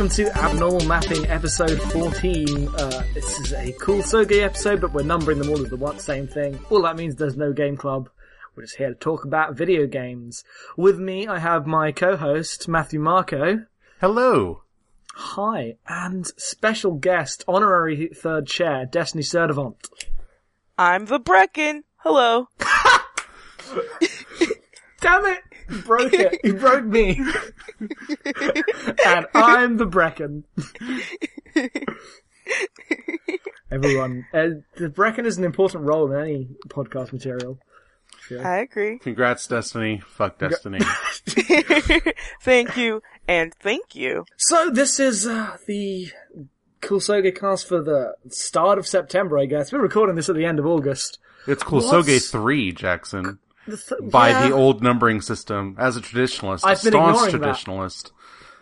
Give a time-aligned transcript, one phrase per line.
[0.00, 2.68] Hello, welcome to Abnormal Mapping episode 14.
[2.68, 5.98] Uh, this is a cool Soge episode, but we're numbering them all as the one
[5.98, 6.58] same thing.
[6.70, 8.08] All that means there's no game club.
[8.56, 10.42] We're just here to talk about video games.
[10.74, 13.66] With me, I have my co-host, Matthew Marco.
[14.00, 14.62] Hello.
[15.16, 19.84] Hi, and special guest, honorary third chair, Destiny Cerdavant.
[20.78, 21.82] I'm the Brecken.
[21.98, 22.48] Hello.
[25.02, 25.42] Damn it!
[25.70, 26.40] You broke it.
[26.44, 27.20] You broke me.
[29.06, 30.44] and I'm the Brecken.
[33.70, 37.58] Everyone, uh, the Brecken is an important role in any podcast material.
[38.42, 38.98] I agree.
[38.98, 40.00] Congrats, Destiny.
[40.06, 40.78] Fuck Destiny.
[42.42, 44.24] thank you, and thank you.
[44.36, 46.08] So this is uh, the
[46.80, 49.72] Cool Soge cast for the start of September, I guess.
[49.72, 51.18] We're recording this at the end of August.
[51.46, 53.38] It's Cool What's- 3, Jackson.
[53.76, 55.76] Th- By yeah, the old numbering system.
[55.78, 57.56] As a traditionalist, a I've been staunch ignoring that.
[57.56, 58.12] traditionalist.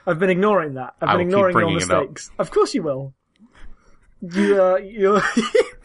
[0.06, 0.94] I've been ignoring that.
[1.00, 2.30] I've been ignoring your mistakes.
[2.38, 3.14] Of course you will.
[4.20, 5.20] You, uh, you.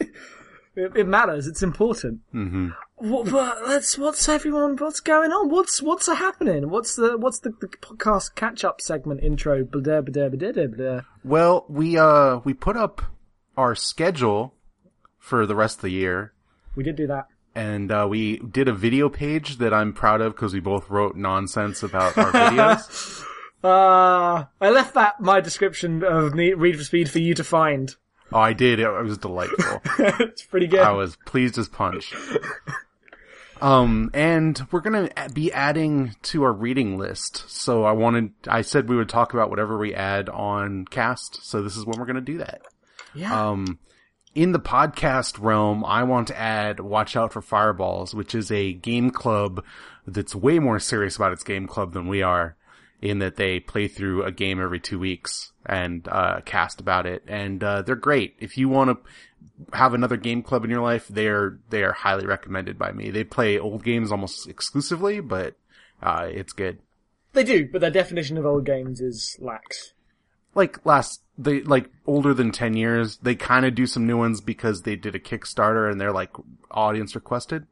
[0.76, 1.46] it, matters.
[1.46, 2.20] It's important.
[2.32, 3.98] hmm What, but let's.
[3.98, 4.76] What's everyone?
[4.76, 5.50] What's going on?
[5.50, 6.70] What's what's happening?
[6.70, 9.64] What's the what's the, the podcast catch up segment intro?
[9.64, 11.00] Blah, blah, blah.
[11.22, 13.02] Well, we, uh, we put up
[13.56, 14.54] our schedule
[15.18, 16.32] for the rest of the year.
[16.74, 17.28] We did do that.
[17.54, 21.16] And, uh, we did a video page that I'm proud of because we both wrote
[21.16, 23.24] nonsense about our videos.
[23.64, 27.96] Uh, I left that my description of read for speed for you to find.
[28.30, 28.78] oh, I did.
[28.78, 29.80] It was delightful.
[30.20, 30.80] it's pretty good.
[30.80, 32.12] I was pleased as punch.
[33.62, 37.48] Um, and we're gonna be adding to our reading list.
[37.48, 41.42] So I wanted, I said we would talk about whatever we add on cast.
[41.46, 42.62] So this is when we're gonna do that.
[43.14, 43.48] yeah.
[43.48, 43.78] Um,
[44.34, 48.72] in the podcast realm, I want to add Watch Out for Fireballs, which is a
[48.72, 49.64] game club
[50.06, 52.56] that's way more serious about its game club than we are
[53.00, 57.22] in that they play through a game every two weeks and, uh, cast about it.
[57.26, 58.34] And, uh, they're great.
[58.38, 62.26] If you want to have another game club in your life, they're, they are highly
[62.26, 63.10] recommended by me.
[63.10, 65.54] They play old games almost exclusively, but,
[66.02, 66.78] uh, it's good.
[67.34, 69.92] they do, but their definition of old games is lax.
[70.54, 74.40] like last they like older than 10 years they kind of do some new ones
[74.40, 76.30] because they did a kickstarter and they're like
[76.70, 77.66] audience requested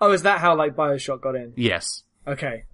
[0.00, 1.52] Oh, is that how like Bioshock got in?
[1.56, 2.64] yes Okay.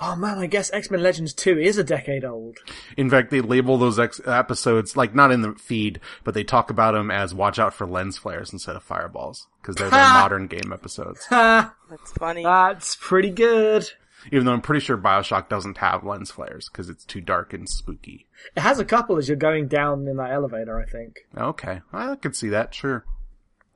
[0.00, 2.58] Oh man, I guess X Men Legends 2 is a decade old.
[2.96, 6.68] in fact they label those ex- episodes like not in the feed but they talk
[6.70, 10.48] about them as watch out for lens flares instead of fireballs because they're their modern
[10.48, 12.42] game episodes That's funny.
[12.42, 13.88] That's pretty good.
[14.32, 17.68] Even though i'm pretty sure bioshock doesn't have lens flares because it's too dark and
[17.68, 18.26] spooky
[18.56, 21.26] It has a couple as you're going down in that elevator, I think.
[21.36, 23.04] okay i could see that sure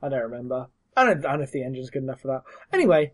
[0.01, 0.67] I don't remember.
[0.95, 2.43] I don't, I don't know if the engine's good enough for that.
[2.71, 3.11] Anyway,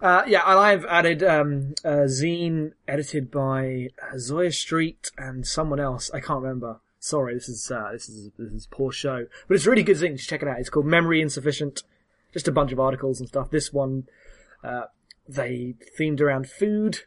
[0.00, 5.78] uh, yeah, and I've added, um, a zine edited by uh, Zoya Street and someone
[5.78, 6.10] else.
[6.12, 6.80] I can't remember.
[6.98, 9.26] Sorry, this is, uh, this is, this is poor show.
[9.46, 10.16] But it's a really good zine.
[10.16, 10.58] Just check it out.
[10.58, 11.84] It's called Memory Insufficient.
[12.32, 13.50] Just a bunch of articles and stuff.
[13.50, 14.08] This one,
[14.64, 14.86] uh,
[15.28, 17.00] they themed around food.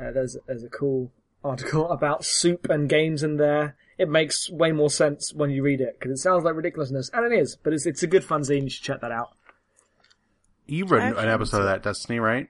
[0.00, 1.12] Uh, there's, there's a cool
[1.44, 3.76] article about soup and games in there.
[3.98, 7.30] It makes way more sense when you read it because it sounds like ridiculousness, and
[7.30, 7.56] it is.
[7.62, 8.62] But it's it's a good fun zine.
[8.62, 9.36] You should check that out.
[10.66, 12.48] you read an I've episode of that destiny right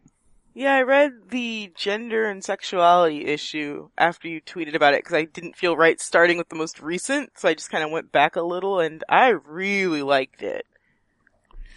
[0.52, 5.24] yeah, I read the gender and sexuality issue after you tweeted about it because I
[5.24, 8.36] didn't feel right starting with the most recent, so I just kind of went back
[8.36, 10.66] a little, and I really liked it.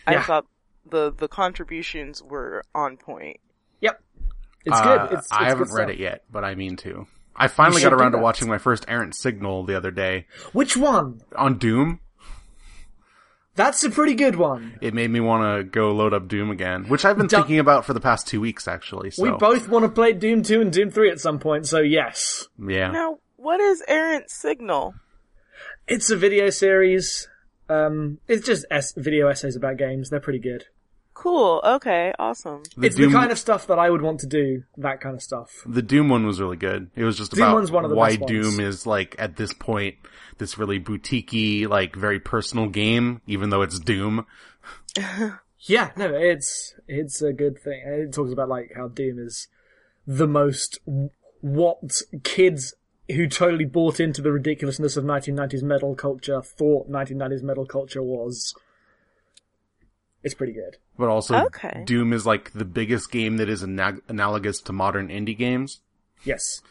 [0.08, 0.48] I thought
[0.90, 3.38] the the contributions were on point.
[3.82, 4.02] Yep,
[4.66, 5.14] it's Uh, good.
[5.18, 5.96] It's, it's I haven't good read stuff.
[5.96, 7.08] it yet, but I mean to.
[7.36, 11.22] I finally got around to watching my first errant signal the other day Which one?
[11.36, 12.00] on Doom.
[13.56, 14.78] That's a pretty good one.
[14.82, 17.60] It made me want to go load up Doom again, which I've been Don't- thinking
[17.60, 19.12] about for the past two weeks actually.
[19.12, 21.68] So We both want to play Doom two and Doom three at some point.
[21.68, 24.96] So yes, yeah, Now, what is Errant Signal?
[25.88, 27.28] it's a video series.
[27.70, 30.10] Um, it's just es- video essays about games.
[30.10, 30.66] They're pretty good.
[31.14, 31.62] Cool.
[31.64, 32.14] Okay.
[32.18, 32.64] Awesome.
[32.76, 34.64] the it's Doom, the kind of stuff that I would want to do.
[34.78, 35.64] That kind of stuff.
[35.66, 36.90] the Doom one was really good.
[36.96, 39.54] It was just Doom about one's one of the why Doom is like at this
[39.54, 39.96] point
[40.38, 44.26] this really boutiquey, like very personal game, even though it's Doom.
[45.66, 47.82] Yeah, no, it's it's a good thing.
[47.86, 49.48] It talks about like how Doom is
[50.06, 50.80] the most
[51.40, 52.74] what kids
[53.10, 58.54] who totally bought into the ridiculousness of 1990s metal culture thought 1990s metal culture was.
[60.24, 60.78] It's pretty good.
[60.98, 61.84] But also, Okay.
[61.86, 65.82] Doom is like the biggest game that is ana- analogous to modern indie games.
[66.24, 66.62] Yes.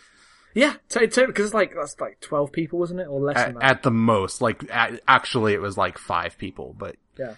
[0.54, 3.06] Yeah, totally, because it's like, that's like 12 people, wasn't it?
[3.08, 3.64] Or less At, than that.
[3.64, 7.34] at the most, like at, actually, it was like five people, but yeah.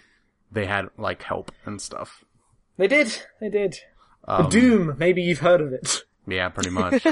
[0.51, 2.23] they had like help and stuff.
[2.77, 3.21] They did.
[3.39, 3.79] They did.
[4.27, 6.03] Um, Doom, maybe you've heard of it.
[6.27, 7.05] Yeah, pretty much.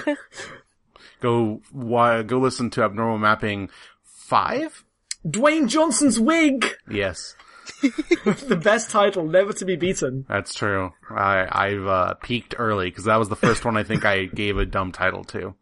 [1.21, 3.69] Go why, go listen to Abnormal Mapping
[4.03, 4.83] five.
[5.25, 7.35] Dwayne Johnson's wig, Yes,
[7.81, 10.25] the best title, never to be beaten.
[10.27, 10.91] that's true.
[11.09, 14.57] I I've uh, peaked early because that was the first one I think I gave
[14.57, 15.55] a dumb title to.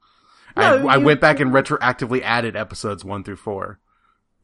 [0.55, 3.79] I, No, I you- went back and retroactively added episodes one through four.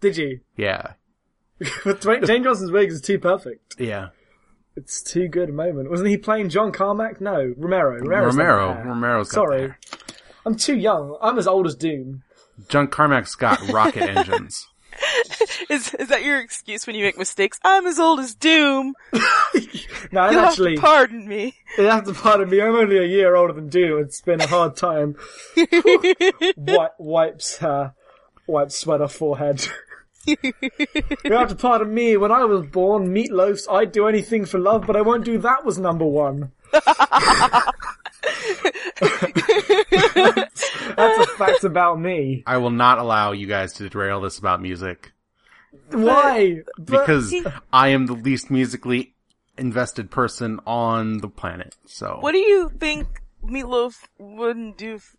[0.02, 0.40] Did you?
[0.56, 0.94] Yeah,
[1.84, 3.76] But Dwayne, Johnson's wig is too perfect.
[3.80, 4.10] yeah.
[4.76, 5.90] It's too good a moment.
[5.90, 7.20] Wasn't he playing John Carmack?
[7.20, 7.98] No, Romero.
[8.00, 8.84] Romero's Romero.
[8.86, 9.80] Romero's got Sorry, there.
[10.46, 11.18] I'm too young.
[11.20, 12.22] I'm as old as Doom.
[12.70, 14.68] John Carmack's got rocket engines.
[15.70, 17.60] Is is that your excuse when you make mistakes?
[17.64, 18.94] I'm as old as Doom.
[20.12, 20.76] No, actually.
[20.76, 21.56] have to pardon me.
[21.78, 22.62] You have to pardon me.
[22.62, 24.02] I'm only a year older than Doom.
[24.04, 25.16] It's been a hard time.
[26.56, 27.92] Wi- wipes uh,
[28.48, 29.68] wipes sweat off forehead.
[30.26, 30.38] you
[31.26, 32.16] have to pardon me.
[32.16, 33.70] When I was born, meatloafs.
[33.70, 35.66] I'd do anything for love, but I won't do that.
[35.66, 36.52] Was number one.
[40.98, 42.44] That's a fact about me.
[42.46, 45.12] I will not allow you guys to derail this about music
[45.92, 46.62] Why?
[46.84, 47.34] Because
[47.72, 49.14] I am the least musically
[49.58, 51.76] invested person on the planet.
[51.86, 53.08] So What do you think
[53.44, 54.96] Meatloaf wouldn't do?
[54.96, 55.16] f-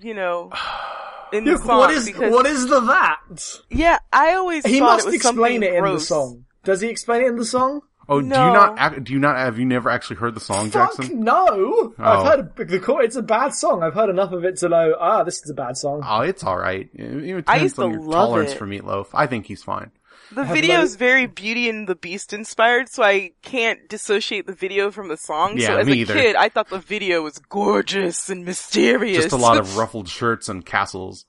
[0.00, 0.50] You know,
[1.32, 3.60] in the song what is because what is the that?
[3.70, 6.08] yeah, I always He thought must it was explain something it in the gross.
[6.08, 6.44] song.
[6.64, 7.80] Does he explain it in the song?
[8.08, 10.96] Oh, do you not do you not have you never actually heard the song, Fuck
[10.96, 11.20] Jackson?
[11.20, 11.46] no!
[11.48, 11.94] Oh.
[11.98, 12.26] I've
[12.56, 13.04] heard the chord.
[13.04, 13.82] It's a bad song.
[13.84, 14.96] I've heard enough of it to know.
[14.98, 16.02] Ah, this is a bad song.
[16.04, 16.88] Oh, it's all right.
[16.92, 18.58] It, it depends I used on to your love tolerance it.
[18.58, 19.06] for Meatloaf.
[19.14, 19.92] I think he's fine.
[20.32, 24.90] The video is very Beauty and the Beast inspired, so I can't dissociate the video
[24.92, 25.56] from the song.
[25.58, 26.14] Yeah, so Yeah, as me a either.
[26.14, 29.24] kid, I thought the video was gorgeous and mysterious.
[29.24, 31.26] Just a lot of ruffled shirts and castles.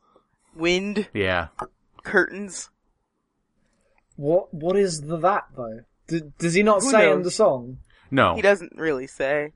[0.56, 1.48] wind, Yeah.
[2.04, 2.70] curtains.
[4.16, 5.80] What What is the that though?
[6.20, 7.78] D- does he not Who say in the song?
[8.12, 8.36] No.
[8.36, 9.54] He doesn't really say.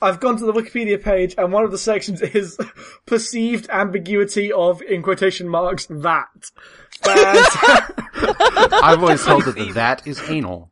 [0.00, 2.58] I've gone to the Wikipedia page, and one of the sections is
[3.06, 6.50] perceived ambiguity of in quotation marks that.
[7.02, 7.90] That-
[8.82, 10.70] I've always held that the that is anal.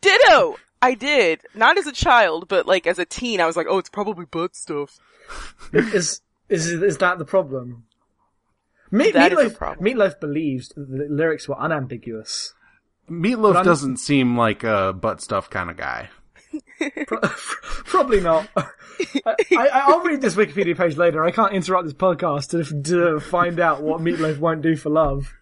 [0.00, 0.56] Ditto!
[0.82, 1.40] I did.
[1.54, 4.26] Not as a child, but like as a teen, I was like, oh, it's probably
[4.26, 4.98] butt stuff.
[5.72, 7.84] is is is that the problem?
[8.90, 9.84] Me- That is the Meatloaf, problem.
[9.84, 12.54] Meatloaf believes that the lyrics were unambiguous.
[13.10, 16.08] Meatloaf doesn't seem like a butt stuff kind of guy.
[17.84, 18.48] Probably not.
[18.56, 21.24] I, I, I'll read this Wikipedia page later.
[21.24, 25.32] I can't interrupt this podcast to, to find out what Meatloaf won't do for love.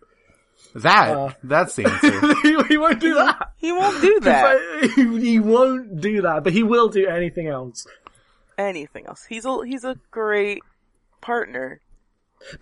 [0.75, 1.33] That Uh.
[1.45, 2.35] that's the answer.
[2.43, 3.53] he, he won't do that.
[3.59, 4.91] He won't do that.
[4.97, 7.87] He, he won't do that, but he will do anything else.
[8.59, 9.25] Anything else.
[9.29, 10.63] He's a, he's a great
[11.21, 11.81] partner.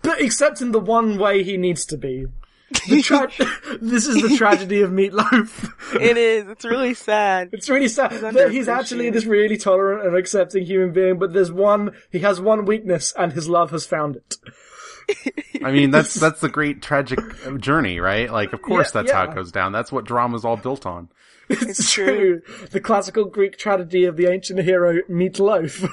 [0.01, 2.27] But except in the one way he needs to be.
[2.87, 3.31] The tra-
[3.81, 5.71] this is the tragedy of Meatloaf.
[6.01, 6.47] It is.
[6.47, 7.49] It's really sad.
[7.51, 11.51] It's really sad that he's actually this really tolerant and accepting human being, but there's
[11.51, 14.37] one, he has one weakness and his love has found it.
[15.63, 17.19] I mean, that's that's the great tragic
[17.59, 18.31] journey, right?
[18.31, 19.71] Like, of course, Yeah, that's how it goes down.
[19.71, 21.09] That's what drama's all built on.
[21.49, 22.41] It's, true.
[22.41, 22.67] true.
[22.71, 25.87] The classical Greek tragedy of the ancient hero Meatloaf.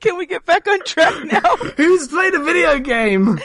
[0.00, 1.56] Can we get back on track now?
[1.76, 3.38] Who's played a video game?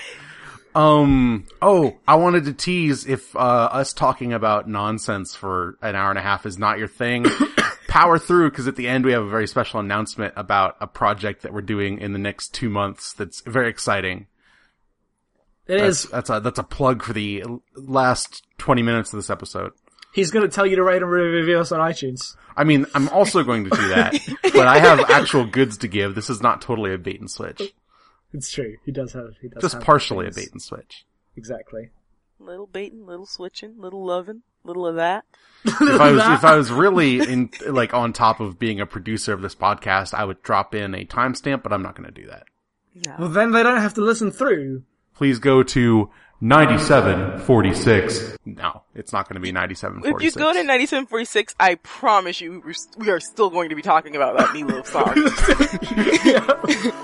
[0.74, 1.48] Um.
[1.62, 6.20] Oh, I wanted to tease if uh, us talking about nonsense for an hour and
[6.20, 7.26] a half is not your thing.
[7.88, 11.44] Power through because at the end we have a very special announcement about a project
[11.44, 13.14] that we're doing in the next two months.
[13.14, 14.28] That's very exciting.
[15.66, 16.12] It That's is.
[16.12, 17.44] that's a that's a plug for the
[17.76, 19.72] last twenty minutes of this episode.
[20.16, 22.38] He's gonna tell you to rate and review us on iTunes.
[22.56, 26.16] I mean, I'm also going to do that, but I have actual goods to give.
[26.16, 27.62] This is not totally a bait and switch.
[28.34, 28.78] It's true.
[28.86, 29.34] He does have.
[29.42, 31.06] He does have Just have partially a bait and switch.
[31.36, 31.90] Exactly.
[32.40, 35.26] little baiting, little switching, little loving, little of that.
[35.66, 39.34] If I was if I was really in like on top of being a producer
[39.34, 42.28] of this podcast, I would drop in a timestamp, but I'm not going to do
[42.28, 42.46] that.
[43.06, 43.16] No.
[43.20, 44.84] Well, then they don't have to listen through.
[45.14, 46.10] Please go to
[46.42, 48.38] 9746.
[48.46, 50.16] No, it's not going to be 9746.
[50.16, 53.82] If you go to 9746, I promise you, we're, we are still going to be
[53.82, 55.14] talking about that Meatloaf song.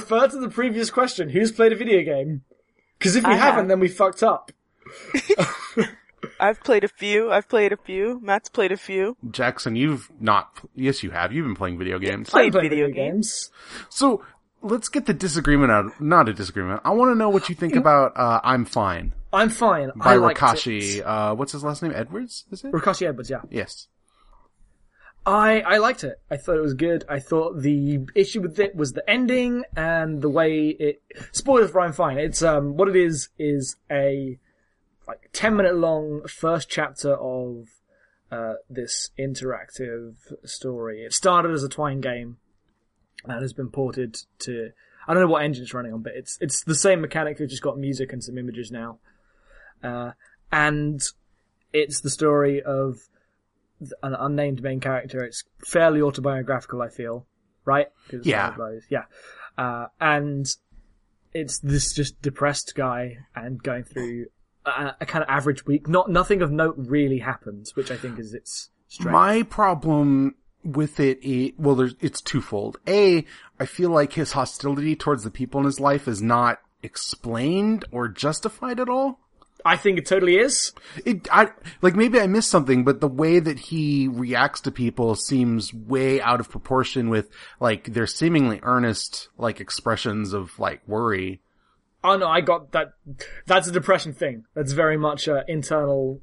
[0.00, 2.42] refer to the previous question, who's played a video game?
[2.98, 3.68] Because if we I haven't, have.
[3.68, 4.50] then we fucked up.
[6.38, 7.30] I've played a few.
[7.30, 8.20] I've played a few.
[8.22, 9.16] Matt's played a few.
[9.30, 10.58] Jackson, you've not.
[10.74, 11.32] Yes, you have.
[11.32, 12.28] You've been playing video games.
[12.28, 13.50] Played I play video games.
[13.88, 14.22] So
[14.62, 15.98] let's get the disagreement out.
[16.00, 16.82] Not a disagreement.
[16.84, 19.92] I want to know what you think about uh, "I'm Fine" I'm fine.
[19.96, 20.96] by I liked Rakashi.
[20.98, 21.02] it.
[21.06, 21.92] Uh, what's his last name?
[21.94, 22.44] Edwards.
[22.50, 22.72] Is it?
[22.72, 23.40] Rakashi Edwards, yeah.
[23.50, 23.86] Yes.
[25.26, 26.20] I, I liked it.
[26.30, 27.04] I thought it was good.
[27.08, 31.80] I thought the issue with it was the ending and the way it, spoilers for
[31.80, 32.18] I'm fine.
[32.18, 34.38] It's, um, what it is, is a,
[35.06, 37.66] like, 10 minute long first chapter of,
[38.32, 41.04] uh, this interactive story.
[41.04, 42.38] It started as a Twine game
[43.24, 44.70] and has been ported to,
[45.06, 47.36] I don't know what engine it's running on, but it's, it's the same mechanic.
[47.36, 48.98] They've just got music and some images now.
[49.82, 50.12] Uh,
[50.50, 51.02] and
[51.72, 53.00] it's the story of
[54.02, 55.24] an unnamed main character.
[55.24, 57.26] It's fairly autobiographical, I feel,
[57.64, 57.88] right?
[58.90, 59.04] Yeah.
[59.56, 59.62] yeah.
[59.64, 60.46] Uh, and
[61.32, 64.26] it's this just depressed guy and going through
[64.66, 65.88] a, a kind of average week.
[65.88, 69.12] Not nothing of note really happens, which I think is its strength.
[69.12, 70.34] My problem
[70.64, 72.78] with it, i well, there's, it's twofold.
[72.86, 73.24] A,
[73.58, 78.08] I feel like his hostility towards the people in his life is not explained or
[78.08, 79.20] justified at all.
[79.64, 80.72] I think it totally is.
[81.04, 81.50] It, I,
[81.82, 86.20] like maybe I missed something, but the way that he reacts to people seems way
[86.20, 91.40] out of proportion with like their seemingly earnest like expressions of like worry.
[92.02, 92.94] Oh no, I got that.
[93.46, 94.44] That's a depression thing.
[94.54, 96.20] That's very much uh, internal.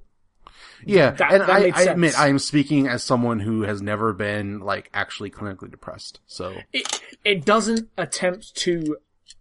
[0.85, 2.19] Yeah, That- and that I, I admit.
[2.19, 6.19] I am speaking as someone who has never been like actually clinically depressed.
[6.25, 8.97] So It it doesn't attempt to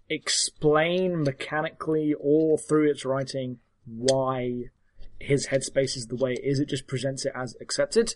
[0.09, 4.65] explain mechanically or through its writing why
[5.19, 6.61] his headspace is the way it is.
[6.61, 8.15] It just presents it as accepted.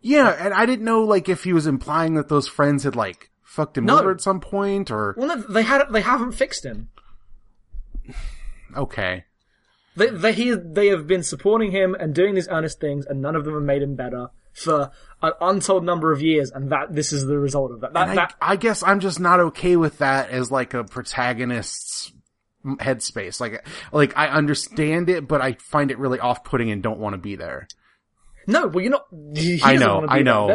[0.00, 3.30] yeah, and I didn't know like if he was implying that those friends had like
[3.42, 3.98] fucked him No.
[3.98, 6.88] over at some point or Well, no, they had they haven't fixed him.
[8.76, 9.24] okay.
[9.96, 13.36] They they he, they have been supporting him and doing these earnest things, and none
[13.36, 14.90] of them have made him better for
[15.22, 16.50] an untold number of years.
[16.50, 17.92] And that this is the result of that.
[17.92, 22.10] That, I, that I guess I'm just not okay with that as like a protagonist's
[22.64, 23.40] headspace.
[23.40, 27.18] Like, like I understand it, but I find it really off-putting and don't want to
[27.18, 27.68] be there.
[28.46, 29.06] No, well, you're not.
[29.62, 30.50] I know, I know,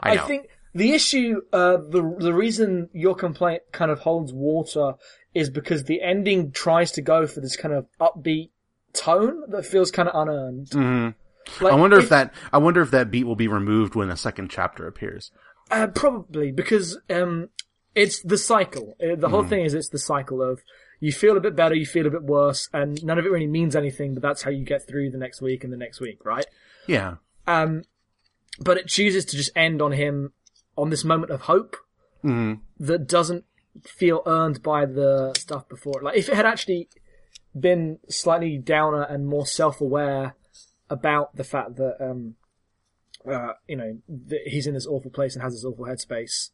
[0.00, 4.94] I I, think the issue, uh, the the reason your complaint kind of holds water
[5.34, 8.50] is because the ending tries to go for this kind of upbeat
[8.92, 10.68] tone that feels kind of unearned.
[10.72, 11.08] hmm
[11.64, 14.16] Like, I wonder if, that, I wonder if that beat will be removed when the
[14.16, 15.30] second chapter appears.
[15.70, 17.48] Uh, probably because um,
[17.94, 18.94] it's the cycle.
[19.02, 20.60] Uh, The whole thing is it's the cycle of
[21.02, 23.48] you feel a bit better, you feel a bit worse, and none of it really
[23.48, 24.14] means anything.
[24.14, 26.46] But that's how you get through the next week and the next week, right?
[26.86, 27.16] Yeah.
[27.44, 27.82] Um,
[28.60, 30.32] but it chooses to just end on him
[30.78, 31.76] on this moment of hope
[32.22, 33.44] hmm that doesn't
[33.82, 36.00] feel earned by the stuff before.
[36.00, 36.88] Like if it had actually
[37.58, 40.36] been slightly downer and more self-aware
[40.88, 42.36] about the fact that um
[43.28, 46.50] uh you know that he's in this awful place and has this awful headspace,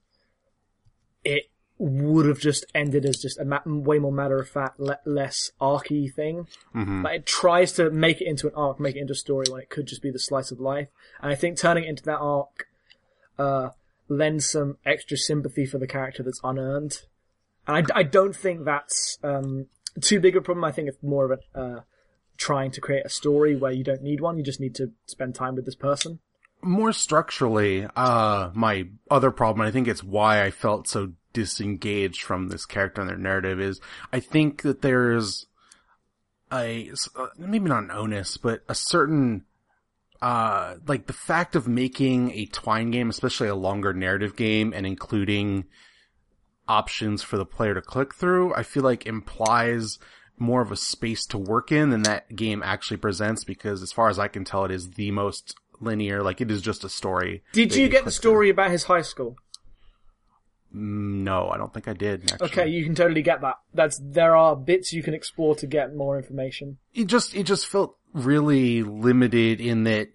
[1.22, 4.98] it would have just ended as just a ma- way more matter of fact, le-
[5.04, 6.48] less arcy thing.
[6.72, 9.46] hmm Like it tries to make it into an arc, make it into a story
[9.50, 10.88] when it could just be the slice of life.
[11.20, 12.66] And I think turning it into that arc,
[13.38, 13.70] uh,
[14.08, 17.02] lends some extra sympathy for the character that's unearned.
[17.66, 19.66] And I, I don't think that's, um,
[20.00, 20.64] too big a problem.
[20.64, 21.80] I think it's more of a, uh,
[22.36, 24.38] trying to create a story where you don't need one.
[24.38, 26.20] You just need to spend time with this person.
[26.60, 32.48] More structurally, uh, my other problem, I think it's why I felt so disengaged from
[32.48, 33.80] this character and their narrative is
[34.12, 35.46] I think that there's
[36.52, 39.44] a, uh, maybe not an onus, but a certain,
[40.22, 44.86] uh, like the fact of making a twine game, especially a longer narrative game and
[44.86, 45.64] including
[46.66, 49.98] options for the player to click through, I feel like implies
[50.38, 54.08] more of a space to work in than that game actually presents because as far
[54.08, 57.42] as I can tell, it is the most linear, like it is just a story.
[57.52, 59.36] Did you get the story about his high school?
[60.74, 62.30] Mm, No, I don't think I did.
[62.32, 62.48] Actually.
[62.50, 63.56] Okay, you can totally get that.
[63.74, 66.78] That's, there are bits you can explore to get more information.
[66.94, 70.08] it just it just felt really limited in that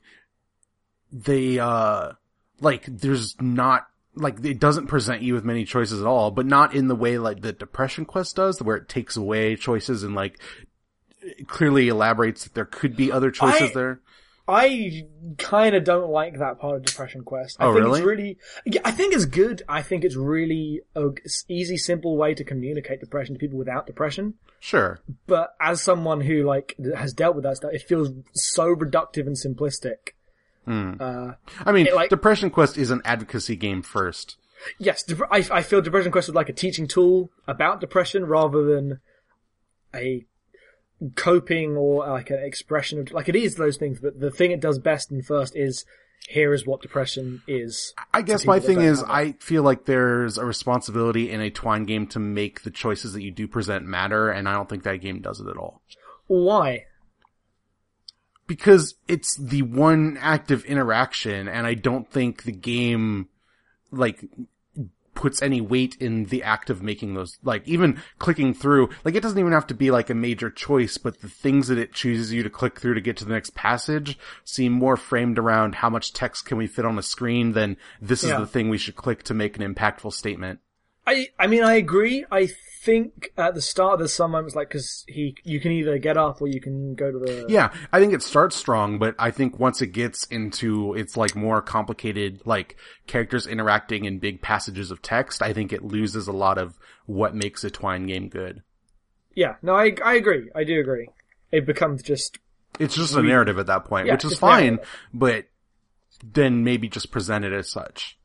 [1.11, 2.11] they uh
[2.59, 6.73] like there's not like it doesn't present you with many choices at all but not
[6.73, 10.39] in the way like the depression quest does where it takes away choices and like
[11.47, 13.99] clearly elaborates that there could be other choices I- there
[14.47, 15.07] I
[15.37, 17.57] kind of don't like that part of Depression Quest.
[17.59, 17.99] I Oh, think really?
[17.99, 19.63] it's really, yeah, I think it's good.
[19.69, 21.09] I think it's really a
[21.47, 24.33] easy, simple way to communicate depression to people without depression.
[24.59, 29.27] sure But as someone who like has dealt with that stuff, it feels so reductive
[29.27, 30.11] and simplistic.
[30.65, 30.93] Hmm.
[30.99, 31.33] Uh,
[31.65, 34.37] i mean It, like- depression quest is an advocacy game first
[34.79, 39.01] yes, I, I feel Depression Quest was like a teaching tool about depression rather than
[39.93, 40.25] a
[41.15, 43.99] coping or like an expression of like it is those things.
[43.99, 45.85] But the thing it does best and first is
[46.27, 47.93] here is what depression is.
[48.13, 49.03] I guess my thing is.
[49.03, 53.23] I feel like there's a responsibility in a Twine game to make the choices that
[53.23, 55.81] you do present matter, and I don't think that game does it at all.
[56.27, 56.85] Why?
[58.47, 63.29] Because it's the one active interaction, and I don't think the game,
[63.91, 64.23] like,
[65.15, 69.21] puts any weight in the act of making those, like, even clicking through, like, it
[69.21, 72.33] doesn't even have to be like a major choice, but the things that it chooses
[72.33, 75.89] you to click through to get to the next passage seem more framed around how
[75.89, 78.39] much text can we fit on a screen than this is Yeah.
[78.39, 80.59] the thing we should click to make an impactful statement.
[81.05, 82.25] I I mean I agree.
[82.31, 82.47] I
[82.81, 86.17] think at the start of there's some moments like because he you can either get
[86.17, 89.31] up or you can go to the Yeah, I think it starts strong, but I
[89.31, 94.91] think once it gets into its like more complicated, like characters interacting in big passages
[94.91, 98.63] of text, I think it loses a lot of what makes a Twine game good.
[99.35, 99.55] yeah.
[99.61, 100.49] No, I I agree.
[100.55, 101.09] I do agree.
[101.51, 102.37] It becomes just
[102.79, 104.89] It's just a narrative at that point, Yeah, which is fine, narrative.
[105.13, 105.45] but
[106.23, 108.17] then maybe just present it as such.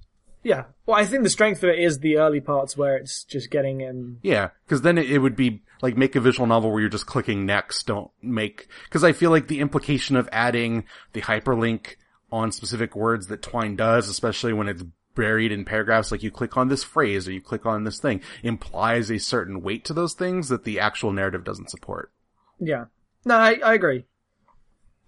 [0.42, 0.64] Yeah.
[0.86, 3.80] Well, I think the strength of it is the early parts where it's just getting
[3.80, 4.18] him.
[4.22, 7.06] Yeah, because then it, it would be like make a visual novel where you're just
[7.06, 7.86] clicking next.
[7.86, 11.96] Don't make because I feel like the implication of adding the hyperlink
[12.30, 16.56] on specific words that Twine does, especially when it's buried in paragraphs, like you click
[16.56, 20.14] on this phrase or you click on this thing, implies a certain weight to those
[20.14, 22.12] things that the actual narrative doesn't support.
[22.60, 22.86] Yeah.
[23.24, 24.04] No, I I agree.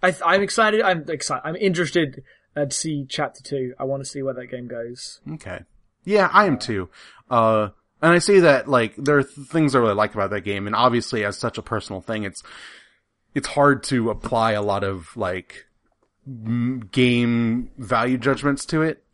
[0.03, 0.83] I th- I'm excited.
[0.83, 1.43] I'm excited.
[1.47, 2.23] I'm interested
[2.55, 3.75] to see chapter two.
[3.79, 5.21] I want to see where that game goes.
[5.35, 5.61] Okay.
[6.05, 6.89] Yeah, I am too.
[7.31, 7.69] Uh,
[8.03, 10.67] and I say that like there are th- things I really like about that game,
[10.67, 12.43] and obviously as such a personal thing, it's
[13.35, 15.67] it's hard to apply a lot of like
[16.27, 19.05] m- game value judgments to it.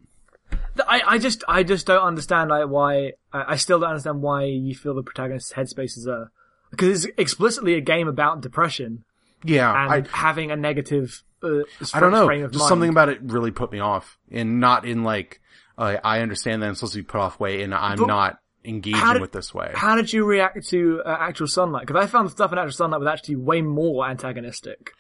[0.87, 4.45] I, I just I just don't understand like why I, I still don't understand why
[4.45, 6.31] you feel the protagonist's headspace is a
[6.71, 9.05] because it's explicitly a game about depression
[9.45, 11.23] Yeah, and I having a negative.
[11.43, 11.61] Uh,
[11.95, 12.29] I don't know.
[12.49, 12.69] Just mind.
[12.69, 15.41] something about it really put me off, and not in like
[15.79, 18.39] uh, I understand that I'm supposed to be put off way, and I'm But not
[18.65, 19.73] engaging did- with this way.
[19.75, 21.87] How did you react to uh, Actual Sunlight?
[21.87, 24.93] Because I found the stuff in Actual Sunlight was actually way more antagonistic.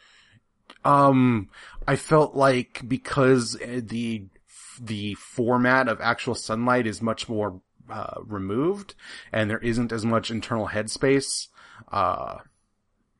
[0.85, 1.49] Um,
[1.88, 4.27] I felt like because uh, the
[4.81, 8.94] the format of actual sunlight is much more uh, removed,
[9.33, 11.49] and there isn't as much internal headspace.
[11.90, 12.38] Uh,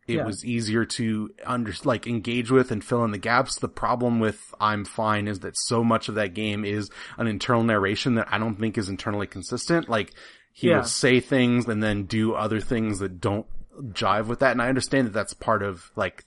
[0.07, 0.25] it Yeah.
[0.25, 3.57] was easier to under like engage with and fill in the gaps.
[3.57, 7.65] The problem with I'm Fine is that so much of that game is an internal
[7.65, 9.89] narration that I don't think is internally consistent.
[9.89, 10.13] Like
[10.53, 10.79] he Yeah.
[10.79, 13.47] will say things and then do other things that don't
[13.93, 14.53] jive with that.
[14.53, 16.25] And I understand that that's part of like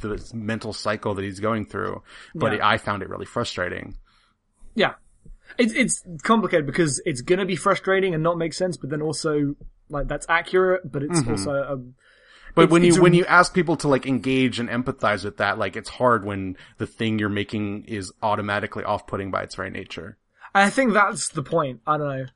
[0.00, 2.02] the mental cycle that he's going through,
[2.34, 2.66] but Yeah.
[2.66, 3.96] I found it really frustrating.
[4.74, 4.94] Yeah,
[5.58, 9.56] it's it's complicated because it's gonna be frustrating and not make sense, but then also
[9.88, 11.32] like that's accurate, but it's mm-hmm.
[11.32, 11.78] also a
[12.54, 15.36] But It's- when you a- when you ask people to like engage and empathize with
[15.38, 19.70] that, like it's hard when the thing you're making is automatically off-putting by its very
[19.70, 20.16] nature.
[20.54, 21.80] I think that's the point.
[21.86, 22.26] I don't know.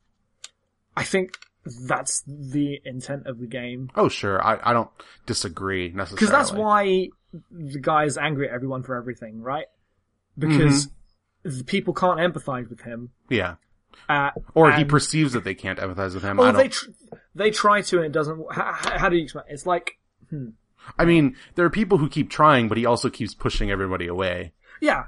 [0.96, 1.36] I think
[1.88, 4.90] that's the intent of the game Oh, sure, I I don't
[5.26, 6.16] disagree necessarily.
[6.16, 7.08] because that's why
[7.50, 9.66] the guy's angry at everyone for everything, right?
[10.38, 10.86] Because
[11.44, 11.58] Mm-hmm.
[11.58, 13.10] the people can't empathize with him.
[13.28, 13.56] Yeah,
[14.08, 16.38] Uh, or he perceives that they can't empathize with him.
[16.38, 16.90] Or they tr-
[17.34, 18.40] they try to and it doesn't.
[18.52, 19.44] How, how do you explain?
[19.48, 19.98] It's like
[20.98, 24.52] I mean, there are people who keep trying, but he also keeps pushing everybody away.
[24.80, 25.04] Yeah.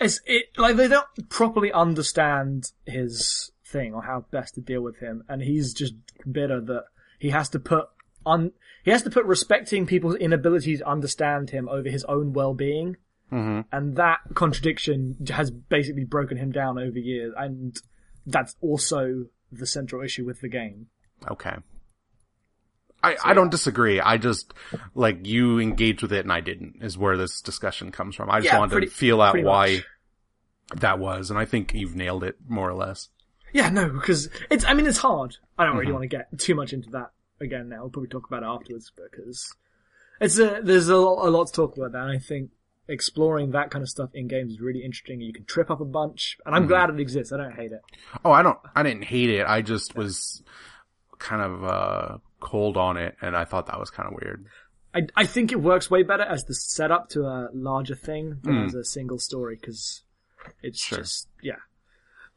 [0.00, 4.98] It's it like they don't properly understand his thing or how best to deal with
[4.98, 5.94] him, and he's just
[6.30, 6.84] bitter that
[7.18, 7.86] he has to put
[8.26, 8.52] on
[8.84, 12.96] he has to put respecting people's inability to understand him over his own well being.
[13.30, 17.76] hmm And that contradiction has basically broken him down over years, and
[18.26, 20.88] that's also the central issue with the game.
[21.30, 21.56] Okay.
[23.06, 24.00] I, I don't disagree.
[24.00, 24.52] I just,
[24.94, 28.30] like, you engaged with it and I didn't, is where this discussion comes from.
[28.30, 30.80] I just Yeah, wanted pretty- to feel out why much.
[30.80, 33.08] that was, and I think you've nailed it, more or less.
[33.52, 35.36] Yeah, no, because it's, I mean, it's hard.
[35.58, 35.78] I don't Mm-hmm.
[35.80, 37.80] really want to get too much into that again now.
[37.82, 39.54] We'll probably talk about it afterwards because
[40.20, 42.02] it's a, there's a, lot- a lot to talk about that.
[42.02, 42.50] And I think
[42.88, 45.20] exploring that kind of stuff in games is really interesting.
[45.20, 46.68] You can trip up a bunch and I'm Mm-hmm.
[46.68, 47.32] glad it exists.
[47.32, 47.80] I don't hate it.
[48.24, 49.46] Oh, I don't, I didn't hate it.
[49.46, 50.42] I just was
[51.18, 54.46] kind of, uh, cold on it, and I thought that was kind of weird.
[54.94, 58.54] I, I think it works way better as the setup to a larger thing than
[58.54, 58.66] Mm.
[58.66, 60.02] as a single story because
[60.62, 60.98] it's Sure.
[60.98, 61.60] just, yeah.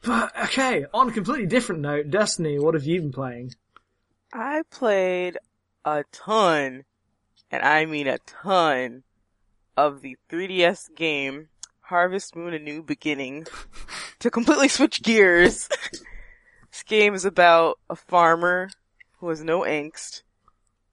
[0.03, 3.53] But okay, on a completely different note, Destiny, what have you been playing?
[4.33, 5.37] I played
[5.85, 6.83] a ton,
[7.51, 9.03] and I mean a ton,
[9.77, 11.47] of the 3DS game
[11.83, 13.45] Harvest Moon A New Beginning
[14.19, 15.69] to completely switch gears.
[16.71, 18.69] This game is about a farmer
[19.19, 20.21] who has no angst,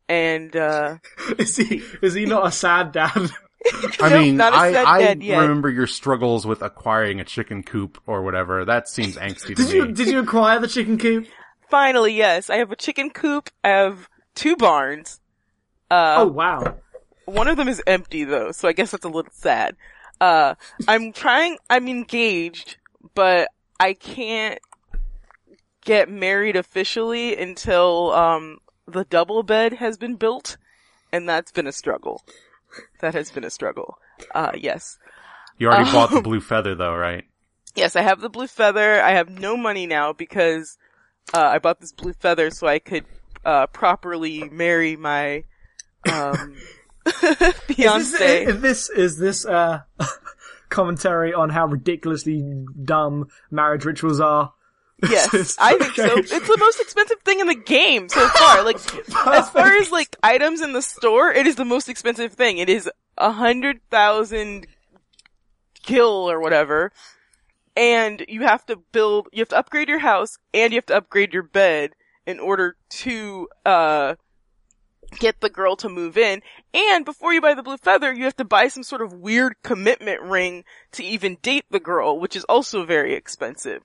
[0.09, 0.99] and uh,
[1.39, 3.12] Is he is he not a sad dad?
[4.01, 5.39] I Nope, mean, not a I, sad I dad yet.
[5.39, 8.65] remember your struggles with acquiring a chicken coop or whatever.
[8.65, 9.93] That seems angsty to Did you me.
[9.93, 11.27] did you acquire the chicken coop?
[11.69, 13.51] finally, yes, I have a chicken coop.
[13.65, 15.21] I have two barns.
[15.91, 16.77] Uh, Oh wow.
[17.25, 19.77] One of them is empty though, so I guess that's a little sad.
[20.21, 20.55] Uh,
[20.87, 22.77] I'm trying, I'm engaged,
[23.15, 23.49] but
[23.81, 24.59] I can't
[25.87, 30.59] get married officially until, um, the double bed has been built,
[31.11, 32.22] and that's been a struggle.
[33.01, 33.96] That has been a struggle.
[34.35, 34.99] Uh, yes.
[35.59, 37.25] You already bought Um, the blue feather though, right?
[37.75, 39.01] Yes, I have the blue feather.
[39.03, 40.77] I have no money now because,
[41.35, 43.05] uh, I bought this blue feather so I could,
[43.44, 45.44] uh, properly marry my,
[46.11, 46.57] um,
[47.07, 47.57] Is this,
[48.16, 48.44] fiance.
[48.46, 49.81] is this is this uh
[50.68, 52.42] commentary on how ridiculously
[52.85, 54.53] dumb marriage rituals are?
[55.11, 56.17] Yes, I think so.
[56.17, 58.65] It's the most expensive thing in the game so far.
[58.65, 58.77] Like,
[59.27, 62.57] as far as like items in the store, it is the most expensive thing.
[62.57, 64.67] It is a hundred thousand
[65.83, 66.93] kill or whatever.
[67.77, 70.97] And you have to build, you have to upgrade your house and you have to
[70.97, 71.93] upgrade your bed
[72.27, 74.15] in order to, uh,
[75.19, 76.43] get the girl to move in.
[76.75, 79.55] And before you buy the blue feather, you have to buy some sort of weird
[79.63, 83.83] commitment ring to even date the girl, which is also very expensive.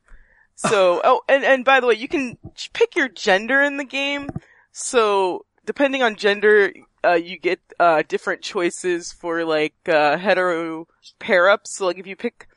[0.69, 2.37] So, oh, and, and by the way, you can
[2.73, 4.29] pick your gender in the game.
[4.71, 6.71] So, depending on gender,
[7.03, 11.77] uh, you get, uh, different choices for like, uh, hetero pair ups.
[11.77, 12.47] So like if you pick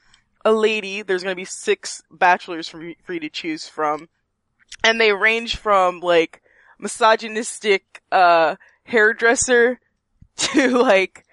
[0.45, 4.11] a lady, there's gonna be six bachelors for for you to choose from.
[4.85, 6.43] And they range from like,
[6.79, 9.81] misogynistic, uh, hairdresser
[10.37, 11.25] to like,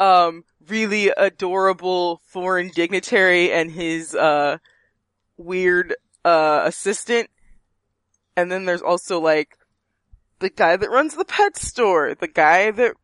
[0.00, 4.58] um, really adorable foreign dignitary and his, uh,
[5.44, 7.28] weird, uh, assistant.
[8.36, 9.58] And then there's also like,
[10.38, 12.94] the guy that runs the pet store, the guy that,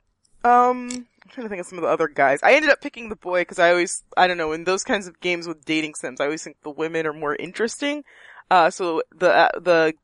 [0.45, 2.41] um, I'm trying to think of some of the other guys.
[2.43, 5.07] I ended up picking the boy because I always, I don't know, in those kinds
[5.07, 8.03] of games with dating sims, I always think the women are more interesting.
[8.51, 9.95] Uh, so the, uh, the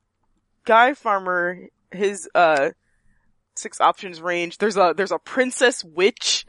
[0.64, 1.59] guy farmer,
[1.90, 2.70] his, uh,
[3.57, 6.47] six options range, there's a, there's a princess witch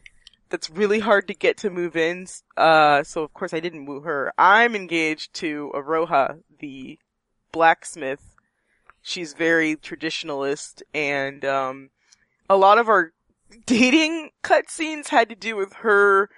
[0.49, 2.27] that's really hard to get to move in.
[2.55, 4.33] Uh, so of course I didn't woo her.
[4.37, 6.99] I'm engaged to Aroha, the
[7.51, 8.35] blacksmith.
[9.01, 11.89] She's very traditionalist and, um,
[12.49, 13.11] a lot of our
[13.65, 16.29] dating cutscenes had to do with her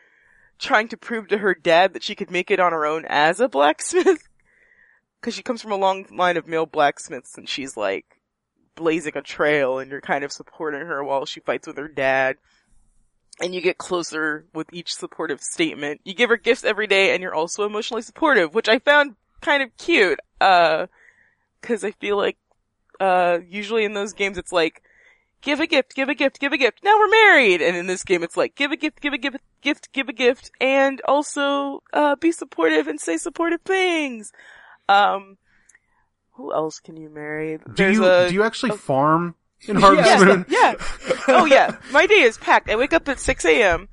[0.60, 3.40] trying to prove to her dad that she could make it on her own as
[3.40, 4.28] a blacksmith.
[5.22, 8.06] Cause she comes from a long line of male blacksmiths and she's like
[8.76, 12.38] blazing a trail and you're kind of supporting her while she fights with her dad.
[13.40, 16.02] And you get closer with each supportive statement.
[16.04, 19.62] You give her gifts every day and you're also emotionally supportive, which I found kind
[19.62, 20.20] of cute.
[20.42, 20.88] Uh,
[21.62, 22.38] cause I feel like,
[23.00, 24.82] uh, usually in those games it's like,
[25.42, 26.80] give a gift, give a gift, give a gift.
[26.84, 27.62] Now we're married.
[27.62, 30.14] And in this game, it's like, give a gift, give a gift, gift, give a
[30.14, 34.32] gift, and also, uh, be supportive and say supportive things.
[34.90, 35.38] Um,
[36.32, 37.60] who else can you marry?
[37.76, 39.36] Do you a, do you actually a- farm
[39.68, 40.46] in Harvest yeah, Moon?
[40.50, 40.74] yeah.
[41.28, 41.76] Oh yeah.
[41.92, 42.70] My day is packed.
[42.70, 43.90] I wake up at 6 a.m.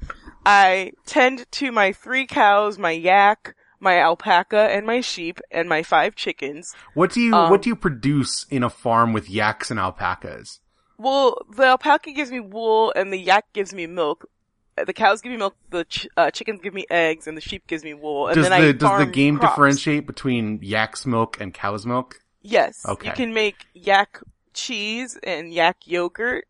[0.47, 5.83] I tend to my three cows, my yak, my alpaca, and my sheep, and my
[5.83, 6.75] five chickens.
[6.95, 10.61] What do you Um, what do you produce in a farm with yaks and alpacas?
[10.99, 14.29] Well, the alpaca gives me wool and the yak gives me milk.
[14.77, 17.67] The cows give me milk, the ch- uh, chickens give me eggs, and the sheep
[17.69, 18.27] gives me wool.
[18.27, 19.55] And Does then I the does the game crops.
[19.55, 22.21] differentiate between yak's milk and cow's milk?
[22.43, 22.85] Yes.
[22.87, 23.09] Okay.
[23.09, 24.21] You can make yak
[24.55, 26.47] cheese and yak yogurt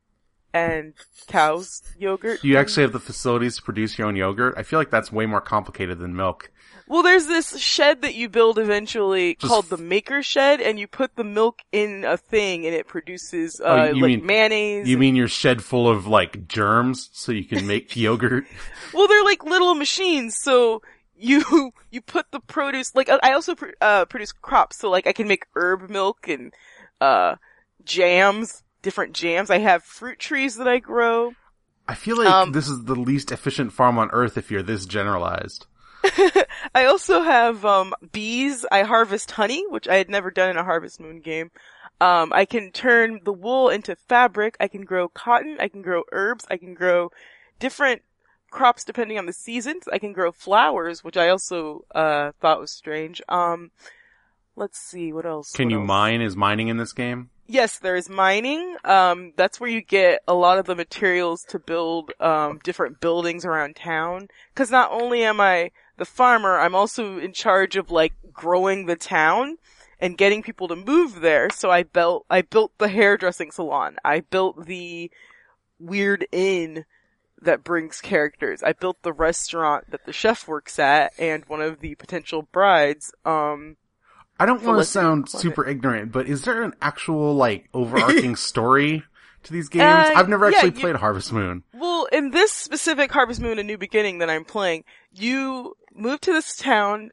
[0.52, 0.94] and
[1.26, 2.44] cow's yogurt.
[2.44, 4.54] You actually have the facilities to produce your own yogurt?
[4.56, 6.50] I feel like that's way more complicated than milk.
[6.86, 10.86] Well, there's this shed that you build eventually Just- called the maker shed, and you
[10.86, 14.86] put the milk in a thing, and it produces uh, Oh, you like mean- mayonnaise.
[14.88, 18.44] You mean your shed full of like germs so you can make yogurt?
[18.92, 20.82] Well, they're like little machines, so
[21.16, 22.94] you you put the produce.
[22.94, 26.52] Like I also pr- uh, produce crops, so like I can make herb milk and
[27.00, 27.36] uh
[27.84, 29.50] jams, different jams.
[29.50, 31.34] I have fruit trees that I grow.
[31.86, 34.86] I feel like Um, this is the least efficient farm on earth if you're this
[34.86, 35.66] generalized.
[36.74, 38.66] I also have um bees.
[38.70, 41.50] I harvest honey, which I had never done in a Harvest Moon game.
[42.00, 44.56] Um, I can turn the wool into fabric.
[44.60, 45.56] I can grow cotton.
[45.60, 46.44] I can grow herbs.
[46.50, 47.10] I can grow
[47.58, 48.02] different
[48.50, 49.88] crops depending on the seasons.
[49.92, 53.22] I can grow flowers, which I also uh thought was strange.
[53.28, 53.70] Um,
[54.56, 55.52] let's see what else.
[55.52, 55.88] Can what you else?
[55.88, 56.20] mine?
[56.20, 57.30] Is mining in this game?
[57.46, 58.76] Yes, there is mining.
[58.84, 63.44] Um, that's where you get a lot of the materials to build um, different buildings
[63.44, 64.28] around town.
[64.54, 68.96] Because not only am I the farmer, I'm also in charge of like growing the
[68.96, 69.58] town.
[70.00, 71.48] and getting people to move there.
[71.50, 73.96] So I built, I built the hairdressing salon.
[74.04, 75.10] I built the
[75.78, 76.84] weird inn
[77.40, 78.62] that brings characters.
[78.62, 83.12] I built the restaurant that the chef works at and one of the potential brides.
[83.24, 83.76] Um,
[84.38, 89.04] I don't want to sound super ignorant, but is there an actual like overarching story
[89.44, 89.84] to these games?
[89.84, 91.62] Uh, I've never yeah, actually you- played Harvest Moon.
[91.72, 96.32] Well, in this specific Harvest Moon: A New Beginning that I'm playing, you move to
[96.32, 97.10] this town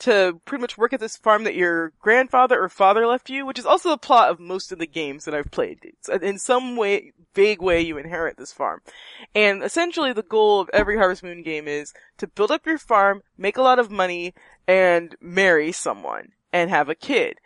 [0.00, 3.58] to pretty much work at this farm that your grandfather or father left you, which
[3.58, 5.78] is also the plot of most of the games that I've played.
[5.82, 8.80] It's, uh, in some way, vague way, you inherit this farm.
[9.34, 13.22] And essentially the goal of every Harvest Moon game is to build up your farm,
[13.38, 14.34] make a lot of money,
[14.66, 17.38] and marry someone, and have a kid.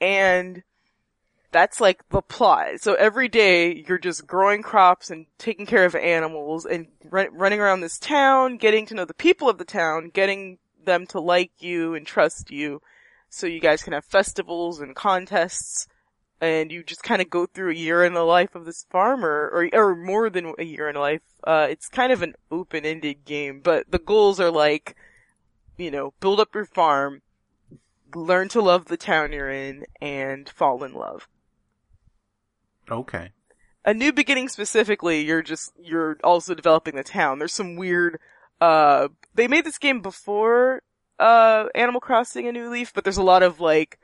[0.00, 0.62] And
[1.50, 2.80] that's like the plot.
[2.80, 7.60] So every day you're just growing crops and taking care of animals and run- running
[7.60, 11.50] around this town, getting to know the people of the town, getting them to like
[11.58, 12.80] you and trust you.
[13.28, 15.88] So you guys can have festivals and contests
[16.40, 19.50] and you just kind of go through a year in the life of this farmer
[19.52, 21.22] or, or more than a year in life.
[21.42, 24.94] Uh, it's kind of an open-ended game, but the goals are like,
[25.76, 27.22] you know, build up your farm,
[28.14, 31.28] learn to love the town you're in, and fall in love
[32.90, 33.30] Okay.
[33.84, 37.38] a new beginning specifically, you're just, you're also developing the town.
[37.38, 38.18] There's some weird,
[38.60, 40.82] uh, they made this game before,
[41.18, 43.98] uh, Animal Crossing A New Leaf, but there's a lot of like,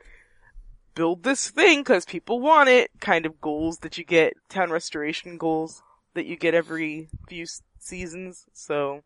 [0.95, 5.37] build this thing cause people want it kind of goals that you get, town restoration
[5.37, 5.81] goals
[6.15, 7.45] that you get every few
[7.79, 9.03] seasons, so,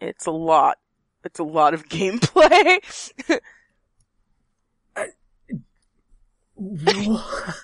[0.00, 0.78] it's a lot.
[1.24, 2.78] It's a lot of gameplay.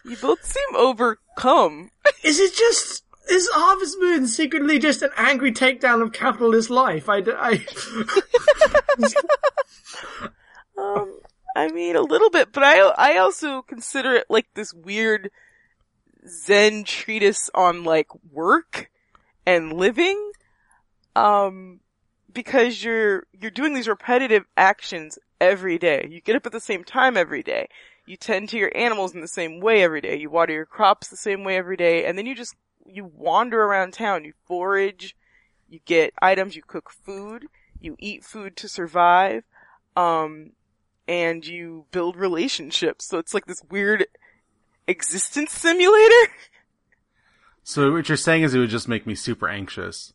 [0.04, 1.90] you both seem overcome.
[2.22, 7.08] Is it just is Harvest Moon secretly just an angry takedown of capitalist life?
[7.08, 7.64] I, I-
[10.78, 11.20] Um,
[11.54, 15.30] I mean, a little bit, but I, I also consider it like this weird
[16.26, 18.90] Zen treatise on like work
[19.44, 20.32] and living.
[21.14, 21.80] Um,
[22.32, 26.06] because you're, you're doing these repetitive actions every day.
[26.10, 27.68] You get up at the same time every day.
[28.10, 30.16] You tend to your animals in the same way every day.
[30.16, 32.06] You water your crops the same way every day.
[32.06, 34.24] And then you just, you wander around town.
[34.24, 35.14] You forage.
[35.68, 36.56] You get items.
[36.56, 37.46] You cook food.
[37.80, 39.44] You eat food to survive.
[39.94, 40.54] Um,
[41.06, 43.06] and you build relationships.
[43.06, 44.06] So it's like this weird
[44.88, 46.32] existence simulator.
[47.62, 50.12] So what you're saying is it would just make me super anxious.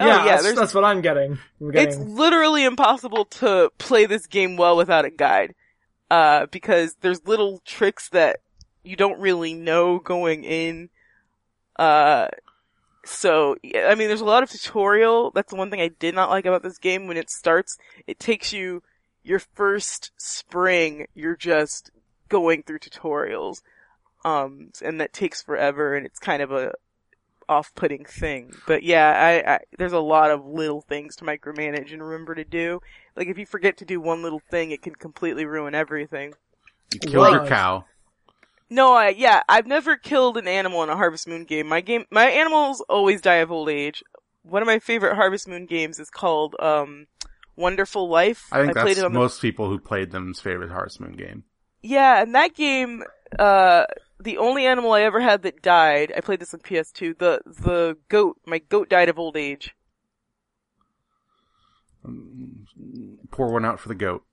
[0.00, 1.38] Oh, yeah, yeah, that's, that's what I'm getting.
[1.60, 5.54] I'm It's literally impossible to play this game well without a guide.
[6.10, 8.40] Uh, because there's little tricks that
[8.82, 10.90] you don't really know going in.
[11.76, 12.28] Uh,
[13.04, 15.30] so, I mean, there's a lot of tutorial.
[15.32, 17.06] That's the one thing I did not like about this game.
[17.06, 18.82] When it starts, it takes you
[19.24, 21.90] your first spring, you're just
[22.28, 23.62] going through tutorials.
[24.24, 26.72] Um, and that takes forever and it's kind of a
[27.48, 28.52] off-putting thing.
[28.66, 32.44] But yeah, I, I, there's a lot of little things to micromanage and remember to
[32.44, 32.80] do.
[33.16, 36.34] Like if you forget to do one little thing, it can completely ruin everything.
[36.92, 37.84] You killed your cow.
[38.70, 41.68] No, I, yeah, I've never killed an animal in a Harvest Moon game.
[41.68, 44.02] My game, my animals always die of old age.
[44.42, 47.06] One of my favorite Harvest Moon games is called, um,
[47.56, 48.46] Wonderful Life.
[48.50, 51.12] I think played that's it on the most people who played them's favorite Harvest Moon
[51.12, 51.44] game.
[51.82, 53.04] Yeah, and that game,
[53.38, 53.84] uh,
[54.20, 57.96] the only animal I ever had that died, I played this on PS2, the, the
[58.08, 59.74] goat, my goat died of old age.
[63.30, 64.24] Pour one out for the goat.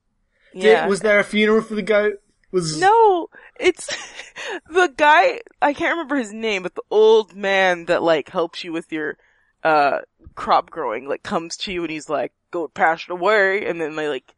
[0.52, 0.86] Did- Yeah.
[0.86, 2.20] was there a funeral for the goat?
[2.50, 3.86] Was No, it's
[4.70, 8.72] the guy, I can't remember his name, but the old man that like helps you
[8.72, 9.16] with your,
[9.64, 10.00] uh,
[10.34, 14.08] crop growing, like comes to you and he's like, goat passed away, and then they
[14.08, 14.34] like,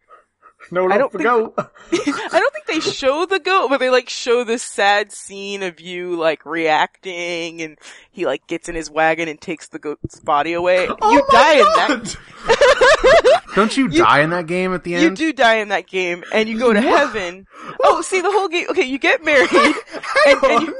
[0.70, 1.54] no I love don't for think- goat?
[1.92, 5.80] I don't think they show the goat, but they like show this sad scene of
[5.80, 7.78] you like reacting and
[8.10, 10.88] he like gets in his wagon and takes the goat's body away.
[11.00, 11.64] Oh you my die in
[12.00, 15.02] that Don't you, die in that game at the end?
[15.04, 17.46] You do die in that game, and you go to heaven.
[17.82, 18.66] Oh, see the whole game.
[18.70, 20.74] Okay, you get married, and, and you,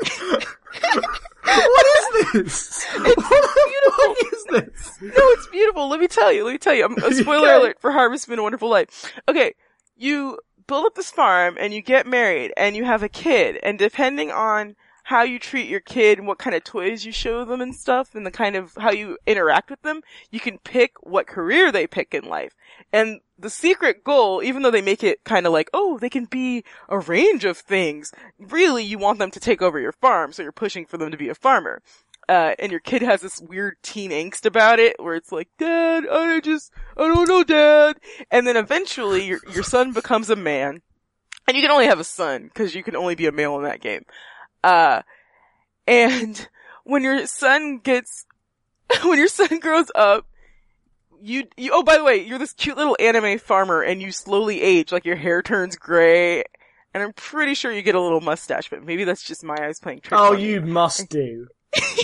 [1.44, 2.84] what is this?
[2.96, 4.98] what is this?
[5.02, 5.88] no, it's beautiful.
[5.88, 6.44] Let me tell you.
[6.44, 6.84] Let me tell you.
[6.86, 7.56] I'm, a spoiler Okay.
[7.56, 9.12] alert for Harvest Moon: A Wonderful Life.
[9.28, 9.54] Okay,
[9.96, 13.78] you build up this farm, and you get married, and you have a kid, and
[13.78, 17.60] depending on how you treat your kid and what kind of toys you show them
[17.60, 21.26] and stuff, and the kind of how you interact with them, you can pick what
[21.26, 22.54] career they pick in life.
[22.90, 26.24] And the secret goal, even though they make it kind of like, oh, they can
[26.24, 30.42] be a range of things, really you want them to take over your farm, so
[30.42, 31.82] you're pushing for them to be a farmer.
[32.28, 36.04] Uh, and your kid has this weird teen angst about it, where it's like, Dad,
[36.10, 37.96] I just, I don't know, Dad.
[38.30, 40.80] And then eventually your, your son becomes a man,
[41.46, 43.64] and you can only have a son because you can only be a male in
[43.64, 44.04] that game.
[44.62, 45.02] Uh,
[45.86, 46.48] and
[46.84, 48.24] when your son gets,
[49.04, 50.26] when your son grows up,
[51.20, 54.60] you, you, oh, by the way, you're this cute little anime farmer and you slowly
[54.62, 56.44] age, like your hair turns gray,
[56.94, 59.80] and I'm pretty sure you get a little mustache, but maybe that's just my eyes
[59.80, 60.44] playing tricks Oh, on me.
[60.52, 61.48] you must do.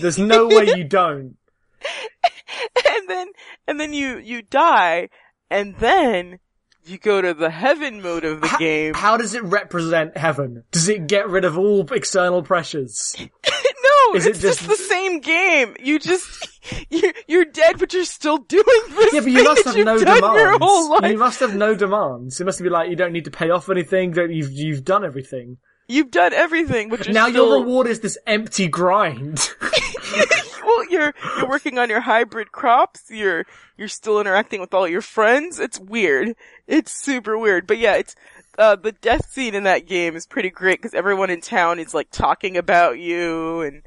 [0.01, 1.37] There's no way you don't.
[2.87, 3.29] and then,
[3.67, 5.09] and then you, you die,
[5.51, 6.39] and then
[6.85, 8.95] you go to the heaven mode of the How- game.
[8.95, 10.65] How does it represent heaven?
[10.73, 13.15] Does it get rid of all external pressures?
[13.19, 14.59] no, Is it it's just...
[14.61, 15.77] just- the same game.
[15.81, 16.49] You just,
[16.91, 20.35] you, you're dead, but you're still doing this Yeah, but you must have no done
[20.35, 21.13] your whole demands.
[21.13, 22.41] You must have no demands.
[22.41, 24.13] It must be like you don't need to pay off anything.
[24.13, 25.59] That you've you've done everything.
[25.91, 29.51] You've done everything, but now still, your reward is this empty grind.
[30.65, 33.45] well, you're, you're working on your hybrid crops, you're,
[33.77, 35.59] you're still interacting with all your friends.
[35.59, 36.37] It's weird.
[36.69, 37.67] It's super weird.
[37.67, 38.15] But yeah, it's,
[38.57, 41.93] uh, the death scene in that game is pretty great because everyone in town is
[41.93, 43.83] like talking about you and,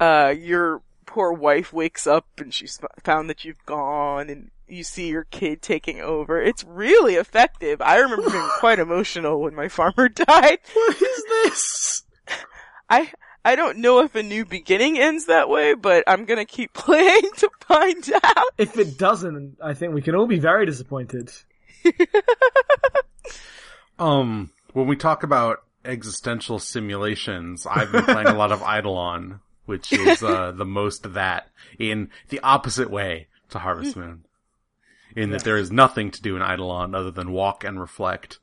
[0.00, 5.08] uh, your poor wife wakes up and she's found that you've gone and you see
[5.08, 6.40] your kid taking over.
[6.40, 7.80] It's really effective.
[7.80, 10.58] I remember being quite emotional when my farmer died.
[10.72, 12.02] what is this?
[12.90, 13.10] I
[13.44, 17.30] I don't know if a new beginning ends that way, but I'm gonna keep playing
[17.38, 18.46] to find out.
[18.58, 21.32] If it doesn't, I think we can all be very disappointed.
[23.98, 29.92] Um, when we talk about existential simulations, I've been playing a lot of Eidolon, which
[29.92, 34.24] is uh, the most of that in the opposite way to Harvest Moon.
[35.16, 38.38] In that there is nothing to do in Eidolon other than walk and reflect.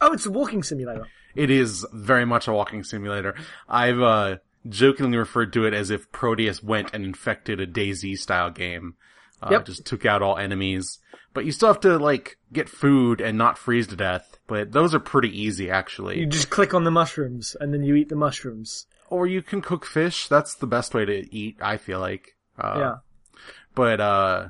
[0.00, 1.06] Oh, it's a walking simulator.
[1.34, 3.34] It is very much a walking simulator.
[3.68, 4.36] I've uh,
[4.68, 8.94] jokingly referred to it as if Proteus went and infected a DayZ style game.
[9.42, 9.66] Uh, Yep.
[9.66, 11.00] Just took out all enemies.
[11.32, 14.38] But you still have to, like, get food and not freeze to death.
[14.46, 16.20] But those are pretty easy, actually.
[16.20, 18.86] You just click on the mushrooms and then you eat the mushrooms.
[19.10, 20.28] Or you can cook fish.
[20.28, 22.36] That's the best way to eat, I feel like.
[22.56, 23.40] Uh, yeah.
[23.74, 24.48] But, uh,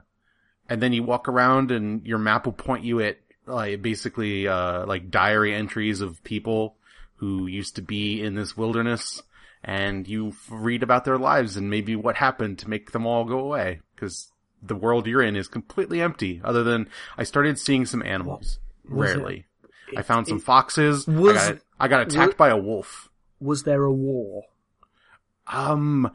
[0.68, 4.86] and then you walk around and your map will point you at, like, basically, uh,
[4.86, 6.76] like diary entries of people
[7.16, 9.22] who used to be in this wilderness.
[9.62, 13.38] And you read about their lives and maybe what happened to make them all go
[13.38, 13.80] away.
[13.96, 14.30] Cause
[14.62, 18.58] the world you're in is completely empty, other than I started seeing some animals.
[18.88, 19.46] was it- Rarely.
[19.96, 21.06] I found some foxes.
[21.06, 23.08] was- I got, I got attacked wa- by a wolf.
[23.40, 24.44] Was there a war?
[25.46, 26.10] Um,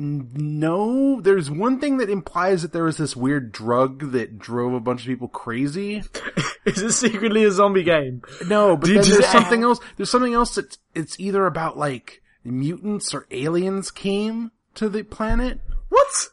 [0.00, 4.80] no, there's one thing that implies that there was this weird drug that drove a
[4.80, 6.02] bunch of people crazy.
[6.64, 8.22] Is it secretly a zombie game?
[8.46, 9.78] No, but Did then you- there's something else.
[9.96, 15.60] There's something else that's, it's either about like mutants or aliens came to the planet.
[15.88, 16.28] What?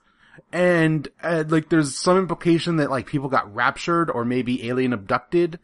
[0.52, 5.60] And, uh, like there's some implication that like people got raptured or maybe alien abducted.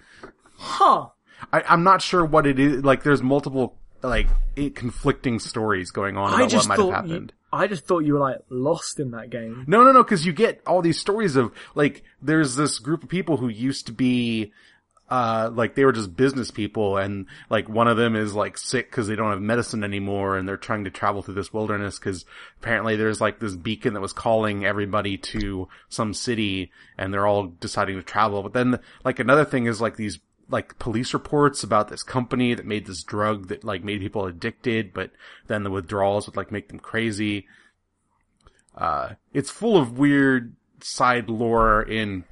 [0.58, 1.08] Huh.
[1.52, 2.84] I, I'm not sure what it is.
[2.84, 4.28] Like there's multiple like
[4.76, 7.34] conflicting stories going on I about what might have thought you, happened.
[7.54, 9.63] I just thought you were like lost in that game.
[9.68, 13.10] No, no, no, because you get all these stories of like there's this group of
[13.10, 14.52] people who used to be
[15.10, 18.89] uh like they were just business people and like one of them is like sick
[18.89, 22.26] because they don't have medicine anymore and they're trying to travel through this wilderness because
[22.62, 27.48] apparently there's like this beacon that was calling everybody to some city and they're all
[27.60, 30.20] deciding to travel but then like another thing is like these
[30.54, 34.94] like police reports about this company that made this drug that like made people addicted
[34.94, 35.12] but
[35.48, 37.46] then the withdrawals would like make them crazy
[38.76, 42.24] uh, it's full of weird side lore in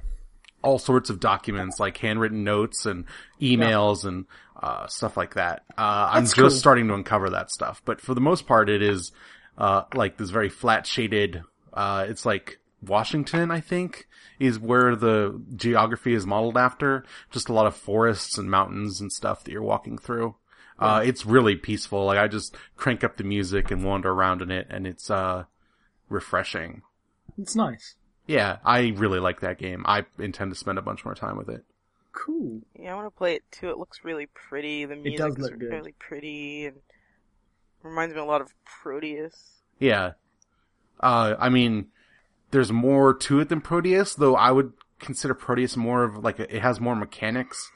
[0.62, 3.04] all sorts of documents, like handwritten notes and
[3.40, 4.26] emails and
[4.60, 5.62] uh, stuff like that.
[5.76, 6.50] Uh, I'm just cool.
[6.50, 9.12] starting to uncover that stuff, but for the most part, it is
[9.58, 11.42] uh, like this very flat shaded.
[11.72, 14.08] Uh, it's like Washington, I think,
[14.38, 17.04] is where the geography is modeled after.
[17.30, 20.36] Just a lot of forests and mountains and stuff that you're walking through.
[20.78, 22.06] Uh, it's really peaceful.
[22.06, 25.44] Like I just crank up the music and wander around in it, and it's uh
[26.08, 26.82] refreshing.
[27.38, 27.94] It's nice.
[28.26, 29.84] Yeah, I really like that game.
[29.86, 31.64] I intend to spend a bunch more time with it.
[32.12, 32.62] Cool.
[32.78, 33.70] Yeah, I want to play it too.
[33.70, 34.84] It looks really pretty.
[34.84, 35.62] The music does is good.
[35.62, 36.76] really pretty and
[37.82, 39.62] reminds me a lot of Proteus.
[39.78, 40.12] Yeah.
[41.00, 41.88] Uh, I mean,
[42.52, 46.54] there's more to it than Proteus, though I would consider Proteus more of like, a,
[46.54, 47.70] it has more mechanics.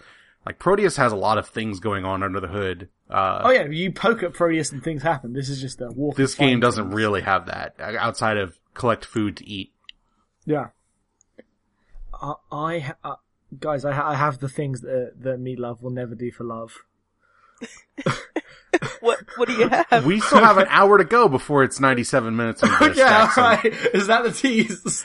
[0.47, 2.89] Like Proteus has a lot of things going on under the hood.
[3.11, 5.33] Uh, Oh yeah, you poke at Proteus and things happen.
[5.33, 6.14] This is just a walk.
[6.14, 6.95] this game doesn't things.
[6.95, 9.72] really have that uh, outside of collect food to eat.
[10.45, 10.68] Yeah.
[12.12, 13.16] I, I uh,
[13.59, 16.45] guys, I, ha- I have the things that that Meat Loaf will never do for
[16.45, 16.85] love.
[19.01, 20.05] What What do you have?
[20.05, 23.43] We still have an hour to go before it's 97 minutes into yeah, Jackson.
[23.43, 23.65] right.
[23.95, 25.05] Is that the tease?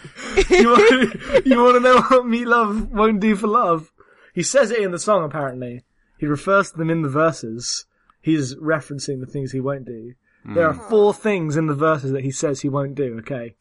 [0.49, 3.91] you, want, you want to know what Meat Loaf won't do for love?
[4.33, 5.23] He says it in the song.
[5.23, 5.83] Apparently,
[6.17, 7.85] he refers to them in the verses.
[8.21, 10.13] He's referencing the things he won't do.
[10.43, 10.89] There are hmm.
[10.89, 13.19] four things in the verses that he says he won't do.
[13.19, 13.55] Okay,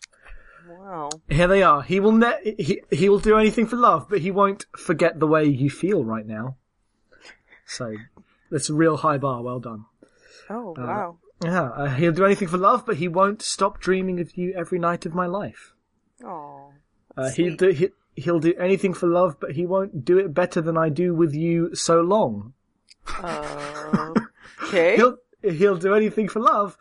[0.69, 1.11] Wow.
[1.29, 1.83] here they are.
[1.83, 5.27] He will ne- he he will do anything for love, but he won't forget the
[5.27, 6.57] way you feel right now.
[7.67, 7.95] So
[8.51, 9.43] that's a real high bar.
[9.43, 9.85] Well done.
[10.49, 11.19] Oh, wow.
[11.43, 14.79] Yeah, uh, he'll do anything for love, but he won't stop dreaming of you every
[14.79, 15.73] night of my life.
[16.23, 16.73] Oh.
[17.17, 20.61] Uh, he'll do he, he'll do anything for love, but he won't do it better
[20.61, 22.53] than I do with you so long.
[23.23, 24.13] Uh,
[24.65, 24.97] okay.
[24.97, 26.77] He'll he'll do anything for love,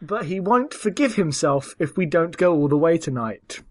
[0.00, 3.62] but he won't forgive himself if we don't go all the way tonight.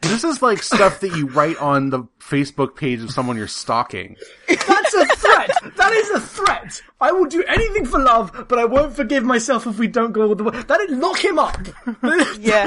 [0.00, 4.16] This is like stuff that you write on the Facebook page of someone you're stalking.
[4.48, 5.50] That's a threat.
[5.76, 6.82] that is a threat.
[7.00, 10.22] I will do anything for love, but I won't forgive myself if we don't go
[10.28, 10.62] all the way.
[10.62, 11.58] That is, lock him up.
[12.38, 12.66] Yeah.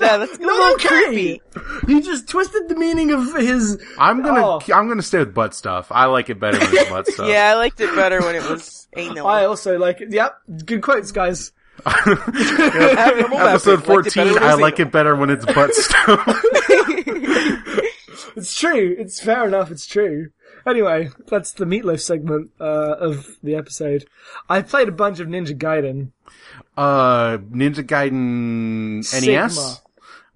[0.00, 0.88] Yeah, that's a Not little okay.
[0.88, 1.42] creepy.
[1.88, 3.80] You just twisted the meaning of his.
[3.98, 4.60] I'm gonna Oh.
[4.74, 5.88] I'm gonna stay with butt stuff.
[5.92, 7.28] I like it better than butt stuff.
[7.28, 9.26] Yeah, I liked it better when it was anal.
[9.26, 10.10] I also like it.
[10.12, 11.52] Yep, good quotes, guys.
[11.86, 13.94] Abnormal Episode weapon.
[13.94, 16.44] Liked it better 14, I like it better when it's butt stuff.
[18.34, 18.96] It's true.
[18.98, 19.70] It's fair enough.
[19.70, 20.30] It's true.
[20.66, 24.06] Anyway, that's the meatloaf segment uh, of the episode.
[24.48, 26.12] I played a bunch of Ninja Gaiden.
[26.78, 29.08] uh, Ninja Gaiden NES?
[29.54, 29.76] Sigma.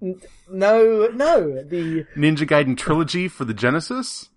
[0.03, 4.29] N- No, no, the Ninja Gaiden Trilogy for the Genesis?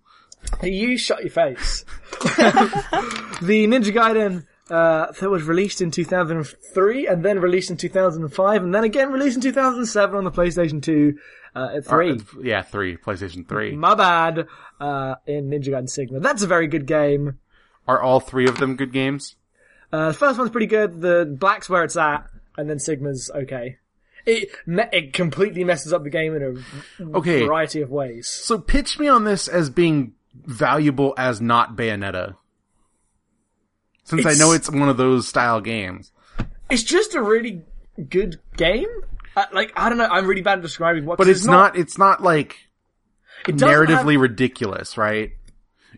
[0.63, 1.85] you shut your face.
[2.21, 8.73] the Ninja Gaiden uh, that was released in 2003 and then released in 2005 and
[8.73, 11.13] then again released in 2007 on the PlayStation 2
[11.55, 12.11] uh, at 3.
[12.11, 12.97] Or- yeah, 3.
[12.97, 13.75] PlayStation 3.
[13.75, 14.47] My bad.
[14.79, 16.19] Uh, in Ninja Gaiden Sigma.
[16.21, 17.37] That's a very good game.
[17.87, 19.35] Are all three of them good games?
[19.91, 21.01] Uh, the first one's pretty good.
[21.01, 22.25] The black's where it's at,
[22.57, 23.77] and then Sigma's okay.
[24.25, 26.63] It me- it completely messes up the game in
[26.99, 27.45] a Okay.
[27.45, 28.27] variety of ways.
[28.27, 30.13] So pitch me on this as being
[30.45, 32.35] valuable as not Bayonetta.
[34.11, 36.11] Since I know it's one of those style games.
[36.69, 37.63] It's just a really
[38.09, 38.87] good game.
[39.35, 41.17] Uh, like I don't know, I'm really bad at describing what.
[41.17, 42.57] But it's not, it's not like
[43.47, 45.31] it narratively have- ridiculous, right?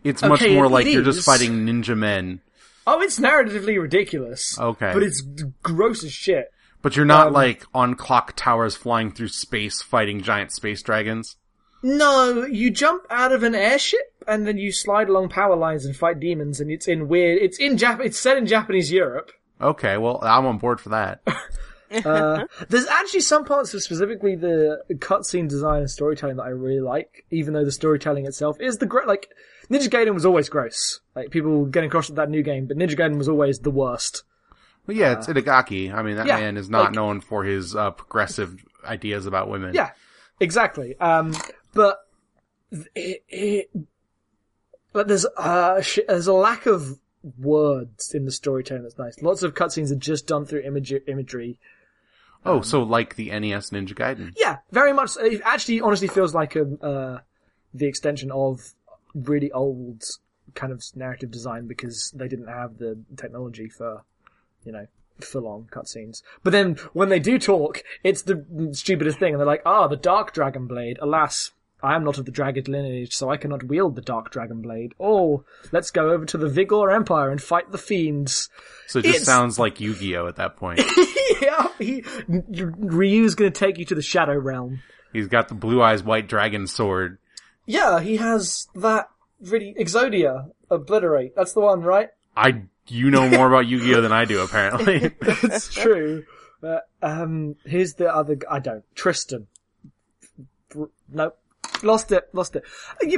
[0.02, 2.40] It's much more it- like it you're just fighting ninja men.
[2.86, 4.58] oh, it's narratively ridiculous.
[4.58, 4.92] Okay.
[4.92, 5.22] but it's
[5.62, 6.50] gross as shit.
[6.82, 11.36] But you're not Um, like on clock towers flying through space fighting giant space dragons.
[11.82, 15.96] No, you jump out of an airship and then you slide along power lines and
[15.96, 17.40] fight demons, and it's in weird.
[17.42, 18.04] It's in Jap.
[18.04, 19.30] It's set in Japanese Europe.
[19.60, 21.22] Okay, well, I'm on board for that.
[22.04, 26.80] Uh, there's actually some parts of specifically the cutscene design and storytelling that I really
[26.80, 29.06] like, even though the storytelling itself is the great.
[29.06, 29.28] Like
[29.70, 31.00] Ninja Gaiden was always gross.
[31.14, 34.24] Like people getting across with that new game, but Ninja Gaiden was always the worst.
[34.86, 35.94] But yeah, it's Itagaki.
[35.94, 39.48] I mean, that yeah, man is not like- known for his uh, progressive ideas about
[39.48, 39.74] women.
[39.74, 39.90] Yeah,
[40.40, 40.96] exactly.
[40.98, 41.34] Um,
[41.74, 41.98] but
[42.94, 43.70] it, it,
[44.94, 46.98] but there's uh, sh- there's a lack of
[47.38, 49.20] words in the storytelling that's nice.
[49.22, 51.58] Lots of cutscenes are just done through image- imagery.
[52.46, 54.32] Oh, so like the NES Ninja Gaiden.
[54.36, 55.16] Yeah, very much.
[55.18, 57.18] It actually, honestly, feels like a uh,
[57.74, 58.72] the extension of
[59.14, 60.04] really old
[60.54, 64.02] kind of narrative design because they didn't have the technology for,
[64.64, 64.86] you know,
[65.20, 66.22] full on cutscenes.
[66.42, 69.96] But then when they do talk, it's the stupidest thing, and they're like, "Ah, the
[69.96, 70.98] Dark Dragon Blade.
[71.00, 71.50] Alas."
[71.84, 74.94] I am not of the dragon lineage, so I cannot wield the Dark Dragon Blade.
[74.98, 78.48] Oh, let's go over to the Vigoor Empire and fight the fiends.
[78.88, 80.80] So it just It's- sounds like Yu-Gi-Oh at that point.
[81.42, 84.80] yeah, he, Ryu's gonna take you to the Shadow Realm.
[85.12, 87.18] He's got the blue eyes white dragon sword.
[87.66, 89.08] Yeah, he has that
[89.40, 91.34] really Exodia obliterate.
[91.36, 92.08] That's the one, right?
[92.36, 95.12] I, you know more about Yu-Gi-Oh than I do apparently.
[95.20, 96.24] It's true.
[96.62, 98.38] Uh, um, here's the other.
[98.50, 98.84] I don't.
[98.94, 99.46] Tristan.
[101.12, 101.38] Nope.
[101.84, 102.28] Lost it.
[102.32, 102.64] Lost it.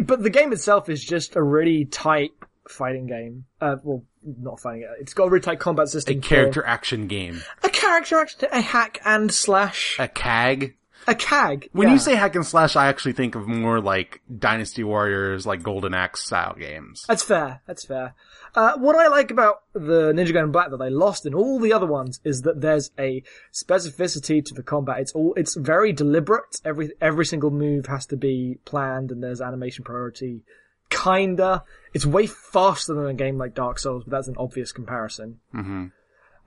[0.03, 2.33] But the game itself is just a really tight
[2.69, 3.45] fighting game.
[3.61, 4.85] Uh, well, not fighting.
[4.91, 6.19] uh, It's got a really tight combat system.
[6.19, 7.41] a for- character action game.
[7.63, 10.75] a character action, a hack and slash, A CAG.
[11.07, 11.69] a CAG.
[11.73, 11.95] When yeah.
[11.95, 15.95] you say hack and slash, I actually think of more like Dynasty Warriors, like Golden
[15.95, 17.05] Axe style games.
[17.07, 17.61] That's fair.
[17.67, 18.15] That's fair.
[18.57, 21.75] Uh, what I like about the Ninja Gaiden Black that they lost in all the
[21.75, 24.99] other ones is that there's a specificity to the combat.
[25.01, 26.61] It's all, it's very deliberate.
[26.65, 30.41] Every, every single move has to be planned and there's animation priority.
[30.89, 31.65] Kinda.
[31.93, 35.41] It's way faster than a game like Dark Souls, but that's an obvious comparison.
[35.53, 35.87] hmm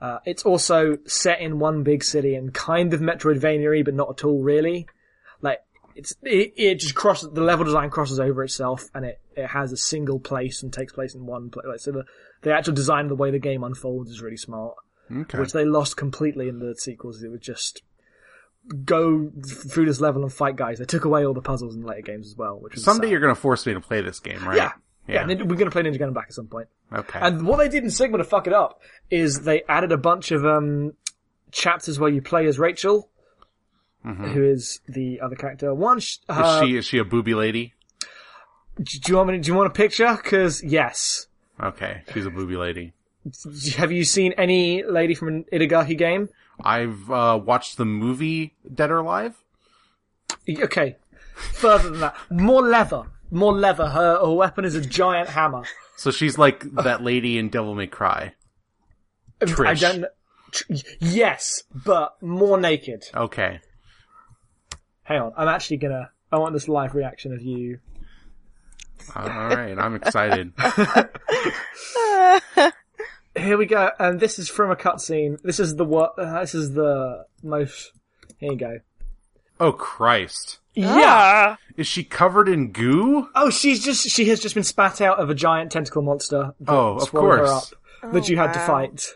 [0.00, 4.24] Uh, it's also set in one big city and kind of Metroidvania, but not at
[4.24, 4.86] all really.
[5.42, 5.60] Like,
[5.94, 9.72] it's, it, it just crosses, the level design crosses over itself and it, it has
[9.72, 11.66] a single place and takes place in one place.
[11.66, 12.04] Like, so the,
[12.42, 14.74] the actual design of the way the game unfolds is really smart,
[15.10, 15.38] Okay.
[15.38, 17.22] which they lost completely in the sequels.
[17.22, 17.82] It would just
[18.84, 20.78] go through this level and fight guys.
[20.78, 23.10] They took away all the puzzles in later games as well, which was Someday sad.
[23.12, 24.56] you're gonna force me to play this game, right?
[24.56, 24.72] yeah.
[25.08, 26.68] Yeah, Nin- we're gonna play Ninja Gaiden Black at some point.
[26.92, 27.18] Okay.
[27.20, 28.80] And what they did in Sigma to fuck it up
[29.10, 30.92] is they added a bunch of um,
[31.50, 33.08] chapters where you play as Rachel,
[34.04, 35.74] who is the other character.
[35.74, 36.40] One, sh- Mm-hmm.
[36.42, 37.74] is uh, she is she a booby lady?
[38.82, 39.36] Do you want me?
[39.36, 40.18] To, do you want a picture?
[40.22, 41.26] Because yes.
[41.62, 42.92] Okay, she's a booby lady.
[43.76, 46.28] Have you seen any lady from an Itagaki game?
[46.62, 49.34] I've uh, watched the movie Dead or Alive.
[50.48, 50.96] Okay.
[51.52, 53.88] Further than that, more leather, more leather.
[53.88, 55.64] Her, her weapon is a giant hammer.
[55.96, 58.34] So she's like that lady in Devil May Cry.
[59.40, 59.80] I Trish.
[59.80, 60.04] don't.
[60.50, 63.04] Tr- Yes, but more naked.
[63.14, 63.60] Okay.
[65.02, 66.10] Hang on, I'm actually gonna.
[66.32, 67.78] I want this live reaction of you.
[69.16, 70.52] All right, I'm excited.
[73.36, 75.40] Here we go, and this is from a cutscene.
[75.42, 76.18] This is the what?
[76.18, 77.92] Uh, this is the most.
[78.38, 78.78] Here you go.
[79.60, 80.58] Oh Christ.
[80.74, 80.86] Yeah.
[80.96, 81.58] Ah.
[81.76, 83.28] Is she covered in goo?
[83.34, 84.08] Oh, she's just.
[84.08, 86.54] She has just been spat out of a giant tentacle monster.
[86.60, 87.72] that Oh, of swallowed her course.
[88.02, 89.06] up, that you had to fight.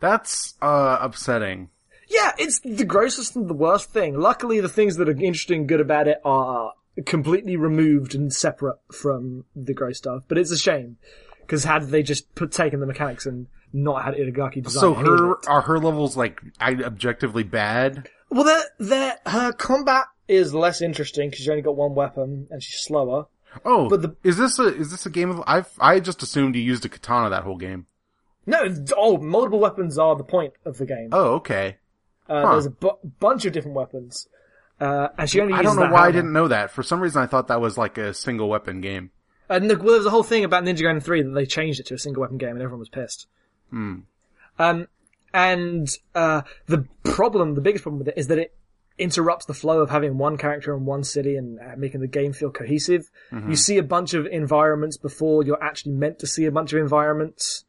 [0.00, 1.68] That's uh upsetting.
[2.08, 4.18] Yeah, it's the grossest and the worst thing.
[4.18, 6.72] Luckily, the things that are interesting and good about it are
[7.06, 10.24] completely removed and separate from the gross stuff.
[10.28, 10.96] But it's a shame
[11.42, 15.32] because had they just put taken the mechanics and not had Itagaki design, So her
[15.32, 18.08] it- are her levels like objectively bad?
[18.30, 22.62] well, they're, they're, her combat is less interesting because she's only got one weapon and
[22.62, 23.26] she's slower.
[23.64, 26.54] Oh, But the- is this a is this a game of I've I just assumed
[26.54, 27.86] you used a katana that whole game.
[28.46, 31.08] No, oh, multiple weapons are the point of the game.
[31.12, 31.76] Oh, okay.
[32.28, 32.52] Uh, huh.
[32.52, 34.28] There's a bu- bunch of different weapons,
[34.80, 36.70] uh, and she only I don't know why I didn't know that.
[36.70, 39.10] For some reason, I thought that was like a single weapon game.
[39.50, 41.80] And the, well, there was a whole thing about Ninja Gaiden 3 that they changed
[41.80, 43.26] it to a single weapon game and everyone was pissed.
[43.70, 44.00] Hmm.
[44.58, 44.86] Um,
[45.34, 48.54] and, uh, the problem, the biggest problem with it is that it
[48.96, 52.32] interrupts the flow of having one character in one city and uh, making the game
[52.32, 53.10] feel cohesive.
[53.32, 53.50] Mm-hmm.
[53.50, 56.78] You see a bunch of environments before you're actually meant to see a bunch of
[56.78, 57.64] environments.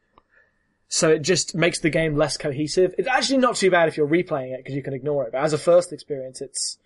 [0.87, 2.93] So it just makes the game less cohesive.
[2.97, 5.31] It's actually not too bad if you're replaying it because you can ignore it.
[5.31, 6.77] But as a first experience, it's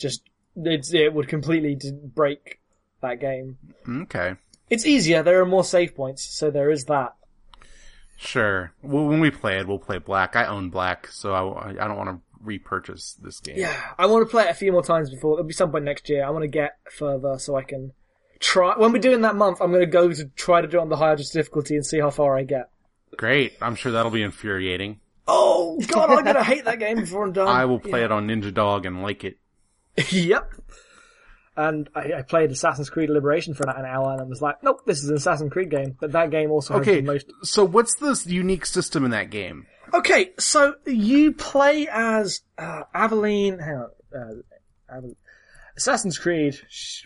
[0.00, 0.22] just,
[0.56, 1.78] it's, it would completely
[2.14, 2.60] break
[3.02, 3.58] that game.
[3.88, 4.34] Okay,
[4.68, 5.22] It's easier.
[5.22, 7.14] There are more save points, so there is that.
[8.18, 8.72] sure.
[8.82, 10.36] Well, when we play it, we'll play black.
[10.36, 13.56] I own black, so I, I don't want to repurchase this game.
[13.58, 15.36] Yeah, I want to play it a few more times before.
[15.36, 16.24] There'll be some point next year.
[16.24, 17.92] I want to get further so I can
[18.38, 18.74] try.
[18.76, 20.88] When we're doing that month, I'm going to go to try to do it on
[20.88, 22.70] the highest difficulty and see how far I get.
[23.16, 23.54] Great.
[23.60, 25.00] I'm sure that'll be infuriating.
[25.26, 27.48] Oh God, I'm going to hate that game before I'm done.
[27.48, 29.36] I will play it on Ninja Dog and like it.
[30.10, 30.52] yep.
[31.56, 34.82] And I, I played Assassin's Creed Liberation for an hour, and I was like, "Nope,
[34.86, 37.64] this is an Assassin's Creed game." But that game also has Okay, the most so
[37.64, 39.66] what's this unique system in that game?
[39.92, 43.58] Okay, so you play as uh, Aveline.
[43.58, 45.16] Hang on, uh, Ave-
[45.76, 46.56] Assassin's Creed.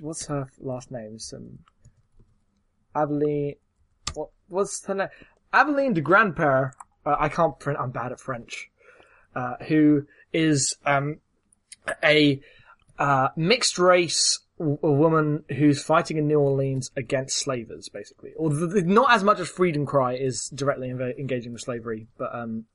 [0.01, 1.19] What's her last name?
[1.19, 1.61] Some
[2.95, 3.55] Aveline.
[4.13, 4.29] What?
[4.49, 5.09] What's her name?
[5.53, 6.73] Aveline de Grandpere.
[7.05, 7.79] Uh, I can't print.
[7.81, 8.69] I'm bad at French.
[9.35, 11.19] Uh, who is um,
[12.03, 12.41] a
[12.99, 18.33] uh, mixed race woman who's fighting in New Orleans against slavers, basically.
[18.37, 22.67] Or not as much as Freedom Cry is directly enga- engaging with slavery, but um,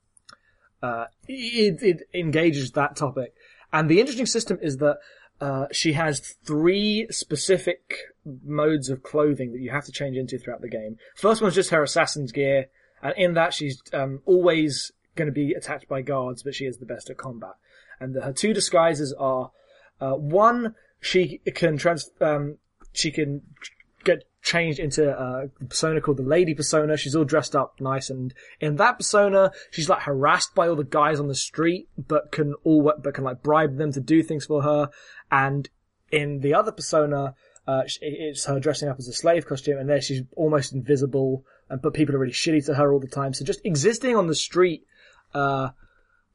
[0.83, 3.33] uh, it, it engages that topic.
[3.71, 4.97] And the interesting system is that
[5.39, 7.95] uh, she has three specific
[8.43, 10.97] modes of clothing that you have to change into throughout the game.
[11.15, 12.67] First one's just her assassin's gear,
[13.01, 16.77] and in that she's um, always going to be attacked by guards, but she is
[16.77, 17.55] the best at combat.
[18.01, 19.51] And the, her two disguises are
[20.01, 22.57] uh, one, she can trans, um,
[22.93, 23.41] she can
[24.03, 26.97] get changed into a persona called the Lady Persona.
[26.97, 30.83] She's all dressed up nice, and in that persona, she's like harassed by all the
[30.83, 34.45] guys on the street, but can all but can like bribe them to do things
[34.45, 34.89] for her.
[35.31, 35.69] And
[36.11, 37.35] in the other persona,
[37.67, 41.81] uh, it's her dressing up as a slave costume, and there she's almost invisible, and
[41.81, 43.33] but people are really shitty to her all the time.
[43.33, 44.85] So just existing on the street,
[45.33, 45.69] uh,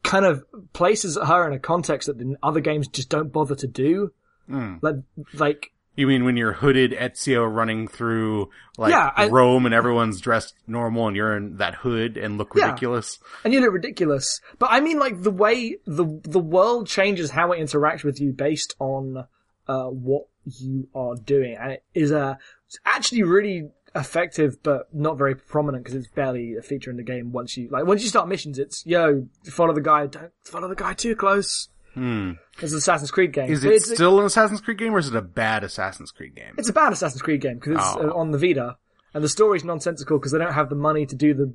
[0.04, 3.66] kind of places her in a context that the other games just don't bother to
[3.66, 4.12] do.
[4.48, 4.96] Like,
[5.32, 10.20] like You mean when you're hooded Ezio running through like Yeah, I- Rome and everyone's
[10.20, 12.66] dressed normal and you're in that hood and look Yeah.
[12.66, 13.18] ridiculous?
[13.44, 14.40] and you look ridiculous.
[14.58, 18.32] But I mean, like the way the the world changes how it interacts with you
[18.32, 19.24] based on
[19.66, 25.34] uh, what you are doing, and it is it's actually really effective, but not very
[25.34, 27.32] prominent because it's barely a feature in the game.
[27.32, 30.74] Once you like, once you start missions, it's yo follow the guy, don't follow the
[30.74, 31.68] guy too close.
[31.94, 32.32] Hmm.
[32.60, 33.50] It's an Assassin's Creed game.
[33.52, 36.54] Is it still an Assassin's Creed game or is it a bad Assassin's Creed game?
[36.58, 38.08] It's a bad Assassin's Creed game because it's Oh.
[38.10, 38.76] uh, on the Vita,
[39.14, 41.54] and the story's nonsensical because they don't have the money to do the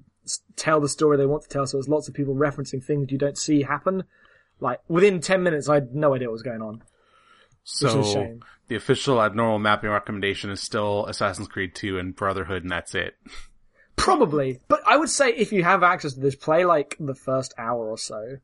[0.55, 1.65] tell the story they want to tell.
[1.65, 4.03] So there's lots of people referencing things you don't see happen.
[4.61, 6.83] Like within ten minutes, I had no idea what was going on.
[7.65, 8.41] So a shame.
[8.69, 13.15] The official abnormal mapping recommendation is still Assassin's Creed 2 and Brotherhood and that's it.
[13.97, 17.53] Probably, but I would say if you have access to this, play like the first
[17.57, 18.37] hour or so,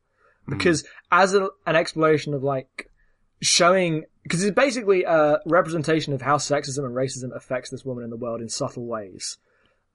[0.50, 2.92] because as a, an exploration of like
[3.42, 8.10] showing, because it's basically a representation of how sexism and racism affects this woman in
[8.10, 9.38] the world in subtle ways.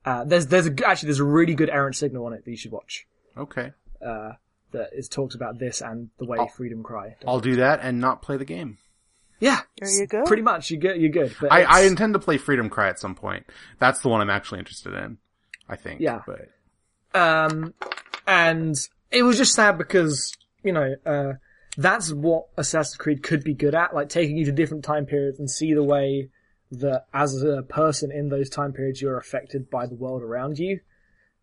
[0.02, 2.56] Uh, there's there's a, actually there's a really good errant signal on it that you
[2.56, 3.06] should watch.
[3.36, 3.72] Okay.
[4.04, 4.32] Uh,
[4.72, 7.16] that is talks about this and the way I'll- freedom cry.
[7.26, 8.78] I'll do that and not play the game.
[9.40, 10.24] Yeah, There you go.
[10.24, 11.34] Pretty much, you get you're good.
[11.40, 13.46] But I, I intend to play Freedom Cry at some point.
[13.78, 15.18] That's the one I'm actually interested in.
[15.68, 16.00] I think.
[16.00, 16.20] Yeah.
[16.26, 17.74] But Um,
[18.26, 18.76] and
[19.10, 20.32] it was just sad because,
[20.62, 21.32] you know, uh,
[21.76, 25.38] that's what Assassin's Creed could be good at, like taking you to different time periods
[25.38, 26.28] and see the way
[26.72, 30.80] that as a person in those time periods you're affected by the world around you.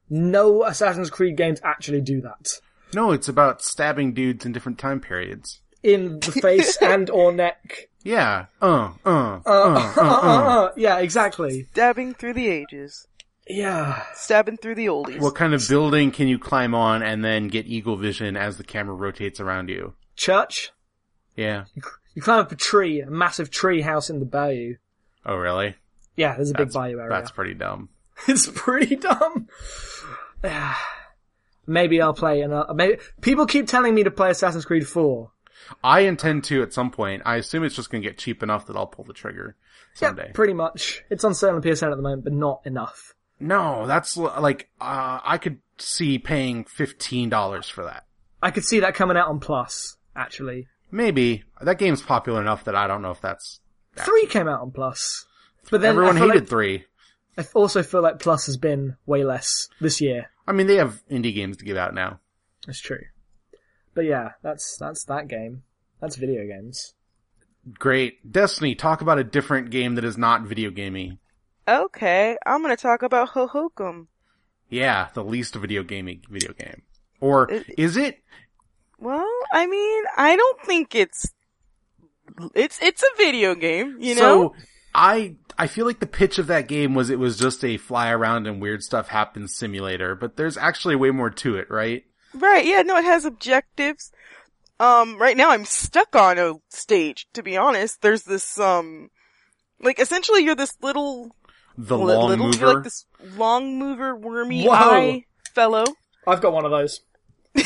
[0.10, 2.60] No Assassin's Creed games actually do that.
[2.94, 5.62] no, it's about stabbing dudes in different time periods.
[5.88, 7.90] In the face and or neck.
[8.04, 8.46] Yeah.
[8.62, 10.66] Uh, uh, uh, Uh, uh, uh, uh.
[10.66, 11.68] uh, yeah, exactly.
[11.72, 13.08] Stabbing through the ages.
[13.48, 14.04] Yeah.
[14.14, 15.20] Stabbing through the oldies.
[15.22, 18.64] What kind of building can you climb on and then get eagle vision as the
[18.64, 19.94] camera rotates around you?
[20.16, 20.72] Church.
[21.36, 21.66] Yeah.
[22.16, 24.76] You climb up a tree, a massive tree house in the bayou.
[25.26, 25.76] Oh, really?
[26.16, 27.10] Yeah, there's a big That's, bayou area.
[27.10, 27.90] that's pretty dumb.
[28.28, 29.48] It's pretty dumb.
[31.68, 32.74] maybe I'll play another.
[32.74, 35.32] Maybe people keep telling me to play Assassin's Creed 4.
[35.84, 37.24] I intend to at some point.
[37.26, 39.56] I assume it's just going to get cheap enough that I'll pull the trigger
[39.94, 40.28] someday.
[40.28, 41.04] Yeah, pretty much.
[41.10, 43.14] It's on sale on PSN at the moment, but not enough.
[43.40, 48.06] No, that's like uh, I could see paying fifteen dollars for that.
[48.42, 49.98] I could see that coming out on Plus.
[50.16, 53.60] Actually, Maybe that game's popular enough that I don't know if that's.
[53.96, 55.26] three came out on Plus,
[55.70, 56.86] but then Everyone hated like, three.
[57.38, 60.32] I also feel like Plus has been way less this year.
[60.48, 62.20] I mean, they have indie games to give out now.
[62.66, 63.02] That's true.
[63.98, 65.64] But yeah, that's that's that game.
[66.00, 66.94] That's video games.
[67.80, 68.76] Great, Destiny.
[68.76, 71.18] Talk about a different game that is not video gamey.
[71.68, 74.06] Okay, I'm gonna talk about Hohokum.
[74.70, 76.84] Yeah, the least video gamey video game.
[77.20, 78.20] Or It- is it?
[79.00, 81.34] Well, I mean, I don't think it's
[82.54, 84.54] it's it's a video game, you know.
[84.54, 84.56] So
[84.94, 88.12] I I feel like the pitch of that game was it was just a fly
[88.12, 92.04] around and weird stuff happens simulator, but there's actually way more to it, right?
[92.40, 94.12] Right, yeah, no, it has objectives.
[94.80, 98.02] Um, right now I'm stuck on a stage, to be honest.
[98.02, 99.10] There's this, um,
[99.82, 101.36] like essentially you're this little,
[101.78, 102.60] The li- long little, mover.
[102.60, 104.74] you're like this long mover, wormy Whoa.
[104.74, 105.86] eye fellow.
[106.28, 107.02] I've got one of those.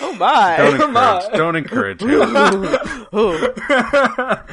[0.00, 0.56] oh my.
[0.56, 1.22] Don't Come on.
[1.24, 1.38] encourage.
[1.38, 3.08] Don't encourage him.
[3.12, 4.44] Oh.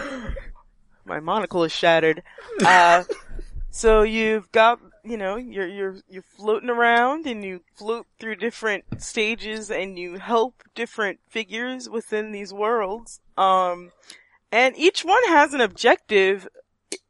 [1.06, 2.24] My monocle is shattered.
[2.66, 3.04] Uh,
[3.70, 9.02] so you've got, you know, you're, you're, you're floating around and you float through different
[9.02, 13.20] stages and you help different figures within these worlds.
[13.38, 13.92] Um,
[14.52, 16.48] and each one has an objective.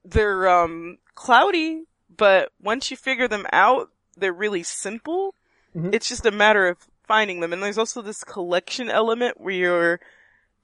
[0.04, 1.84] They're, um, cloudy,
[2.16, 5.36] but once you figure them out, they're really simple.
[5.76, 5.94] Mhm.
[5.94, 6.78] It's just a matter of
[7.08, 7.54] finding them.
[7.54, 10.00] And there's also this collection element where you're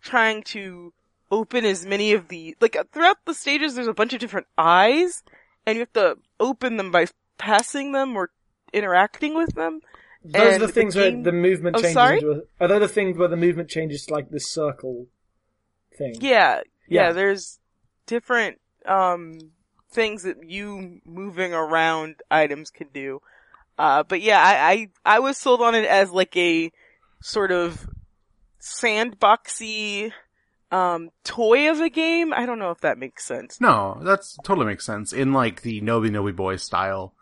[0.01, 0.93] trying to
[1.31, 5.23] open as many of the, like throughout the stages there's a bunch of different eyes,
[5.65, 7.05] and you have to open them by
[7.41, 8.29] passing them or
[8.71, 9.81] interacting with them.
[10.23, 11.93] Those are And the the things game- where the movement Oh, changes.
[11.93, 12.17] sorry?
[12.19, 15.07] Into a, are they the things where the movement changes to like this circle
[15.97, 16.15] thing?
[16.21, 17.11] Yeah, yeah, Yeah.
[17.11, 17.59] there's
[18.05, 19.39] different, um,
[19.91, 23.21] things that you moving around items can do.
[23.77, 26.71] Uh, but yeah, I, I, I was sold on it as like a
[27.21, 27.87] sort of
[28.61, 30.11] sandboxy,
[30.71, 32.33] um, toy of a game.
[32.33, 33.59] I don't know if that makes sense.
[33.59, 37.13] No, that's totally makes sense in like the Noby Noby Boy style,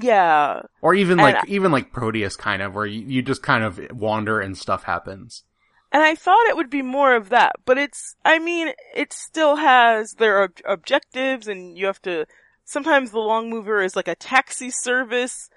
[0.00, 3.64] Yeah, or even And like even like Proteus kind of, where you, you just kind
[3.64, 5.44] of wander and stuff happens.
[5.90, 9.56] And I thought it would be more of that, but it's, I mean, it still
[9.56, 12.26] has their ob- objectives and you have to,
[12.64, 15.48] sometimes the long mover is like a taxi service.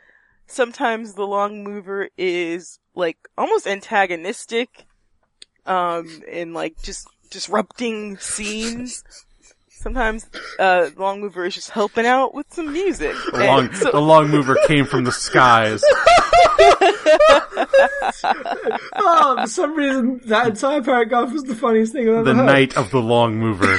[0.47, 4.85] Sometimes the long mover is like almost antagonistic,
[5.65, 9.03] um, in like just disrupting scenes.
[9.81, 10.29] Sometimes,
[10.59, 13.15] uh, the long mover is just helping out with some music.
[13.33, 15.81] The long, so- the long mover came from the skies.
[18.95, 22.45] oh, for some reason, that entire paragraph was the funniest thing I've ever The heard.
[22.45, 23.65] night of the long mover.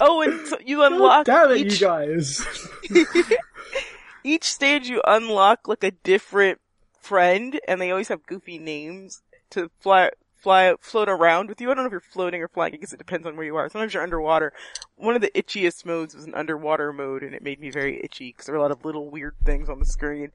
[0.00, 2.46] oh, and so you God unlock damn it, each you guys.
[4.24, 6.60] each stage you unlock like a different
[7.00, 10.10] friend and they always have goofy names to fly
[10.44, 11.70] fly float around with you.
[11.70, 13.66] I don't know if you're floating or flying, guess it depends on where you are.
[13.70, 14.52] Sometimes you're underwater.
[14.94, 18.28] One of the itchiest modes was an underwater mode and it made me very itchy
[18.28, 20.32] because there were a lot of little weird things on the screen.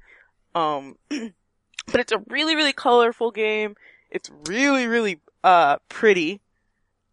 [0.56, 3.76] Um but it's a really, really colorful game.
[4.10, 6.42] It's really, really uh pretty.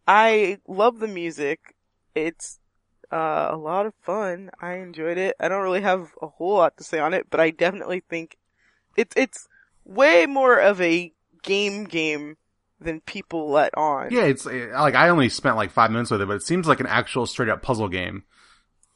[0.09, 1.77] I love the music.
[2.15, 2.61] It's
[3.13, 4.51] uh, a lot of fun.
[4.61, 5.37] I enjoyed it.
[5.39, 8.39] I don't really have a whole lot to say on it, but I definitely think
[8.97, 9.49] it's it's
[9.85, 12.37] way more of a game game
[12.81, 14.11] than people let on.
[14.11, 16.67] Yeah, it's uh, like I only spent like five minutes with it, but it seems
[16.67, 18.25] like an actual straight up puzzle game,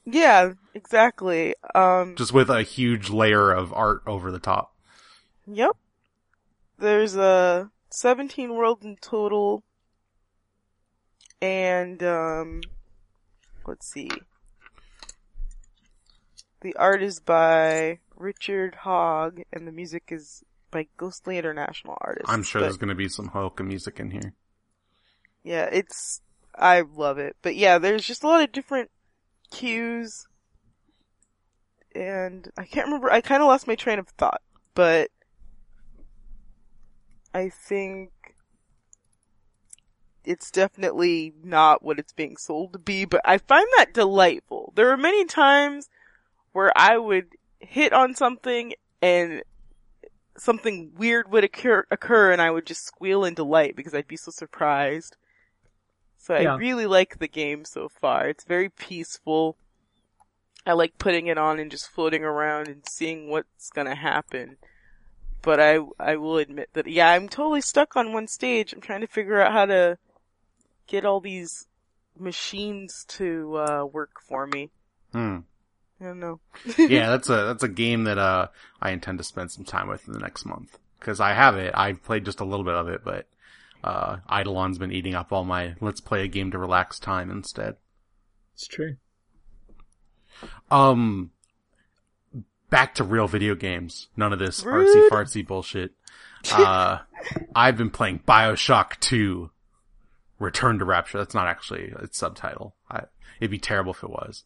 [0.04, 1.54] Yeah, exactly.
[1.74, 4.74] Um, just with a huge layer of art over the top.
[5.46, 5.76] Yep.
[6.78, 9.62] There's uh 17 worlds in total.
[11.42, 12.60] And um
[13.66, 14.10] let's see.
[16.60, 22.30] The art is by Richard Hogg and the music is by Ghostly International Artists.
[22.30, 24.34] I'm sure But, there's going to be some Hoka music in here.
[25.42, 26.20] Yeah, it's
[26.54, 27.36] I love it.
[27.42, 28.90] But yeah, there's just a lot of different
[29.50, 30.26] cues
[31.94, 34.42] and I can't remember I kind of lost my train of thought,
[34.74, 35.10] but
[37.34, 38.10] I think
[40.24, 44.72] it's definitely not what it's being sold to be, but I find that delightful.
[44.76, 45.88] There are many times
[46.52, 49.42] where I would hit on something and
[50.40, 54.16] something weird would occur, occur and I would just squeal in delight because I'd be
[54.16, 55.16] so surprised.
[56.18, 58.28] So I really like the game so far.
[58.28, 59.56] It's very peaceful.
[60.66, 64.56] I like putting it on and just floating around and seeing what's gonna happen.
[65.42, 68.72] But I, I will admit that, yeah, I'm totally stuck on one stage.
[68.72, 69.98] I'm trying to figure out how to
[70.86, 71.66] get all these
[72.18, 74.70] machines to, uh, work for me.
[75.12, 75.38] Hmm.
[76.00, 76.40] I don't know.
[76.78, 78.48] yeah, that's a that's a game that uh
[78.80, 81.72] I intend to spend some time with in the next month because I have it.
[81.76, 83.26] I've played just a little bit of it, but
[83.84, 87.76] uh Eidolon's been eating up all my let's play a game to relax time instead.
[88.54, 88.96] It's true.
[90.70, 91.30] Um,
[92.70, 94.08] back to real video games.
[94.16, 94.86] None of this Rude.
[94.86, 95.92] artsy fartsy bullshit.
[96.52, 96.98] Uh,
[97.54, 99.50] I've been playing Bioshock 2
[100.38, 101.18] Return to Rapture.
[101.18, 102.74] That's not actually its subtitle.
[102.90, 103.04] I,
[103.40, 104.44] it'd be terrible if it was.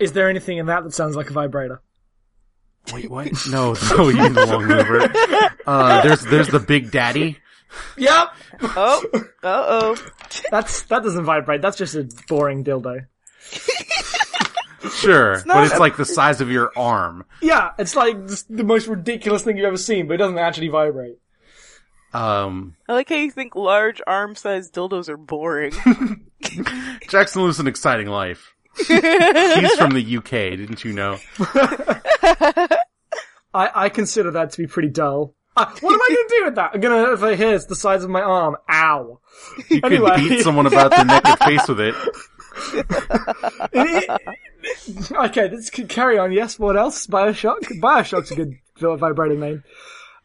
[0.00, 1.80] Is there anything in that that sounds like a vibrator?
[2.92, 3.28] Wait, what?
[3.50, 5.50] No, no, you need the long mover.
[5.66, 7.38] Uh, there's, there's the Big Daddy.
[7.96, 8.28] Yep.
[8.62, 9.96] Oh, uh oh.
[10.50, 11.60] That's that doesn't vibrate.
[11.62, 13.06] That's just a boring dildo.
[14.92, 17.24] Sure, not but it's a- like the size of your arm.
[17.40, 20.68] Yeah, it's like just the most ridiculous thing you've ever seen, but it doesn't actually
[20.68, 21.18] vibrate.
[22.12, 25.72] Um, I like how you think large arm-sized dildos are boring.
[27.08, 28.54] Jackson lives an exciting life.
[28.76, 31.18] He's from the UK, didn't you know?
[33.54, 35.34] I, I consider that to be pretty dull.
[35.56, 36.70] Uh, what am I going to do with that?
[36.74, 39.20] I'm going to, if I hear it's the size of my arm, ow.
[39.68, 41.94] You could beat someone about the neck naked face with it.
[45.12, 46.32] okay, this could carry on.
[46.32, 47.06] Yes, what else?
[47.06, 47.62] Bioshock?
[47.80, 49.62] Bioshock's a good vibrating name.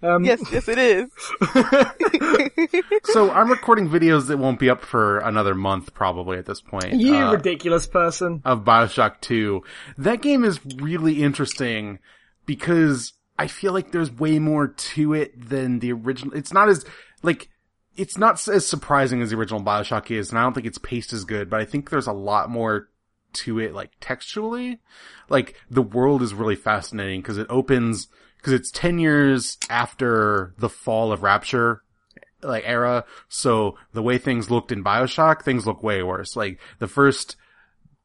[0.01, 1.09] Um, yes, yes it is.
[3.05, 6.93] So I'm recording videos that won't be up for another month probably at this point.
[6.93, 8.41] You uh, ridiculous person.
[8.45, 9.63] of Bioshock 2.
[9.97, 11.99] That game is really interesting
[12.45, 16.35] because I feel like there's way more to it than the original.
[16.35, 16.85] It's not as,
[17.23, 17.49] like,
[17.95, 21.13] it's not as surprising as the original Bioshock is, and I don't think its paced
[21.13, 22.89] as good, but I think there's a lot more
[23.33, 24.79] to it, like, textually.
[25.29, 28.07] Like, the world is really fascinating because it opens,
[28.39, 31.83] because it's 10 years after the fall of Rapture,
[32.41, 36.35] like, era, so the way things looked in Bioshock, things look way worse.
[36.35, 37.35] Like, the first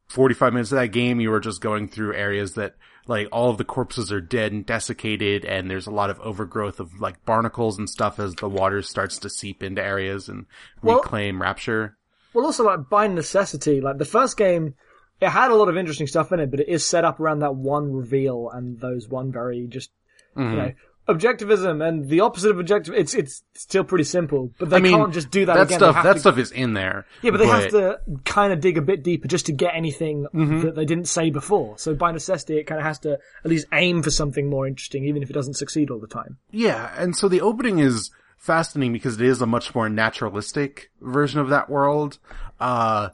[0.09, 2.74] 45 minutes of that game, you were just going through areas that,
[3.07, 6.80] like, all of the corpses are dead and desiccated, and there's a lot of overgrowth
[6.80, 10.47] of, like, barnacles and stuff as the water starts to seep into areas and
[10.82, 11.97] Well- reclaim Rapture.
[12.32, 14.74] Well, also, like, by necessity, like, the first game,
[15.20, 17.39] it had a lot of interesting stuff in it, but it is set up around
[17.39, 19.93] that one reveal and those one very just,
[20.37, 20.51] Mm-hmm.
[20.51, 20.72] you know,
[21.07, 22.95] objectivism and the opposite of objective.
[22.95, 25.78] It's, it's still pretty simple, but they I mean, can't just do that, that again.
[25.78, 27.05] stuff that to- stuff is in there.
[27.22, 30.26] Yeah, but they have to kind of dig a bit deeper just to get anything
[30.35, 30.61] Mm-hmm.
[30.62, 31.76] that they didn't say before.
[31.78, 35.05] So by necessity, it kind of has to at least aim for something more interesting,
[35.05, 36.39] even if it doesn't succeed all the time.
[36.51, 41.39] Yeah, and so the opening is fascinating because it is a much more naturalistic version
[41.41, 42.18] of that world.
[42.59, 43.11] Uh,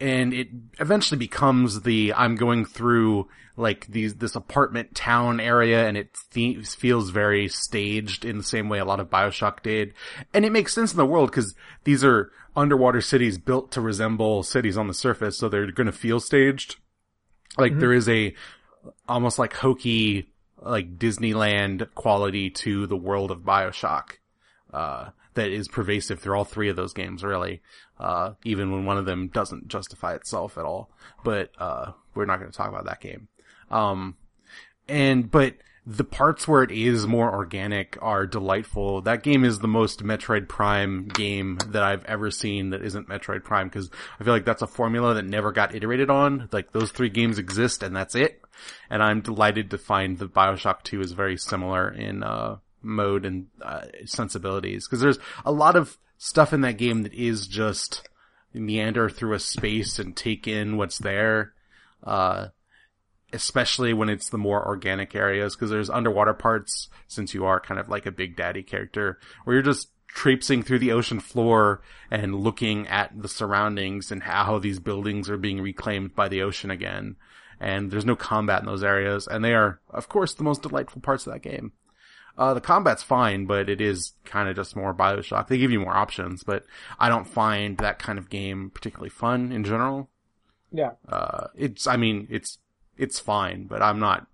[0.00, 5.96] and it eventually becomes the, I'm going through like these, this apartment town area and
[5.96, 9.94] it feels very staged in the same way a lot of Bioshock did.
[10.32, 14.42] And it makes sense in the world because these are underwater cities built to resemble
[14.42, 16.76] cities on the surface, so they're gonna feel staged.
[17.56, 18.34] Like there is a,
[19.08, 24.18] almost like hokey, like Disneyland quality to the world of Bioshock,
[24.72, 27.62] uh, that is pervasive through all three of those games, really.
[27.98, 30.90] Uh, even when one of them doesn't justify itself at all.
[31.24, 33.28] But, uh, we're not going to talk about that game.
[33.70, 34.16] Um,
[34.88, 35.54] and, but
[35.86, 39.00] the parts where it is more organic are delightful.
[39.00, 43.42] That game is the most Metroid Prime game that I've ever seen that isn't Metroid
[43.42, 46.48] Prime because I feel like that's a formula that never got iterated on.
[46.52, 48.42] Like those three games exist and that's it.
[48.90, 53.46] And I'm delighted to find that Bioshock 2 is very similar in, uh, mode and,
[53.62, 58.08] uh, sensibilities because there's a lot of stuff in that game that is just
[58.52, 61.52] meander through a space and take in what's there.
[62.02, 62.48] Uh,
[63.32, 67.78] especially when it's the more organic areas, because there's underwater parts, since you are kind
[67.78, 72.34] of like a Big Daddy character, where you're just traipsing through the ocean floor and
[72.34, 77.16] looking at the surroundings and how these buildings are being reclaimed by the ocean again.
[77.60, 81.02] And there's no combat in those areas, and they are, of course, the most delightful
[81.02, 81.72] parts of that game.
[82.38, 85.48] Uh, the combat's fine, but it is kind of just more Bioshock.
[85.48, 86.64] They give you more options, but
[86.98, 90.08] I don't find that kind of game particularly fun in general.
[90.70, 90.92] Yeah.
[91.08, 92.58] Uh, it's, I mean, it's
[92.96, 94.26] it's fine, but I'm not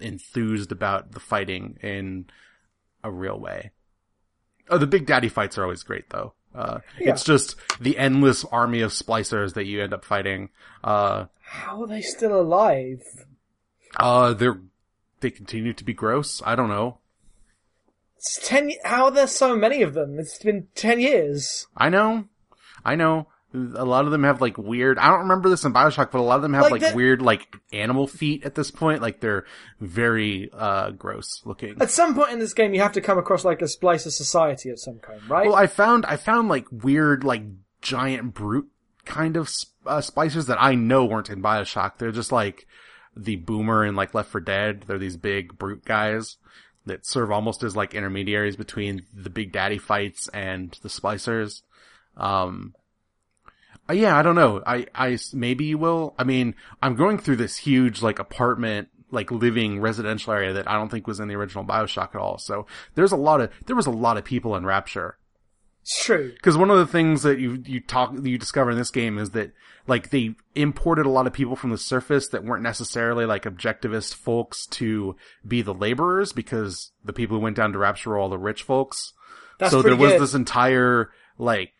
[0.00, 2.26] enthused about the fighting in
[3.02, 3.70] a real way.
[4.68, 6.34] Oh, the Big Daddy fights are always great though.
[6.54, 7.10] Uh, Yeah.
[7.10, 10.50] it's just the endless army of splicers that you end up fighting.
[10.84, 13.02] Uh, How are they still alive?
[13.96, 14.60] uh, they're,
[15.20, 16.40] they continue to be gross.
[16.44, 16.98] I don't know.
[18.24, 18.72] It's ten.
[18.84, 20.18] How are there so many of them?
[20.18, 21.66] It's been ten years.
[21.76, 22.24] I know.
[22.84, 23.28] I know.
[23.52, 26.22] A lot of them have like weird, I don't remember this in Bioshock, but a
[26.22, 29.00] lot of them have Like like, that- weird like animal feet at this point.
[29.00, 29.44] Like they're
[29.78, 31.76] very, uh, gross looking.
[31.80, 34.70] At some point in this game, you have to come across like a splicer society
[34.70, 35.46] of some kind, right?
[35.46, 37.42] Well, I found I found like weird, like
[37.80, 38.68] giant brute
[39.04, 39.48] kind of
[39.86, 41.98] uh, splicers that I know weren't in Bioshock.
[41.98, 42.66] They're just like
[43.14, 44.84] the Boomer in like Left for Dead.
[44.88, 46.38] They're these big brute guys
[46.86, 51.62] that serve almost as like intermediaries between the Big Daddy fights and the splicers.
[52.16, 52.74] Um,
[53.88, 54.62] uh, yeah, I don't know.
[54.66, 56.14] I, I, maybe you will.
[56.18, 60.74] I mean, I'm going through this huge, like, apartment, like, living residential area that I
[60.74, 62.38] don't think was in the original Bioshock at all.
[62.38, 65.18] So, there's a lot of, there was a lot of people in Rapture.
[65.84, 66.32] It's true.
[66.42, 69.30] Cause one of the things that you, you talk, you discover in this game is
[69.30, 69.52] that,
[69.86, 74.14] like, they imported a lot of people from the surface that weren't necessarily, like, objectivist
[74.14, 75.14] folks to
[75.46, 78.62] be the laborers because the people who went down to Rapture were all the rich
[78.62, 79.12] folks
[79.58, 80.20] That's so there was good.
[80.22, 81.72] this entire like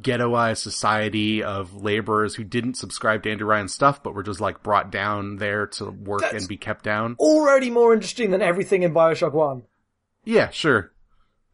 [0.00, 4.62] ghettoized society of laborers who didn't subscribe to Andrew Ryan's stuff, but were just like
[4.62, 7.16] brought down there to work That's- and be kept down.
[7.18, 9.64] already more interesting than everything in Bioshock One.
[10.24, 10.92] Yeah, sure.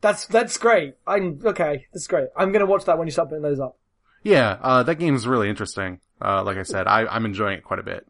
[0.05, 0.97] That's that's great.
[1.07, 1.87] I'm okay.
[1.95, 2.29] That's great.
[2.37, 3.79] I'm gonna watch that when you start putting those up.
[4.23, 5.99] Yeah, uh, that game is really interesting.
[6.21, 8.07] Uh, like I said, I, I'm enjoying it quite a bit.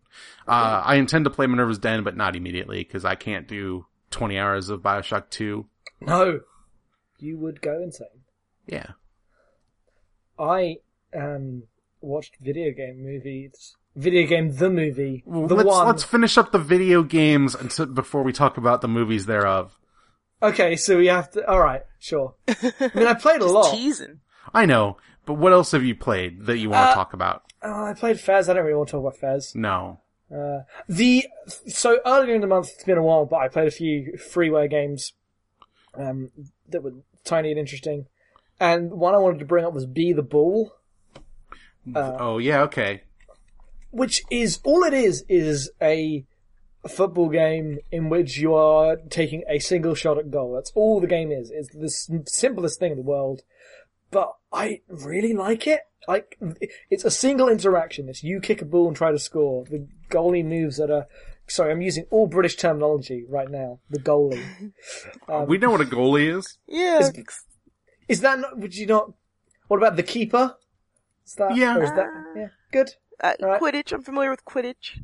[0.48, 4.36] Uh, I intend to play Minerva's Den, but not immediately because I can't do 20
[4.36, 5.66] hours of Bioshock 2.
[6.00, 6.40] No,
[7.20, 8.08] you would go insane.
[8.66, 8.90] Yeah.
[10.36, 10.78] I
[11.16, 11.62] um
[12.00, 13.76] watched video game movies.
[13.94, 15.86] Video game the movie, the let's, one.
[15.86, 19.78] let's finish up the video games until, before we talk about the movies thereof.
[20.42, 21.48] Okay, so we have to.
[21.48, 22.34] All right, sure.
[22.48, 23.72] I mean, I played a lot.
[23.72, 24.20] Teasing.
[24.52, 27.42] I know, but what else have you played that you want to Uh, talk about?
[27.62, 28.48] Oh, I played Fez.
[28.48, 29.54] I don't really want to talk about Fez.
[29.54, 30.00] No.
[30.34, 31.26] Uh, the
[31.66, 34.68] so earlier in the month, it's been a while, but I played a few freeware
[34.68, 35.12] games
[35.96, 36.30] um,
[36.68, 36.92] that were
[37.24, 38.06] tiny and interesting.
[38.60, 40.72] And one I wanted to bring up was Be the Ball,
[41.94, 43.02] Uh, oh yeah, okay.
[43.90, 46.24] which is all it is is a
[46.88, 50.54] football game in which you are taking a single shot at goal.
[50.54, 51.50] That's all the game is.
[51.50, 53.42] It's the simplest thing in the world,
[54.10, 55.80] but I really like it.
[56.06, 56.38] Like
[56.90, 58.08] it's a single interaction.
[58.08, 59.64] It's you kick a ball and try to score.
[59.64, 61.06] The goalie moves at a.
[61.46, 63.80] Sorry, I'm using all British terminology right now.
[63.90, 64.72] The goalie.
[65.26, 66.58] Um, we know what a goalie is.
[66.66, 67.08] Yeah.
[68.08, 68.58] Is that not?
[68.58, 69.12] Would you not?
[69.68, 70.56] What about the keeper?
[71.26, 71.56] Is that?
[71.56, 71.78] Yeah.
[71.78, 72.08] Or is that?
[72.36, 72.48] Yeah.
[72.72, 72.90] Good.
[73.22, 73.62] Uh, Alright.
[73.62, 73.92] Quidditch.
[73.92, 75.00] I'm familiar with Quidditch.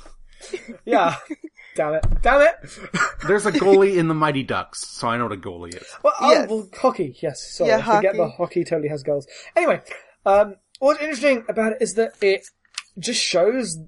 [0.84, 1.16] yeah.
[1.76, 2.04] Damn it.
[2.22, 2.54] Damn it.
[3.26, 5.84] There's a goalie in the Mighty Ducks, so I know what a goalie is.
[6.02, 6.48] Well, oh, Yes.
[6.50, 7.16] well, hockey.
[7.22, 7.52] Yes.
[7.56, 8.18] Sorry, Yeah, I forget hockey.
[8.18, 9.26] the hockey totally has goals.
[9.56, 9.80] Anyway,
[10.26, 12.46] um, what's interesting about it is that it
[12.98, 13.78] just shows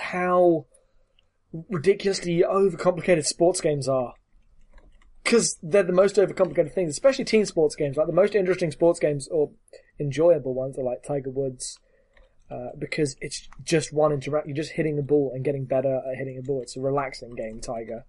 [0.00, 0.64] how
[1.68, 4.14] ridiculously overcomplicated sports games are.
[5.22, 7.96] Because they're the most overcomplicated things, especially team sports games.
[7.96, 9.50] Like the most interesting sports games or
[10.00, 11.78] enjoyable ones are like Tiger Woods,
[12.52, 14.46] uh, because it's just one interact.
[14.46, 16.60] You're just hitting the ball and getting better at hitting the ball.
[16.60, 18.04] It's a relaxing game, Tiger.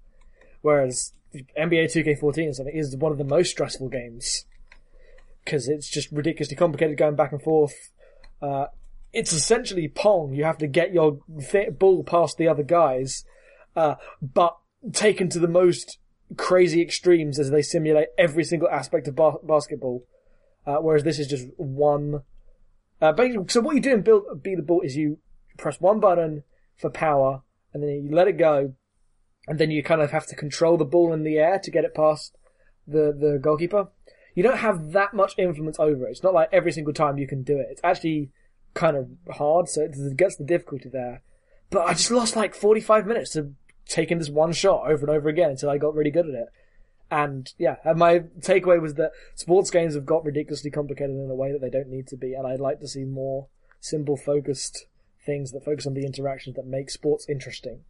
[0.62, 1.14] Whereas
[1.58, 4.46] NBA 2K14 or something is one of the most stressful games
[5.44, 7.91] because it's just ridiculously complicated going back and forth.
[8.41, 8.66] Uh,
[9.14, 10.34] it's essentially Pong.
[10.34, 11.20] You have to get your
[11.52, 13.24] th- ball past the other guys,
[13.76, 14.58] uh, but
[14.91, 16.00] taken to the most
[16.36, 20.04] crazy extremes as they simulate every single aspect of ba- basketball.
[20.66, 22.24] Uh, whereas this is just one.
[23.04, 25.18] Uh, basically, so what you do in build, Be the Ball is you
[25.58, 26.43] press one button
[26.78, 27.41] for power,
[27.74, 28.76] and then you let it go,
[29.45, 31.84] and then you kind of have to control the ball in the air to get
[31.84, 32.38] it past
[32.88, 33.89] the the goalkeeper.
[34.36, 36.12] You don't have that much influence over it.
[36.12, 37.68] It's not like every single time you can do it.
[37.72, 38.32] It's actually
[38.74, 41.24] kind of hard, so it gets the difficulty there.
[41.72, 43.51] But I just lost like 45 minutes to
[43.86, 46.47] taking this one shot over and over again until I got really good at it.
[47.12, 51.36] And yeah, and my takeaway was that sports games have got ridiculously complicated in a
[51.36, 53.47] way that they don't need to be, and I'd like to see more
[53.80, 54.88] simple, focused
[55.26, 57.82] things that focus on the interactions that make sports interesting.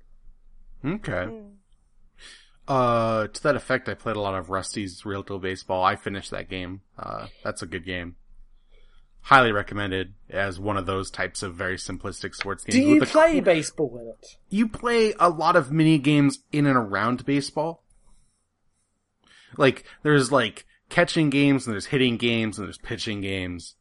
[0.85, 1.29] Okay.
[2.67, 5.83] Uh, to that effect, I played a lot of Rusty's Real Deal Baseball.
[5.83, 6.81] I finished that game.
[6.97, 8.15] Uh, that's a good game.
[9.21, 12.75] Highly recommended as one of those types of very simplistic sports games.
[12.75, 14.37] Do you with a play cool- baseball with it?
[14.49, 17.82] you play a lot of mini games in and around baseball.
[19.57, 23.75] Like there's like catching games and there's hitting games and there's pitching games.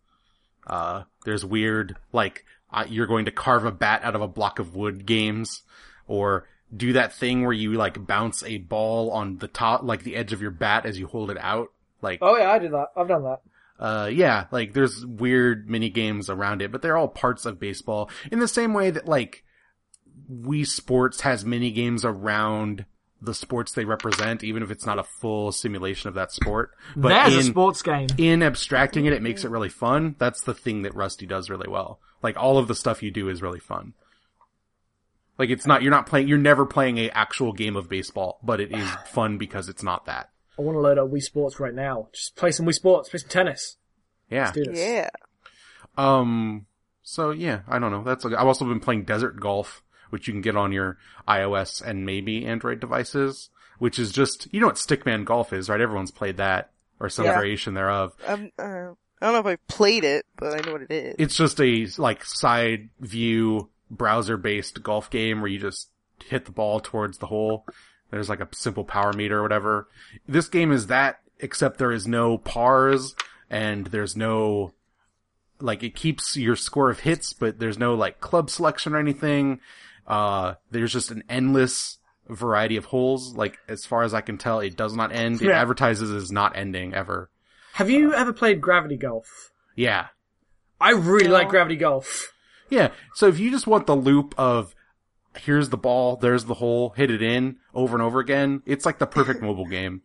[0.66, 4.58] Uh, there's weird like uh, you're going to carve a bat out of a block
[4.58, 5.62] of wood games,
[6.06, 10.16] or do that thing where you like bounce a ball on the top, like the
[10.16, 11.68] edge of your bat as you hold it out.
[12.00, 12.88] Like Oh yeah, I did that.
[12.96, 13.40] I've done that.
[13.78, 18.08] uh, yeah, like there's weird mini games around it, but they're all parts of baseball
[18.30, 19.44] in the same way that like
[20.32, 22.86] Wii Sports has mini games around
[23.22, 26.72] the sports they represent, even if it's not a full simulation of that sport.
[26.96, 28.08] But There's a sports game.
[28.18, 30.16] in abstracting it, it makes it really fun.
[30.18, 32.00] That's the thing that Rusty does really well.
[32.22, 33.94] Like all of the stuff you do is really fun.
[35.38, 38.60] Like it's not, you're not playing, you're never playing a actual game of baseball, but
[38.60, 40.28] it is fun because it's not that.
[40.58, 42.08] I want to load up Wii Sports right now.
[42.12, 43.76] Just play some Wii Sports, play some tennis.
[44.30, 44.44] Yeah.
[44.44, 44.78] Let's do this.
[44.78, 45.08] Yeah.
[45.96, 46.66] Um.
[47.02, 48.02] So yeah, I don't know.
[48.04, 48.24] That's.
[48.24, 49.82] I've also been playing Desert Golf,
[50.12, 53.50] which you can get on your iOS and maybe Android devices.
[53.78, 55.80] Which is just you know what Stickman Golf is, right?
[55.80, 57.34] Everyone's played that or some Yeah.
[57.34, 58.12] variation thereof.
[58.28, 61.16] I'm, uh, I don't know if I've played it, but I know what it is.
[61.18, 65.88] It's just a like side view browser based golf game where you just
[66.24, 67.66] hit the ball towards the hole.
[68.10, 69.88] There's like a simple power meter or whatever.
[70.28, 73.16] This game is that, except there is no pars
[73.50, 74.74] and there's no,
[75.60, 79.60] like it keeps your score of hits, but there's no like club selection or anything.
[80.06, 81.98] Uh, there's just an endless
[82.28, 83.34] variety of holes.
[83.34, 85.40] Like as far as I can tell, it does not end.
[85.42, 85.60] It Yeah.
[85.60, 87.30] advertises as not ending ever.
[87.74, 89.50] Have you ever played Gravity Golf?
[89.76, 90.08] Yeah.
[90.80, 91.32] I really No.
[91.34, 92.32] like Gravity Golf.
[92.68, 92.90] Yeah.
[93.14, 94.74] So if you just want the loop of
[95.36, 98.98] here's the ball, there's the hole, hit it in over and over again, it's like
[98.98, 100.02] the perfect mobile game.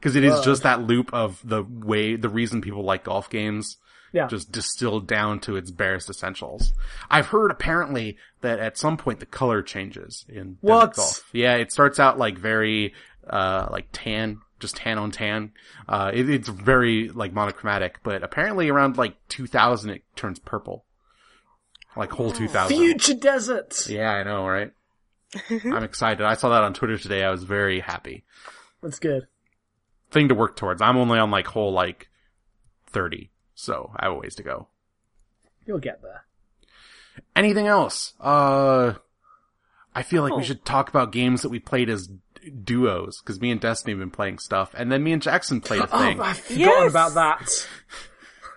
[0.00, 3.78] Cause it is just that loop of the way, the reason people like golf games.
[4.14, 4.28] Yeah.
[4.28, 6.72] Just distilled down to its barest essentials.
[7.10, 10.94] I've heard apparently that at some point the color changes in Desert What?
[10.94, 11.28] golf.
[11.32, 12.94] Yeah, it starts out like very,
[13.28, 15.50] uh, like tan, just tan on tan.
[15.88, 20.84] Uh, it, it's very like monochromatic, but apparently around like 2000 it turns purple.
[21.96, 22.76] Like whole 2000.
[22.76, 23.88] Future deserts!
[23.88, 24.70] Yeah, I know, right?
[25.50, 26.24] I'm excited.
[26.24, 27.24] I saw that on Twitter today.
[27.24, 28.24] I was very happy.
[28.80, 29.26] That's good.
[30.12, 30.80] Thing to work towards.
[30.80, 32.08] I'm only on like whole like
[32.90, 34.68] 30, so I have a ways to go.
[35.66, 36.24] You'll get there.
[37.36, 38.12] Anything else?
[38.20, 38.94] Uh,
[39.94, 40.38] I feel like Oh.
[40.38, 42.08] we should talk about games that we played as
[42.62, 45.80] duos, because me and Destiny have been playing stuff, and then me and Jackson played
[45.82, 46.20] a thing.
[46.20, 46.90] Oh, I've forgotten Yes.
[46.90, 47.68] about that.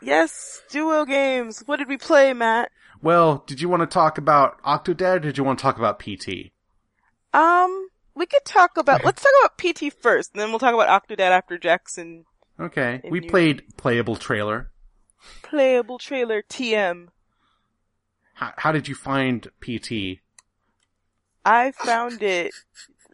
[0.02, 1.64] Yes, duo games.
[1.66, 2.72] What did we play, Matt?
[3.02, 6.00] Well, did you want to talk about Octodad, or did you want to talk about
[6.00, 6.52] PT?
[7.34, 10.90] Um, we could talk about, let's talk about PT first, and then we'll talk about
[11.08, 12.26] Octodad after Jackson.
[12.60, 14.72] Okay, we you- played playable trailer.
[15.42, 17.08] Playable trailer TM.
[18.36, 20.20] How, how did you find PT?
[21.44, 22.54] I found it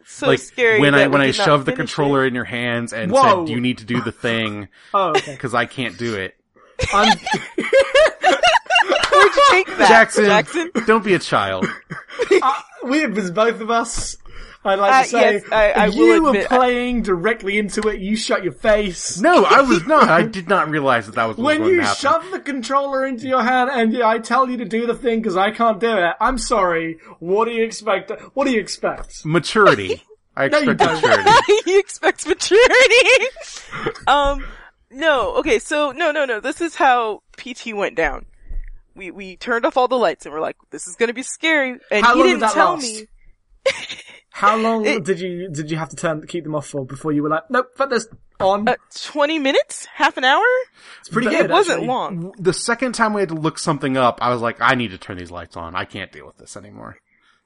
[0.04, 0.80] so like scary.
[0.80, 2.28] when I when I shoved the controller it.
[2.28, 3.46] in your hands and Whoa.
[3.46, 5.32] said you need to do the thing Oh, okay.
[5.32, 6.34] because I can't do it.
[6.92, 7.20] I'm, Where'd
[9.34, 9.88] you take that?
[9.88, 10.70] Jackson, Jackson?
[10.86, 11.66] don't be a child.
[12.42, 14.16] uh, we was both of us.
[14.66, 17.58] I'd like Uh, to say, yes, I- I if will you admit- were playing directly
[17.58, 18.00] into it.
[18.00, 19.20] You shut your face.
[19.20, 20.08] No, I was not.
[20.08, 22.00] I did not realize that that was what When was going you to happen.
[22.00, 25.36] shove the controller into your hand and I tell you to do the thing because
[25.36, 26.98] I can't do it, I'm sorry.
[27.18, 28.10] What do you expect?
[28.34, 29.24] What do you expect?
[29.26, 30.02] Maturity.
[30.36, 31.02] I No, you expect don't.
[31.02, 31.52] maturity.
[31.66, 33.26] he expects maturity.
[34.06, 34.44] um,
[34.90, 36.40] no, okay, so no, no, no.
[36.40, 38.26] This is how PT went down.
[38.96, 41.78] We we turned off all the lights and we're like, "This is gonna be scary."
[41.90, 42.82] And How he long did didn't that tell last?
[42.82, 43.06] me.
[44.36, 47.12] How long It- did you did you have to turn keep them off for before
[47.12, 48.08] you were like, nope, put this
[48.40, 48.68] on?
[48.68, 50.42] Uh, Twenty minutes, half an hour.
[50.98, 51.50] it's pretty it good.
[51.52, 51.86] wasn't actually.
[51.86, 52.32] long.
[52.38, 54.98] The second time we had to look something up, I was like, I need to
[54.98, 55.76] turn these lights on.
[55.76, 56.96] I can't deal with this anymore.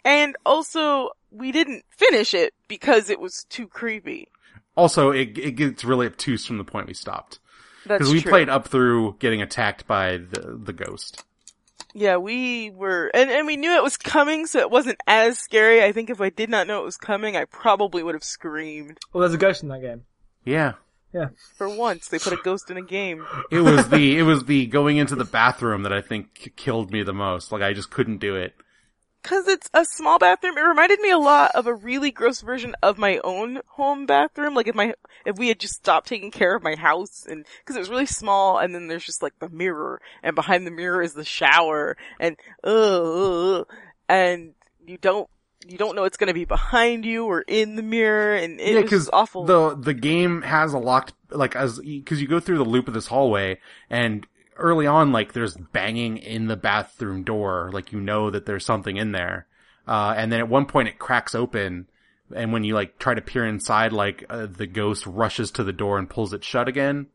[0.05, 4.29] And also, we didn't finish it because it was too creepy.
[4.75, 7.39] Also, it, it gets really obtuse from the point we stopped.
[7.85, 8.31] That's Because we true.
[8.31, 11.25] played up through getting attacked by the, the ghost.
[11.95, 15.83] Yeah, we were, and, and we knew it was coming, so it wasn't as scary.
[15.83, 18.99] I think if I did not know it was coming, I probably would have screamed.
[19.13, 20.05] Well, there's a ghost in that game.
[20.45, 20.75] Yeah.
[21.15, 21.29] Yeah.
[21.57, 23.25] For once, they put a ghost in a game.
[23.51, 27.03] It was the, it was the going into the bathroom that I think killed me
[27.03, 27.51] the most.
[27.51, 28.55] Like I just couldn't do it.
[29.29, 32.75] Cause it's a small bathroom, it reminded me a lot of a really gross version
[32.83, 34.55] of my own home bathroom.
[34.55, 34.95] Like if my,
[35.27, 38.07] if we had just stopped taking care of my house and, cause it was really
[38.07, 41.95] small and then there's just like the mirror and behind the mirror is the shower
[42.19, 43.65] and, uh,
[44.09, 44.55] and
[44.87, 45.29] you don't,
[45.67, 48.75] you don't know it's gonna be behind you or in the mirror and it yeah,
[48.77, 49.45] was because awful.
[49.45, 52.95] the the game has a locked like as because you go through the loop of
[52.95, 53.59] this hallway
[53.91, 54.27] and
[54.59, 58.97] early on like there's banging in the bathroom door like you know that there's something
[58.97, 59.47] in there
[59.87, 61.87] uh and then at one point it cracks open
[62.35, 65.73] and when you like try to peer inside like uh, the ghost rushes to the
[65.73, 67.07] door and pulls it shut again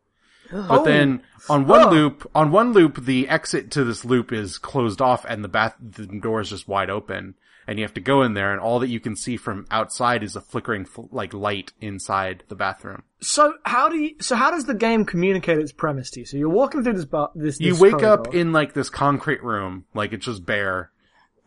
[0.51, 0.83] but Oh.
[0.85, 1.89] then on one Oh.
[1.89, 5.75] loop on one loop the exit to this loop is closed off and the bath
[5.79, 7.35] the door is just wide open
[7.67, 10.23] and you have to go in there and all that you can see from outside
[10.23, 14.15] is a flickering fl- like light inside the bathroom So how do you?
[14.19, 16.25] So how does the game communicate its premise to you?
[16.25, 17.31] So you're walking through this bar.
[17.35, 20.91] This, you this wake up in like this concrete room like it's just bare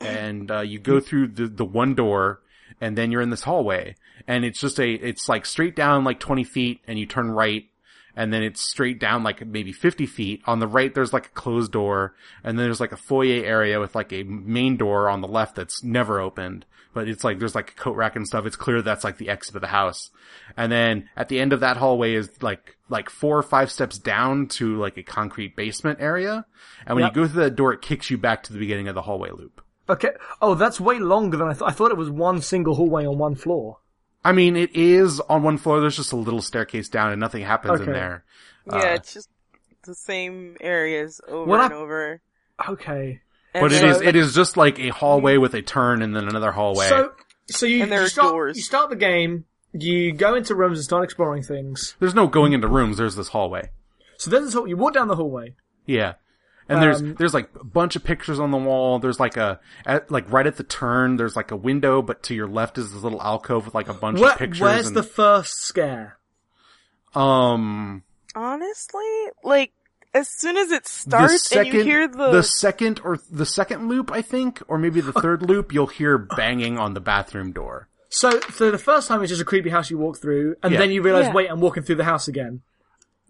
[0.00, 2.40] and uh, you go through the, the one door
[2.80, 3.94] and then you're in this hallway
[4.26, 7.64] and it's just a it's like straight down like 20 feet and you turn right
[8.16, 11.30] and then it's straight down like maybe 50 feet on the right there's like a
[11.30, 15.20] closed door and then there's like a foyer area with like a main door on
[15.20, 16.64] the left that's never opened
[16.94, 19.28] but it's like there's like a coat rack and stuff it's clear that's like the
[19.28, 20.10] exit of the house
[20.56, 23.98] and then at the end of that hallway is like like four or five steps
[23.98, 26.46] down to like a concrete basement area
[26.86, 27.14] and when Yep.
[27.16, 29.30] you go through that door it kicks you back to the beginning of the hallway
[29.30, 30.10] loop Okay.
[30.42, 31.68] Oh, that's way longer than I thought.
[31.68, 33.76] I thought it was one single hallway on one floor.
[34.28, 35.80] I mean, it is on one floor.
[35.80, 38.24] There's just a little staircase down, and nothing happens in there.
[38.70, 39.28] yeah, Uh, it's just
[39.84, 42.20] the same areas over What and I- over.
[42.68, 43.20] Okay.
[43.54, 46.14] And but it then- is it is just like a hallway with a turn and
[46.14, 46.88] then another hallway.
[46.88, 47.12] So,
[47.48, 48.56] so you, And there you are start, doors.
[48.56, 51.94] you start the game, you go into rooms and start exploring things.
[52.00, 52.96] there's no going into rooms.
[52.98, 53.70] There's this hallway.
[54.18, 55.54] So there's this hall, you walk down the hallway.
[55.86, 56.14] Yeah.
[56.68, 58.98] And there's Um, there's like a bunch of pictures on the wall.
[58.98, 61.16] There's like a at, like right at the turn.
[61.16, 63.94] There's like a window, but to your left is this little alcove with like a
[63.94, 64.60] bunch Where, of pictures.
[64.60, 66.18] where's and, the first scare?
[67.14, 68.02] um
[68.34, 69.04] honestly,
[69.42, 69.72] like
[70.14, 73.88] as soon as it the starts second and you hear the, second or the second
[73.88, 77.88] loop I think or maybe the third loop you'll hear banging on the bathroom door.
[78.08, 80.78] So, so the first time it's just a creepy house you walk through, and Yeah.
[80.78, 81.32] then you realize, Yeah.
[81.34, 82.62] wait, I'm walking through the house again.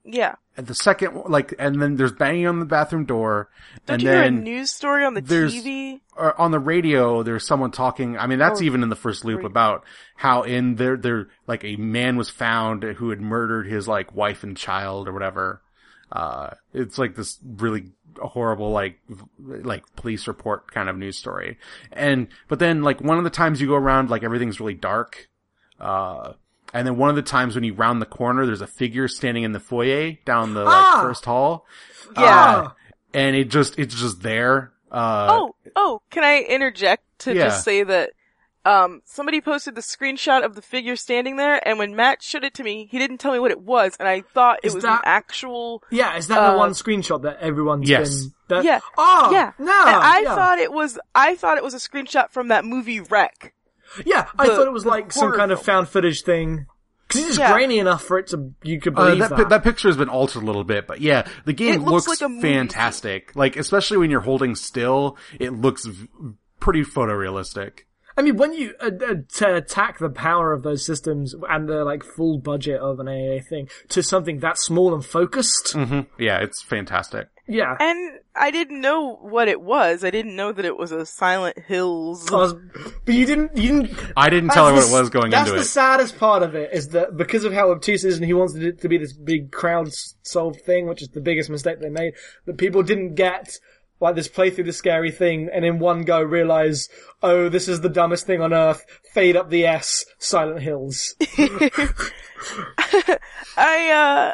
[0.07, 0.37] Yeah.
[0.57, 3.51] And the second like and then there's banging on the bathroom door
[3.85, 6.01] Don't and you hear a news story on the TV?
[6.17, 9.23] or on the radio there's someone talking i mean that's Oh, even in the first
[9.27, 9.47] loop great.
[9.51, 9.85] about
[10.17, 14.45] how in there there like a man was found who had murdered his like wife
[14.45, 15.61] and child or whatever
[16.11, 18.99] uh it's like this really horrible like
[19.39, 21.59] like police report kind of news story
[21.93, 25.29] and but then like one of the times you go around like everything's really dark
[25.81, 26.33] uh
[26.75, 29.45] and then one of the times when you round the corner there's a figure standing
[29.45, 31.01] in the foyer down the like Ah!
[31.03, 31.67] first hall
[32.17, 32.23] Yeah.
[32.57, 32.71] Uh,
[33.15, 37.45] and it just it's just there uh oh, oh, can I interject to Yeah.
[37.47, 38.11] just say that
[38.65, 42.55] um somebody posted the screenshot of the figure standing there and when Matt showed it
[42.55, 44.83] to me, he didn't tell me what it was and I thought it Is was
[44.85, 48.11] that- an actual Yeah, is that Uh, the one screenshot that everyone's Yes.
[48.25, 48.33] been?
[48.49, 48.81] That, Yeah.
[48.97, 49.53] Oh, yeah.
[49.59, 49.73] No.
[49.87, 50.35] and I yeah.
[50.35, 53.53] thought it was I thought it was a screenshot from that movie REC.
[54.05, 56.67] Yeah, I thought it was like some horror kind of found footage thing.
[57.09, 57.53] Cause it's just Yeah.
[57.53, 59.37] grainy enough for it to, you could Uh, believe that, that.
[59.37, 62.09] pi- that picture has been altered a little bit, but yeah, the game It looks
[62.09, 63.31] looks, like a movie fantastic.
[63.37, 66.09] Like, especially when you're holding still, it looks v-
[66.59, 67.85] pretty photorealistic.
[68.19, 71.85] I mean, when you uh, uh, to attack the power of those systems and the
[71.85, 76.39] like full budget of an AA thing to something that small and focused, hmm Yeah,
[76.39, 77.29] it's fantastic.
[77.47, 77.77] yeah.
[77.79, 80.05] And I didn't know what it was.
[80.05, 82.31] I didn't know that it was a Silent Hills.
[82.33, 82.55] I was-
[83.05, 84.13] but you didn't, you didn't.
[84.17, 85.37] I didn't tell her what That's it was going into.
[85.37, 88.25] That's the saddest part of it is that because of how obtuse it is, and
[88.25, 89.89] he wanted it to be this big crowd
[90.23, 92.15] solved thing, which is the biggest mistake they made.
[92.47, 93.59] That people didn't get
[94.01, 96.89] like this play through the scary thing, and in one go realize,
[97.23, 98.85] oh, this is the dumbest thing on earth.
[99.13, 101.15] Fade up the S, Silent Hills.
[103.57, 104.33] I, uh,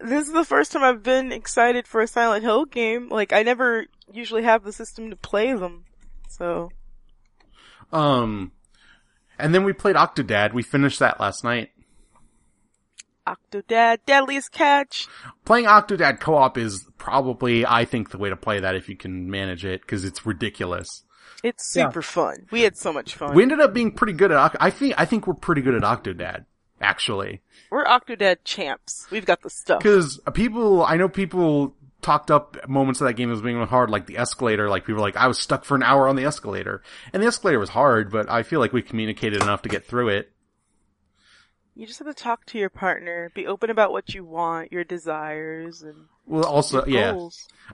[0.00, 3.08] this is the first time I've been excited for a Silent Hill game.
[3.08, 5.84] Like, I never usually have the system to play them.
[6.28, 6.70] So,
[7.92, 8.52] Um,
[9.38, 10.52] and then we played Octodad.
[10.52, 11.70] We finished that last night.
[13.26, 15.08] Octodad, Dadliest Catch.
[15.44, 19.30] Playing Octodad co-op is probably, I think, the way to play that if you can
[19.30, 21.04] manage it, because it's ridiculous.
[21.42, 21.88] It's Yeah.
[21.88, 22.46] super fun.
[22.50, 23.34] We had so much fun.
[23.34, 24.52] We ended up being pretty good at.
[24.52, 24.94] Oct- I think.
[24.96, 26.44] I think we're pretty good at Octodad,
[26.80, 27.42] actually.
[27.70, 29.06] We're Octodad champs.
[29.10, 29.78] We've got the stuff.
[29.80, 34.06] Because people, I know people talked up moments of that game as being hard, like
[34.06, 34.68] the escalator.
[34.68, 36.82] Like people were like, I was stuck for an hour on the escalator,
[37.12, 40.10] and the escalator was hard, but I feel like we communicated enough to get through
[40.10, 40.32] it.
[41.76, 44.82] You just have to talk to your partner, be open about what you want, your
[44.82, 47.14] desires, and Well, also, yeah.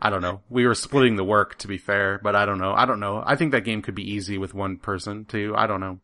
[0.00, 0.40] I don't know.
[0.50, 2.72] We were splitting the work, to be fair, but I don't know.
[2.74, 3.22] I don't know.
[3.24, 5.54] I think that game could be easy with one person too.
[5.56, 6.00] I don't know.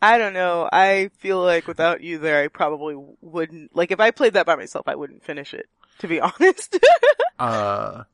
[0.00, 0.68] I don't know.
[0.70, 3.74] I feel like without you there, I probably wouldn't.
[3.74, 5.68] Like if I played that by myself, I wouldn't finish it.
[6.00, 6.78] To be honest.
[7.38, 8.04] Uh,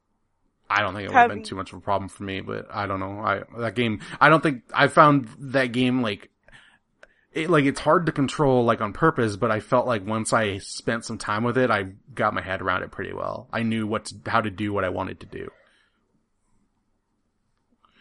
[0.71, 2.69] I don't think it would have been too much of a problem for me, but
[2.73, 3.19] I don't know.
[3.19, 4.01] I that game.
[4.21, 6.31] I don't think I found that game like.
[7.35, 10.59] It, like it's hard to control like on purpose, but I felt like once I
[10.59, 13.49] spent some time with it, I got my head around it pretty well.
[13.53, 15.51] I knew what to, how to do what I wanted to do.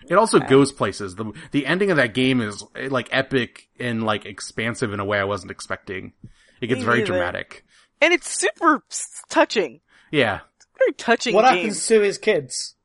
[0.08, 1.16] It also goes places.
[1.16, 5.06] The the ending of that game is eh, like epic and like expansive in a
[5.06, 6.14] way I wasn't expecting.
[6.62, 7.14] It gets Me very neither.
[7.14, 7.66] dramatic.
[8.02, 8.84] and it's super
[9.30, 9.80] touching.
[10.12, 10.42] Yeah.
[10.78, 11.58] Very touching What game.
[11.58, 12.76] happens to his kids?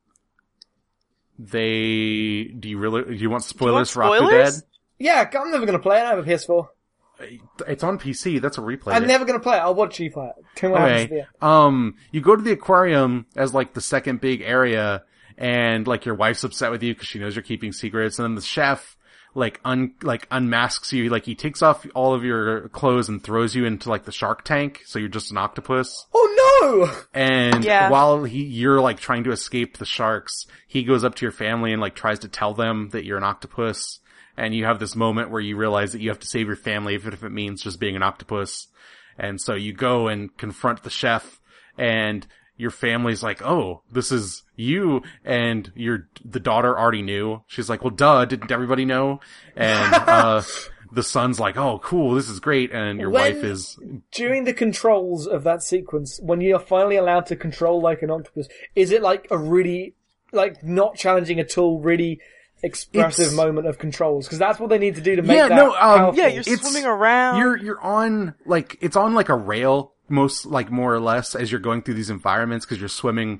[1.37, 4.63] They do you really do you want spoilers want for Octodad?
[4.99, 5.27] Spoilers?
[5.33, 6.03] Yeah, I'm never gonna play it.
[6.05, 6.67] I have a PS4.
[7.67, 8.39] It's on PC.
[8.41, 8.93] That's a replay.
[8.93, 9.61] I'm never gonna play it.
[9.61, 10.45] I'll watch you play it.
[10.55, 11.19] Tell me what happens at Okay.
[11.19, 11.27] end.
[11.41, 15.03] Um, you go to the aquarium as like the second big area,
[15.37, 18.35] and like your wife's upset with you because she knows you're keeping secrets, and then
[18.35, 18.95] the chef
[19.35, 21.09] like un like unmasks you.
[21.09, 24.45] Like he takes off all of your clothes and throws you into like the shark
[24.45, 26.07] tank, so you're just an octopus.
[26.13, 26.35] Oh
[26.81, 26.91] no!
[27.13, 27.89] And Yeah.
[27.89, 31.73] while he, you're like trying to escape the sharks, he goes up to your family
[31.73, 33.99] and like tries to tell them that you're an octopus.
[34.39, 36.93] And you have this moment where you realize that you have to save your family,
[36.93, 38.67] even if it means just being an octopus.
[39.17, 41.41] And so you go and confront the chef
[41.77, 42.25] and
[42.55, 45.01] your family's like, oh, this is you.
[45.25, 47.41] And your, the daughter already knew.
[47.47, 49.19] She's like, well, duh, didn't everybody know?
[49.57, 50.41] And, uh,
[50.91, 52.71] the son's like, oh, cool, this is great.
[52.71, 53.77] And your When- wife is
[54.11, 58.47] During the controls of that sequence, when you're finally allowed to control like an octopus,
[58.75, 59.95] is it like a really,
[60.31, 62.19] like not challenging at all, really
[62.63, 64.25] expressive It's- moment of controls?
[64.25, 66.15] Because that's what they need to do to make Yeah, that no, um, powerful.
[66.15, 67.39] yeah, you're It's- swimming around.
[67.39, 71.51] You're you're on like it's on like a rail most like more or less as
[71.51, 73.39] you're going through these environments because you're swimming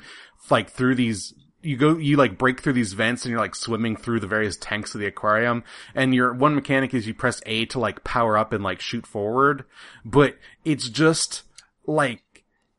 [0.52, 3.96] like through these you go you like break through these vents and you're like swimming
[3.96, 5.64] through the various tanks of the aquarium
[5.96, 9.06] and your one mechanic is you press A to like power up and like shoot
[9.06, 9.66] forward
[10.06, 11.42] but it's just
[11.86, 12.22] like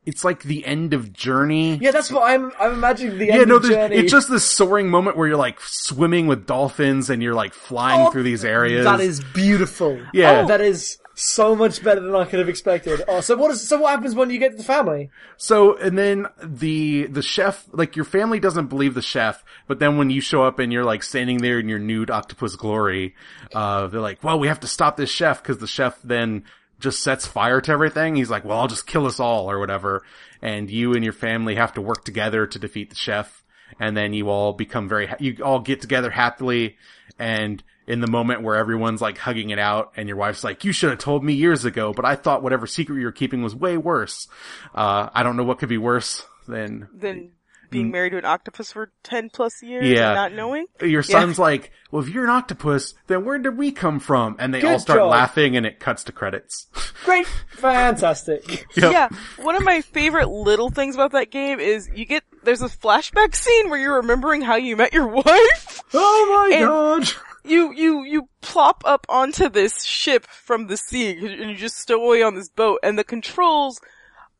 [0.05, 2.51] it's like the end of journey Yeah, that's what I'm.
[2.59, 3.95] I'm imagining the end yeah, no, of journey.
[3.97, 8.07] it's just this soaring moment where you're like swimming with dolphins and you're like flying
[8.07, 8.85] Oh, through these areas.
[8.85, 9.99] That is beautiful.
[10.13, 10.41] Yeah.
[10.41, 13.03] Oh, that is so much better than I could have expected.
[13.07, 13.67] Oh, so what is?
[13.67, 15.11] So what happens when you get to the family?
[15.37, 19.97] So, and then the, the chef, like your family doesn't believe the chef, but then
[19.97, 23.13] when you show up and you're like standing there in your nude octopus glory,
[23.53, 26.43] uh, they're like, well, we have to stop this chef because the chef then
[26.81, 28.15] just sets fire to everything.
[28.15, 30.03] He's like, well, I'll just kill us all or whatever.
[30.41, 33.43] And you and your family have to work together to defeat the chef.
[33.79, 36.77] And then you all become very, ha- you all get together happily.
[37.17, 40.71] And in the moment where everyone's like hugging it out and your wife's like, you
[40.71, 43.55] should have told me years ago, but I thought whatever secret you were keeping was
[43.55, 44.27] way worse.
[44.73, 47.31] Uh, I don't know what could be worse than than
[47.71, 47.93] being mm.
[47.93, 50.09] married to an octopus for 10 plus years Yeah.
[50.09, 50.67] and not knowing.
[50.81, 54.35] your son's like, well, if you're an octopus, then where did we come from?
[54.37, 55.09] And they all start job.
[55.09, 56.67] laughing and it cuts to credits.
[57.05, 58.67] Great, fantastic.
[58.75, 58.91] Yep.
[58.91, 62.67] Yeah, one of my favorite little things about that game is you get, there's a
[62.67, 65.81] flashback scene where you're remembering how you met your wife.
[65.93, 67.09] Oh my And- god!
[67.43, 72.05] You, you, you plop up onto this ship from the sea and you just stow
[72.05, 73.81] away on this boat and the controls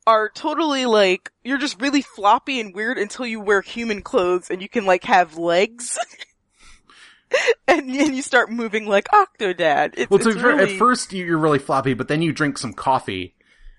[0.07, 4.61] are totally like, you're just really floppy and weird until you wear human clothes and
[4.61, 5.98] you can like have legs.
[7.68, 9.94] and, then you start moving like Octodad.
[9.98, 12.73] It's, Well, it's really, at first you- you're really floppy, but then you drink some
[12.73, 13.36] coffee.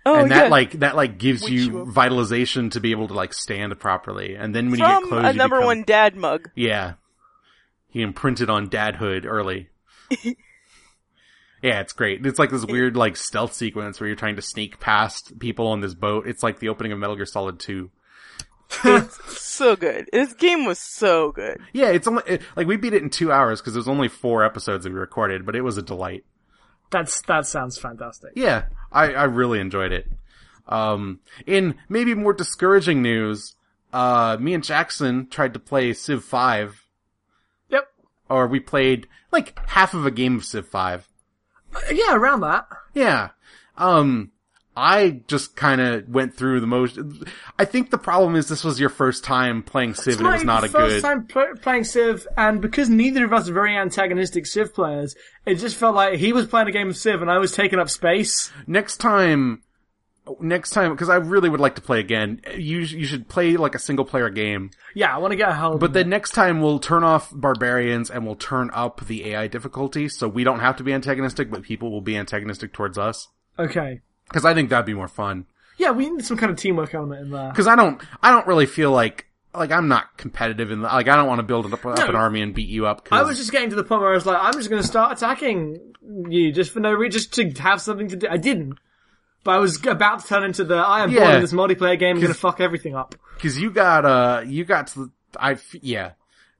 [0.06, 0.48] oh, and that yeah.
[0.48, 4.34] like, that like gives Wakes you you vitalization to be able to like stand properly.
[4.36, 6.50] And then when you from get clothes, a you number become- one dad mug.
[6.54, 6.94] Yeah.
[7.88, 9.68] He imprinted on dadhood early.
[11.62, 12.24] yeah, it's great.
[12.26, 15.80] It's like this weird like stealth sequence where you're trying to sneak past people on
[15.80, 16.26] this boat.
[16.26, 17.90] It's like the opening of Metal Gear Solid 2.
[19.28, 20.08] So good.
[20.12, 21.60] This game was so good.
[21.74, 24.44] Yeah, it's only, it, like we beat it in two hours because there's only four
[24.44, 26.24] episodes that we recorded, but it was a delight.
[26.90, 28.32] That's that sounds fantastic.
[28.34, 30.10] Yeah, I, I really enjoyed it.
[30.66, 33.54] Um, in maybe more discouraging news,
[33.92, 36.86] uh, me and Jackson tried to play Civ 5,
[37.68, 37.88] Yep.
[38.30, 41.08] or we played like half of a game of Civ 5.
[41.74, 42.66] Uh, Yeah, around that.
[42.94, 43.30] Yeah.
[43.76, 44.30] Um,
[44.76, 46.98] I just kind of went through the most.
[47.58, 50.44] I think the problem is this was your first time playing Civ and it was
[50.44, 50.90] not a good.
[50.92, 55.14] first time pl- playing Civ, and because neither of us are very antagonistic Civ players,
[55.44, 57.78] it just felt like he was playing a game of Civ and I was taking
[57.78, 58.50] up space.
[58.66, 59.62] Next time,
[60.40, 62.40] next time because I really would like to play again.
[62.56, 64.70] You you should play like a single player game.
[64.94, 65.80] Yeah, I want to get a hold.
[65.80, 70.08] But then next time we'll turn off barbarians and we'll turn up the AI difficulty
[70.08, 73.28] so we don't have to be antagonistic, but people will be antagonistic towards us.
[73.58, 74.00] okay.
[74.28, 75.44] Because I think that'd be more fun.
[75.76, 77.50] Yeah, we need some kind of teamwork element in there.
[77.50, 81.08] Because I don't I don't really feel like like I'm not competitive in the like
[81.08, 82.06] I don't want to build up, up No.
[82.06, 83.04] an army and beat you up.
[83.04, 84.80] 'cause- I was just getting to the point where I was like, I'm just going
[84.80, 85.78] to start attacking
[86.30, 88.26] you just for no reason, just to have something to do.
[88.30, 88.78] I didn't.
[89.44, 91.20] But I was about to turn into the, I am Yeah.
[91.20, 93.14] born in this multiplayer game, I'm to fuck everything up.
[93.40, 96.12] Cause you got, uh, you got to, I, yeah.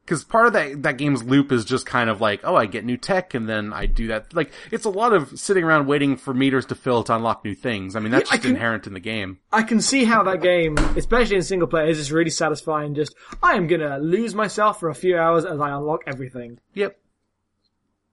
[0.04, 2.84] Cause part of that, that game's loop is just kind of like, oh, I get
[2.84, 4.34] new tech and then I do that.
[4.34, 7.54] Like, it's a lot of sitting around waiting for meters to fill to unlock new
[7.54, 7.94] things.
[7.94, 9.38] I mean, that's Yeah, just can- inherent in the game.
[9.52, 12.96] I can see how that game, especially in single player, is just really satisfying.
[12.96, 16.58] Just, I am going to lose myself for a few hours as I unlock everything.
[16.74, 16.98] Yep.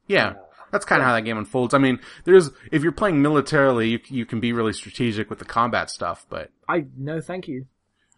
[0.08, 0.34] Yeah.
[0.72, 1.74] That's kind of how that game unfolds.
[1.74, 5.46] I mean, there's, if you're playing militarily, you, you can be really strategic with the
[5.46, 7.66] combat stuff, but, I, no thank you.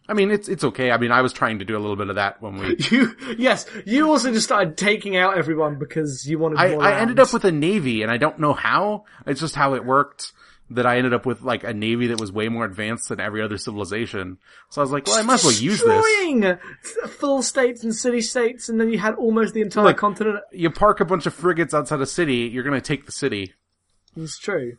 [0.09, 0.91] I mean, it's, it's okay.
[0.91, 3.15] I mean, I was trying to do a little bit of that when we, You,
[3.37, 7.19] yes, you also just started taking out everyone because you wanted I, more I ended
[7.19, 9.05] up with a navy, and I don't know how.
[9.25, 10.33] It's just how it worked.
[10.73, 13.41] That I ended up with like a navy that was way more advanced than every
[13.41, 14.38] other civilization.
[14.69, 16.57] So I was like, well, I might as well use this.
[17.18, 19.98] Full states and city states, and then you had almost the entire Look.
[19.98, 20.39] continent.
[20.52, 23.53] You park a bunch of frigates outside a city, you're gonna take the city.
[24.15, 24.77] It's true.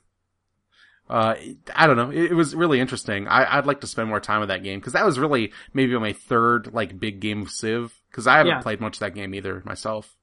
[1.10, 1.34] Uh,
[1.74, 2.10] I don't know.
[2.10, 3.28] It, it was really interesting.
[3.28, 5.98] I, I'd like to spend more time with that game because that was really maybe
[5.98, 8.62] my third like big game of Civ because I haven't Yeah.
[8.62, 10.16] played much of that game either myself.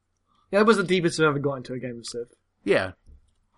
[0.51, 2.27] Yeah, it was the deepest I've ever got into a game of Civ.
[2.63, 2.93] Yeah.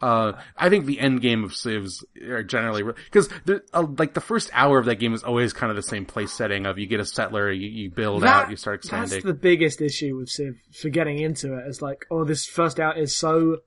[0.02, 4.50] Uh, I think the end game of Civs are generally because uh, like the first
[4.54, 7.00] hour of that game is always kind of the same place setting of you get
[7.00, 9.10] a settler, you, you build out, you start expanding.
[9.10, 11.56] That's the biggest issue with Civ for getting into.
[11.56, 13.58] It's like, oh, this first out is so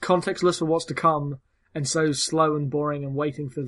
[0.00, 1.40] contextless for what's to come,
[1.74, 3.64] and so slow and boring, and waiting for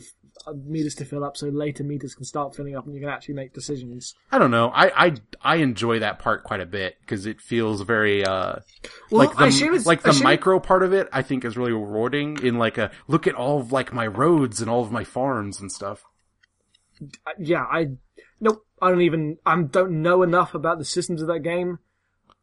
[0.66, 3.34] meters to fill up, so later meters can start filling up, and you can actually
[3.34, 4.14] make decisions.
[4.30, 4.70] I don't know.
[4.74, 8.56] I I I enjoy that part quite a bit because it feels very uh
[9.10, 11.08] Well, like the I assume it's like the micro part of it.
[11.12, 14.60] I think is really rewarding in like a look at all of like my roads
[14.60, 16.04] and all of my farms and stuff.
[17.26, 17.92] uh, yeah, I
[18.40, 18.64] nope.
[18.82, 19.38] I don't even.
[19.46, 21.78] I don't know enough about the systems of that game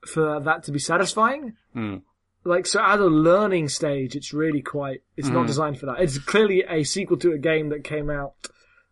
[0.07, 1.53] for that to be satisfying.
[1.73, 1.97] Hmm.
[2.43, 5.01] Like so, at a learning stage, it's really quite.
[5.15, 5.35] It's Hmm.
[5.35, 5.99] not designed for that.
[5.99, 8.33] It's clearly a sequel to a game that came out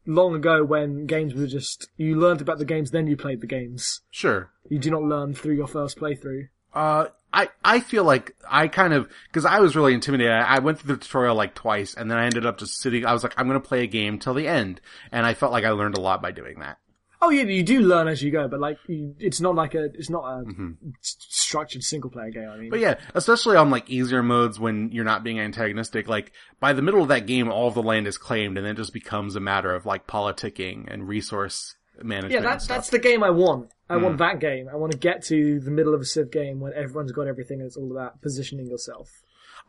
[0.06, 3.48] long ago when games were just you learned about the games, then you played the
[3.48, 4.02] games.
[4.12, 4.50] Sure.
[4.68, 6.50] You do not learn through your first playthrough.
[6.74, 10.32] Uh, I, I feel like I kind of, cause I was really intimidated.
[10.34, 13.06] I I went through the tutorial like twice and then I ended up just sitting,
[13.06, 14.80] I was like, I'm gonna play a game till the end.
[15.12, 16.78] And I felt like I learned a lot by doing that.
[17.22, 19.86] Oh yeah, you do learn as you go, but like you, it's not like a
[19.94, 20.72] it's not a Mm-hmm.
[21.02, 22.48] s- structured single player game.
[22.50, 26.32] I mean, But yeah, especially on like easier modes when you're not being antagonistic, like
[26.60, 28.78] by the middle of that game, all of the land is claimed and then it
[28.78, 32.34] just becomes a matter of like politicking and resource management.
[32.34, 33.72] Yeah, that's that's the game I want.
[33.90, 34.04] I Hmm.
[34.04, 34.70] want that game.
[34.72, 37.60] I want to get to the middle of a Civ game when everyone's got everything
[37.60, 39.10] and it's all about positioning yourself.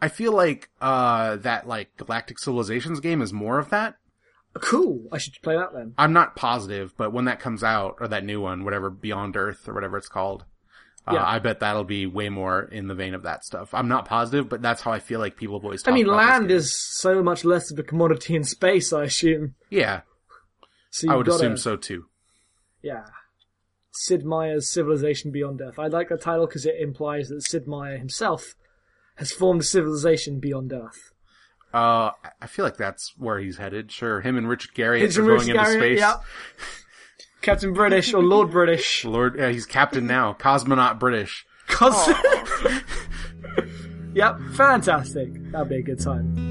[0.00, 3.96] I feel like, uh, that like Galactic Civilizations game is more of that.
[4.54, 5.06] Cool.
[5.12, 5.94] I should play that then.
[5.96, 9.68] I'm not positive, but when that comes out, or that new one, whatever, Beyond Earth,
[9.68, 10.44] or whatever it's called,
[11.06, 11.24] uh, Yeah.
[11.24, 13.72] I bet that'll be way more in the vein of that stuff.
[13.72, 16.50] I'm not positive, but that's how I feel like people have always I mean, land
[16.50, 18.92] is so much less of a commodity in space.
[18.92, 19.54] I assume.
[19.70, 20.00] Yeah,
[20.90, 22.06] So I would assume so too.
[22.82, 23.04] Yeah.
[23.92, 25.78] Sid Meier's Civilization Beyond Earth.
[25.78, 28.54] I like that title because it implies that Sid Meier himself
[29.16, 31.12] has formed a civilization beyond Earth.
[31.72, 32.10] Uh,
[32.42, 33.92] I feel like that's where he's headed.
[33.92, 35.98] Sure, him and Richard Garriott are going Richard into Garriott, space.
[36.00, 36.14] yeah.
[37.42, 39.04] Captain British or Lord British.
[39.16, 41.46] Lord, yeah, he's captain now, cosmonaut British.
[41.68, 42.08] Cos-
[44.14, 45.28] yep, fantastic.
[45.52, 46.49] That'd be a good time.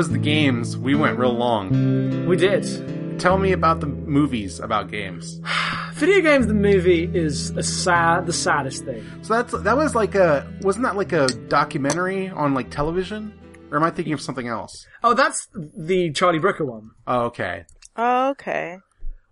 [0.00, 0.78] Was the games.
[0.78, 2.26] We went real long.
[2.26, 3.20] We did.
[3.20, 5.38] Tell me about the movies about games.
[5.92, 9.04] Video games, the movie is a sad, the saddest thing.
[9.20, 13.38] So that's that was like a wasn't that like a documentary on like television?
[13.70, 14.86] Or am I thinking of something else?
[15.04, 17.66] Oh, that's the Charlie Brooker one, Oh, okay.
[17.94, 18.78] Oh, okay.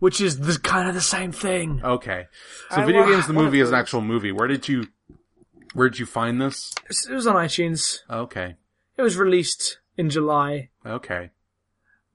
[0.00, 1.80] which is the, kind of the same thing.
[1.82, 2.26] Okay.
[2.72, 4.32] So I video wa- games the movie is an actual movie.
[4.32, 4.88] Where did you
[5.72, 6.74] where did you find this?
[7.08, 8.00] It was on iTunes.
[8.10, 8.56] Okay.
[8.98, 10.70] It was released in July.
[10.86, 11.30] Okay.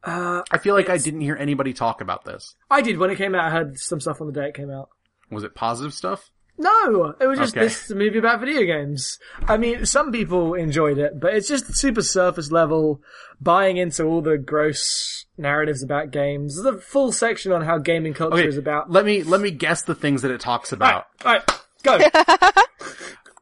[0.04, 2.56] Uh, I feel like I didn't hear anybody talk about this.
[2.72, 3.46] I did when it came out.
[3.46, 4.90] I heard some stuff on the day it came out.
[5.30, 6.32] Was it positive stuff?
[6.58, 7.66] No, it was just Okay.
[7.66, 9.18] this movie about video games.
[9.48, 13.02] I mean, some people enjoyed it, but it's just super surface level,
[13.42, 16.62] buying into all the gross narratives about games.
[16.62, 18.48] There's a full section on how gaming culture Okay.
[18.48, 18.92] is about.
[18.92, 21.06] Let me let me guess the things that it talks about.
[21.26, 21.50] Alright,
[21.86, 22.52] alright, go.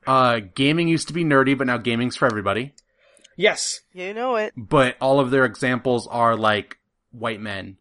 [0.07, 2.73] Uh gaming used to be nerdy, but now gaming's for everybody.
[3.41, 3.81] Yes.
[3.93, 4.53] You know it.
[4.55, 6.77] But all of their examples are like
[7.11, 7.77] white men.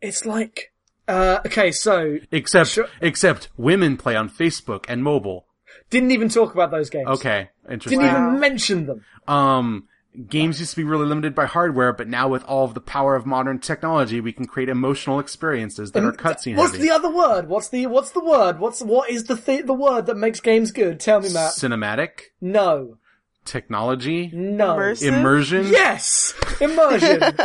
[0.00, 0.72] It's like,
[1.08, 2.88] uh, okay, so, Except Sure.
[3.00, 5.46] except women play on Facebook and mobile.
[5.90, 7.06] didn't even talk about those games.
[7.08, 7.48] Okay.
[7.70, 8.00] Interesting.
[8.00, 8.26] Didn't Wow.
[8.28, 9.04] even mention them.
[9.28, 9.84] Um,
[10.28, 13.14] games used to be really limited by hardware, but now with all of the power
[13.14, 16.88] of modern technology, we can create emotional experiences that are cutscene What's heavy.
[16.88, 17.48] the other word?
[17.48, 18.58] What's the, what's the word?
[18.58, 20.98] What's, what is the th- the word that makes games good?
[20.98, 21.52] Tell me, Matt.
[21.52, 22.10] Cinematic
[22.40, 22.98] No.
[23.46, 24.76] Technology, No.
[24.76, 25.06] Immersive?
[25.06, 25.66] immersion.
[25.68, 26.34] Yes!
[26.60, 27.22] Immersion!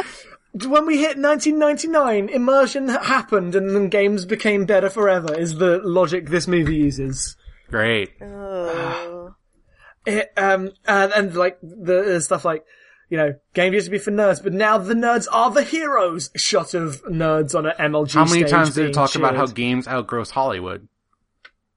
[0.54, 6.30] when we hit 1999, immersion happened and then games became better forever, is the logic
[6.30, 7.38] this movie uses.
[7.70, 8.12] Great.
[8.22, 9.36] Oh.
[10.06, 12.66] It, um, and, and like, the, the stuff like,
[13.10, 16.32] you know, games used to be for nerds, but now the nerds are the heroes!
[16.36, 19.36] Shot of nerds on an MLG How many stage times did it being talk about
[19.36, 20.88] how games outgross Hollywood?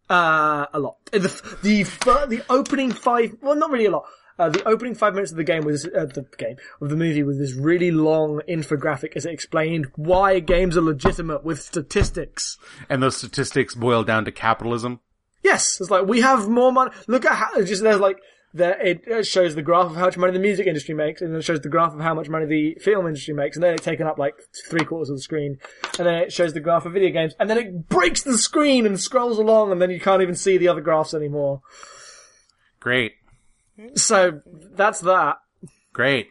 [0.08, 0.96] Uh, a lot.
[1.12, 4.04] The the fir- the opening five, well, not really a lot.
[4.38, 7.22] Uh, the opening five minutes of the game was uh, the game of the movie
[7.22, 12.58] with this really long infographic as it explained why games are legitimate with statistics.
[12.88, 15.00] And those statistics boil down to capitalism.
[15.42, 16.90] Yes, it's like we have more money.
[17.06, 18.18] Look at how just there's like
[18.54, 21.32] there it, it shows the graph of how much money the music industry makes, and
[21.32, 23.74] then it shows the graph of how much money the film industry makes, and then
[23.74, 24.34] it's taken up like
[24.70, 25.58] three quarters of the screen,
[25.98, 28.86] and then it shows the graph of video games, and then it breaks the screen
[28.86, 31.60] and scrolls along, and then you can't even see the other graphs anymore.
[32.80, 33.12] Great.
[33.96, 34.40] So
[34.72, 35.38] that's that.
[35.92, 36.28] Great.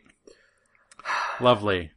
[1.41, 1.91] Lovely.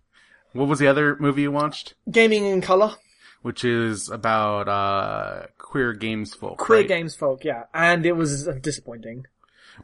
[0.53, 1.94] What was the other movie you watched?
[2.11, 2.94] Gaming in color,
[3.43, 6.59] Which is about, uh, queer games folk.
[6.59, 6.89] queer right?
[6.89, 9.27] games folk, yeah, and it was uh, disappointing.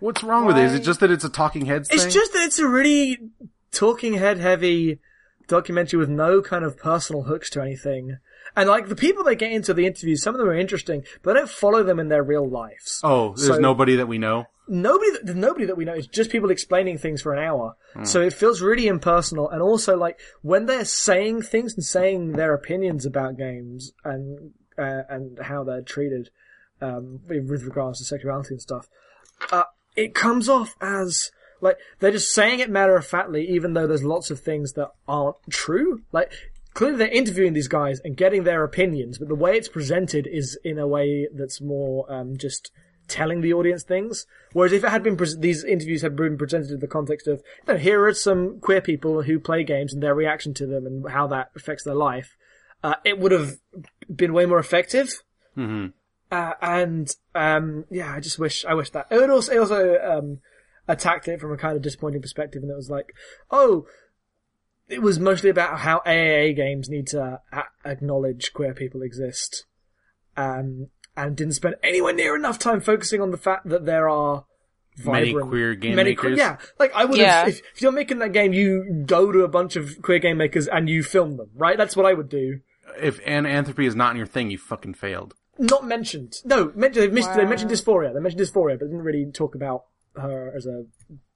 [0.01, 0.65] What's wrong with it?
[0.65, 1.99] Is it just that it's a talking heads thing?
[1.99, 3.19] It's just that it's a really
[3.71, 4.99] talking head heavy
[5.49, 8.19] documentary with no kind of personal hooks to anything.
[8.57, 11.37] And like the people that get into the interviews, some of them are interesting, but
[11.37, 13.01] I don't follow them in their real lives.
[13.03, 14.47] Oh, there's So- nobody that we know?
[14.69, 15.95] Nobody, that- nobody that we know.
[15.95, 17.75] It's just people explaining things for an hour.
[18.05, 19.51] So it feels really impersonal.
[19.51, 25.03] And also like when they're saying things and saying their opinions about games and, uh,
[25.09, 26.31] and how they're treated,
[26.81, 28.89] um, with with regards to sexuality and stuff,
[29.51, 29.65] uh,
[29.97, 34.05] it comes off as like they're just saying it matter of factly, even though there's
[34.05, 36.03] lots of things that aren't true.
[36.13, 36.33] Like
[36.75, 40.59] clearly they're interviewing these guys and getting their opinions, but the way it's presented is
[40.65, 42.71] in a way that's more um, just
[43.09, 44.27] telling the audience things.
[44.53, 47.43] Whereas if it had been pres these interviews had been presented in the context of,
[47.67, 50.87] you know, here are some queer people who play games and their reaction to them
[50.87, 52.37] and how that affects their life,
[52.83, 53.59] uh, it would have
[54.15, 55.23] been way more effective.
[55.55, 55.89] hmm
[56.33, 60.39] Uh, and um, yeah, I just wish I wish that it also it also um,
[60.89, 63.13] attacked it from a kind of disappointing perspective, and it was like,
[63.51, 63.87] oh,
[64.89, 69.67] it was mostly about how AAA games need to a- acknowledge queer people exist,
[70.37, 70.89] um,
[71.19, 74.47] and didn't spend anywhere near enough time focusing on the fact that there are
[75.05, 76.39] Many queer game many que- makers.
[76.39, 77.41] yeah, like I would Yeah.
[77.41, 80.39] have if, if you're making that game, you go to a bunch of queer game
[80.39, 81.77] makers and you film them, right?
[81.77, 82.61] That's what I would do.
[82.99, 85.35] If anthropy is not in your thing, you fucking failed.
[85.59, 86.37] Not mentioned.
[86.45, 88.15] No, men- they, mentioned, they mentioned Dys4ia.
[88.15, 89.85] They mentioned Dys4ia, but didn't really talk about
[90.17, 90.85] her as a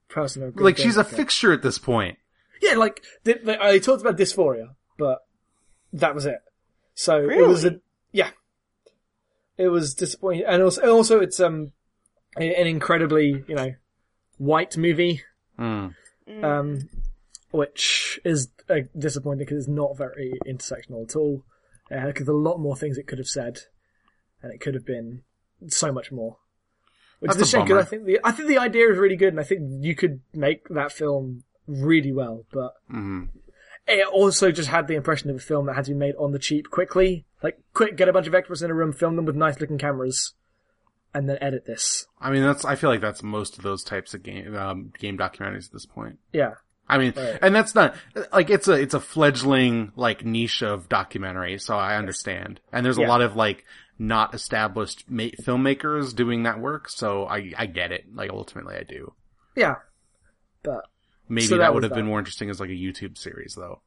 [0.08, 0.42] person.
[0.42, 2.18] Or Like, she's a fixture at this point.
[2.62, 5.18] Yeah, like they, they, I talked about Dys4ia, but
[5.92, 6.38] that was it.
[6.94, 7.80] So it was a
[8.12, 8.30] yeah.
[9.58, 11.72] It was disappointing, and also, also it's um
[12.36, 13.74] an incredibly you know
[14.38, 15.22] white movie,
[15.58, 15.88] Hmm.
[16.42, 16.88] um,
[17.50, 21.42] which is uh, disappointing because it's not very intersectional at all.
[21.90, 23.60] Uh, 'cause there's a lot more things it could have said,
[24.42, 25.22] and it could have been
[25.68, 26.36] so much more.
[27.20, 29.16] Which That's is a shame because I think the I think the idea is really
[29.16, 32.44] good, and I think you could make that film really well.
[32.52, 33.28] But Mhm.
[33.88, 36.32] it also just had the impression of a film that had to be made on
[36.32, 39.24] the cheap quickly, like quick, get a bunch of extras in a room, film them
[39.24, 40.34] with nice looking cameras,
[41.14, 42.06] and then edit this.
[42.20, 45.16] I mean, that's, I feel like that's most of those types of game, um, game
[45.16, 46.18] documentaries at this point.
[46.32, 46.54] Yeah.
[46.88, 47.38] I mean, Right.
[47.42, 47.96] and that's not,
[48.32, 52.60] like, it's a, it's a fledgling, like, niche of documentary, so I understand.
[52.72, 53.08] And there's a Yeah.
[53.08, 53.64] lot of, like,
[53.98, 58.04] not established ma- filmmakers doing that work, so I, I get it.
[58.14, 59.12] Like, ultimately I do.
[59.54, 59.76] Yeah.
[60.62, 60.84] But
[61.28, 63.80] Maybe So that, that would have been more interesting as, like, a YouTube series, though.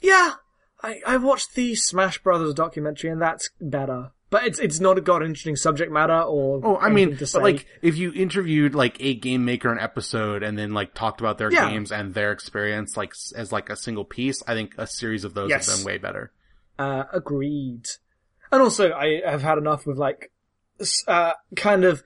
[0.00, 0.34] yeah,
[0.82, 4.12] I, I watched the Smash Brothers documentary and that's better.
[4.30, 7.96] But it's it's not got interesting subject matter or Oh, I mean, but like, if
[7.96, 11.70] you interviewed like a game maker an episode and then like talked about their Yeah.
[11.70, 15.32] games and their experience like as like a single piece, I think a series of
[15.32, 15.66] those Yes.
[15.68, 16.30] have been way better.
[16.78, 17.86] Uh, agreed.
[18.52, 20.30] And also, I have had enough with like,
[21.06, 22.02] uh, kind of,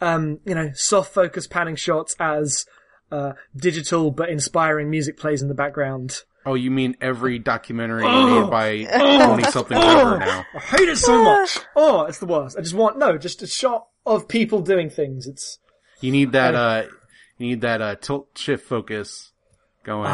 [0.00, 2.66] um, you know, soft focus panning shots as,
[3.12, 6.22] uh, digital but inspiring music plays in the background.
[6.44, 8.42] Oh, you mean every documentary Oh.
[8.42, 8.84] made by
[9.26, 10.44] twenty something ever now?
[10.54, 11.58] I hate it so much.
[11.76, 12.56] Oh, it's the worst.
[12.58, 15.26] I just want, no, just a shot of people doing things.
[15.26, 15.58] It's,
[16.00, 16.54] You need that.
[16.54, 16.84] uh
[17.38, 19.32] You need that uh tilt shift focus
[19.84, 20.06] going.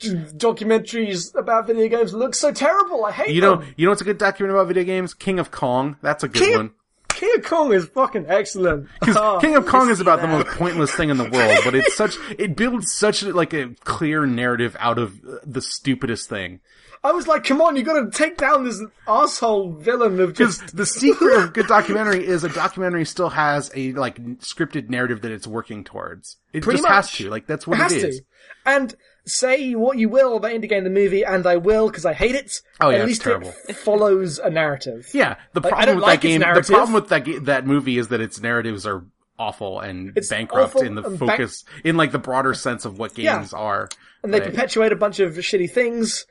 [0.00, 3.04] Documentaries about video games look so terrible.
[3.04, 3.74] I hate you know, them.
[3.76, 5.14] you know what's a good documentary about video games?
[5.14, 5.96] King of Kong.
[6.02, 6.70] That's a good King one.
[7.08, 8.88] King of Kong is fucking excellent.
[9.02, 9.38] Oh.
[9.40, 12.14] King of Kong is about the most pointless thing in the world, but it's such,
[12.38, 16.60] it builds such like a clear narrative out of uh, the stupidest thing.
[17.02, 20.84] I was like, come on, you gotta take down this asshole villain of just the
[20.86, 25.46] secret of good documentary is a documentary still has a like scripted narrative that it's
[25.46, 26.36] working towards.
[26.52, 27.30] It Pretty just has to.
[27.30, 28.18] Like that's It what has it is.
[28.18, 28.24] to.
[28.66, 28.94] And
[29.28, 32.34] say what you will about Indie Game the movie, and I will because I hate
[32.34, 32.60] it.
[32.80, 33.54] Oh, yeah, at it's least terrible.
[33.68, 35.08] it follows a narrative.
[35.12, 37.98] Yeah, the Like, problem with like that game, the problem with that ga- that movie
[37.98, 39.04] is that its narratives are
[39.38, 42.98] awful and It's bankrupt awful in the bank- focus, in like the broader sense of
[42.98, 43.38] what Yeah.
[43.38, 43.88] games are.
[44.24, 46.26] And they perpetuate a bunch of shitty things,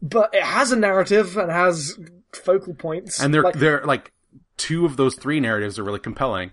[0.00, 1.98] but it has a narrative and has
[2.32, 3.20] focal points.
[3.20, 4.12] and they're like, they're like
[4.56, 6.52] two of those three narratives are really compelling.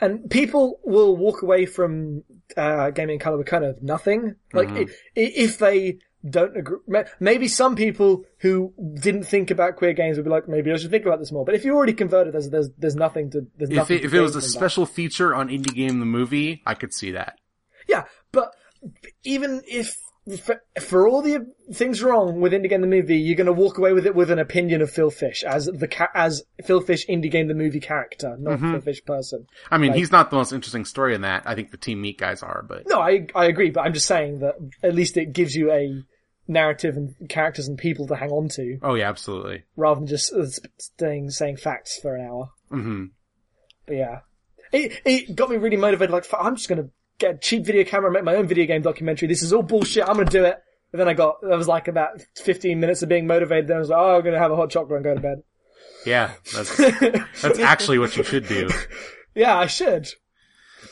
[0.00, 2.22] And people will walk away from
[2.56, 4.36] uh, gaming color with kind of nothing.
[4.52, 4.90] Like Mm-hmm.
[5.14, 5.98] if they
[6.28, 6.78] don't agree,
[7.20, 10.90] maybe some people who didn't think about queer games would be like, maybe I should
[10.90, 11.44] think about this more.
[11.44, 13.96] But if you're already converted, there's there's there's nothing to there's If nothing.
[13.98, 14.46] it, to if it was a that.
[14.46, 17.38] special feature on Indie Game the movie, I could see that.
[17.88, 18.52] yeah, but
[19.24, 19.96] even if.
[20.42, 23.78] For, for all the things wrong with Indie Game the movie, you're going to walk
[23.78, 27.06] away with it with an opinion of Phil Fish as the ca- as Phil Fish
[27.06, 28.72] Indie Game the movie character, not Mm-hmm.
[28.72, 29.46] Phil Fish person.
[29.70, 31.44] I mean, Like- he's not the most interesting story in that.
[31.46, 34.06] I think the Team Meat guys are, but No, I I agree, but I'm just
[34.06, 36.02] saying that at least it gives you a
[36.48, 39.62] narrative and characters and people to hang on to, oh yeah, absolutely.
[39.76, 40.46] rather than just uh,
[40.78, 42.50] staying saying facts for an hour.
[42.70, 43.04] hmm
[43.86, 44.18] But yeah,
[44.72, 46.10] it it got me really motivated.
[46.12, 46.88] Like, I'm just gonna
[47.18, 49.28] get a cheap video camera make my own video game documentary.
[49.28, 50.08] This is all bullshit.
[50.08, 50.58] I'm gonna do it.
[50.92, 53.68] And then I got that was like about 15 minutes of being motivated.
[53.68, 55.42] Then I was like, oh, I'm gonna have a hot chocolate and go to bed.
[56.04, 56.76] Yeah, that's
[57.42, 58.70] that's actually what you should do.
[59.36, 60.08] Yeah, I should.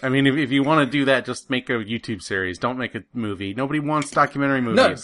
[0.03, 2.59] I mean, if, if you want to do that, just make a YouTube series.
[2.59, 3.55] Don't make a movie.
[3.55, 4.77] Nobody wants documentary movies.
[4.77, 4.95] No.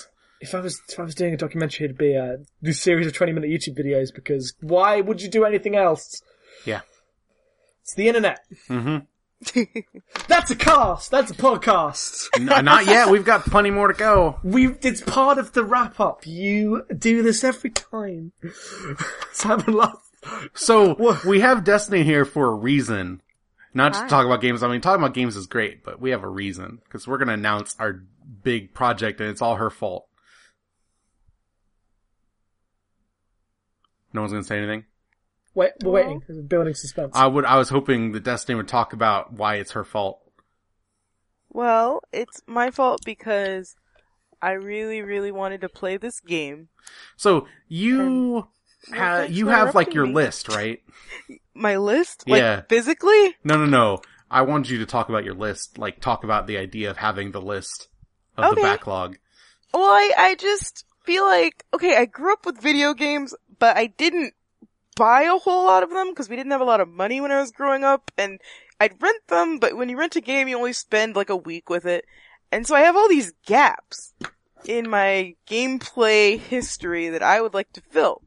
[0.43, 3.15] If I was if I was doing a documentary, it'd be a this series of
[3.15, 6.23] 20 minute YouTube videos because why would you do anything else?
[6.67, 6.81] Yeah.
[7.83, 8.41] It's the internet.
[8.69, 8.99] hmm
[10.29, 11.11] That's a cast.
[11.11, 12.29] That's a podcast.
[12.37, 13.09] N- uh, not yet.
[13.09, 14.39] We've got plenty more to go.
[14.43, 16.27] We it's part of the wrap up.
[16.27, 18.33] You do this every time.
[19.33, 20.11] Simon laugh.
[20.53, 23.23] So we have Destiny here for a reason.
[23.73, 24.07] Not just Hi.
[24.09, 24.62] to talk about games.
[24.62, 27.29] I mean, talking about games is great, but we have a reason because we're going
[27.29, 28.03] to announce our
[28.43, 30.07] big project, and it's all her fault.
[34.12, 34.85] No one's going to say anything.
[35.55, 36.23] Wait, we're waiting.
[36.47, 37.13] Building suspense.
[37.15, 37.45] I would.
[37.45, 40.21] I was hoping that Destiny would talk about why it's her fault.
[41.53, 43.75] Well, it's my fault because
[44.41, 46.69] I really, really wanted to play this game.
[47.17, 48.49] So you
[48.95, 50.15] ha- you have like your me.
[50.15, 50.81] list, right?
[51.55, 52.25] My list?
[52.27, 52.63] Like, Yeah.
[52.69, 53.37] physically?
[53.45, 54.01] No, no, no.
[54.31, 57.33] I wanted you to talk about your list, like talk about the idea of having
[57.33, 57.89] the list
[58.37, 59.19] of the backlog.
[59.75, 63.89] Well, I, I just feel like, okay, I grew up with video games, but I
[63.89, 64.35] didn't
[64.97, 67.33] buy a whole lot of them because we didn't have a lot of money when
[67.33, 68.41] I was growing up and
[68.81, 71.69] I'd rent them, but when you rent a game, you only spend like a week
[71.69, 72.05] with it.
[72.53, 74.15] And so I have all these gaps
[74.65, 78.23] in my gameplay history that I would like to fill.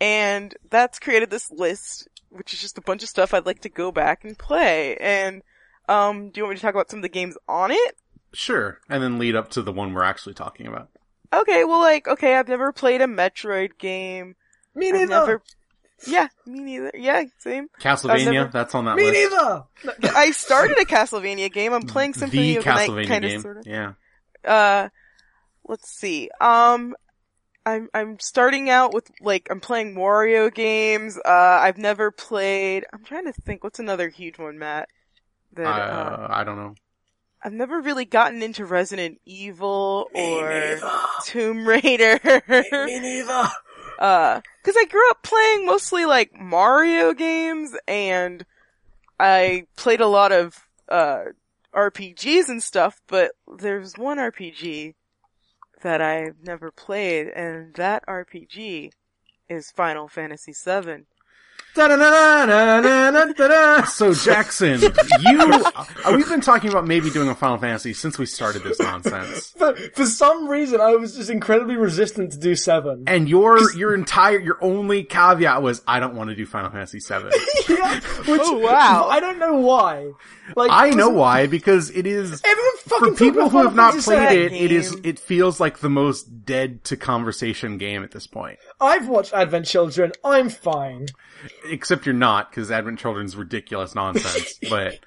[0.00, 3.68] And that's created this list, which is just a bunch of stuff I'd like to
[3.68, 4.96] go back and play.
[4.96, 5.42] And,
[5.88, 7.96] um, do you want me to talk about some of the games on it?
[8.32, 10.90] Sure, and then lead up to the one we're actually talking about.
[11.32, 14.36] Okay, well, like, okay, I've never played a Metroid game.
[14.74, 15.06] Me I've neither.
[15.06, 15.42] never.
[16.06, 16.90] Yeah, me neither.
[16.94, 17.68] Yeah, same.
[17.80, 19.30] Castlevania, never- that's on that Me list.
[19.32, 19.64] neither.
[20.14, 21.72] I started a Castlevania game.
[21.72, 23.66] I'm playing Symphony the of the Night, kind of, sort of.
[23.66, 23.92] Yeah.
[24.44, 24.88] Uh,
[25.66, 26.30] let's see.
[26.40, 26.94] Um,
[27.64, 31.18] I'm I'm starting out with like I'm playing Wario games.
[31.18, 32.84] Uh, I've never played.
[32.92, 33.64] I'm trying to think.
[33.64, 34.88] What's another huge one, Matt?
[35.54, 36.74] That uh, Uh, I don't know.
[37.42, 40.80] I've never really gotten into Resident Evil or neither.
[41.24, 42.20] Tomb Raider.
[42.48, 43.48] Me neither.
[43.98, 48.44] Uh, cause I grew up playing mostly like Mario games and
[49.18, 51.24] I played a lot of, uh,
[51.74, 54.94] RPGs and stuff, but there's one RPG
[55.82, 58.90] that I've never played and that RPG
[59.48, 61.06] is Final Fantasy VII.
[63.86, 65.84] So Jackson, you uh,
[66.14, 69.52] we've been talking about maybe doing a Final Fantasy since we started this nonsense.
[69.58, 73.04] But for some reason, I was just incredibly resistant to do seven.
[73.06, 77.00] And your your entire your only caveat was I don't want to do Final Fantasy
[77.00, 77.32] seven.
[77.68, 79.08] yeah, which, Oh, wow.
[79.10, 80.12] I don't know why.
[80.54, 82.42] Like I know why because it is
[82.86, 84.52] for people who have not played it.
[84.52, 88.58] It is it feels like the most dead to conversation game at this point.
[88.80, 90.12] I've watched Advent Children.
[90.22, 91.06] I'm fine.
[91.64, 94.58] Except you're not because Advent Children's ridiculous nonsense.
[94.70, 94.98] but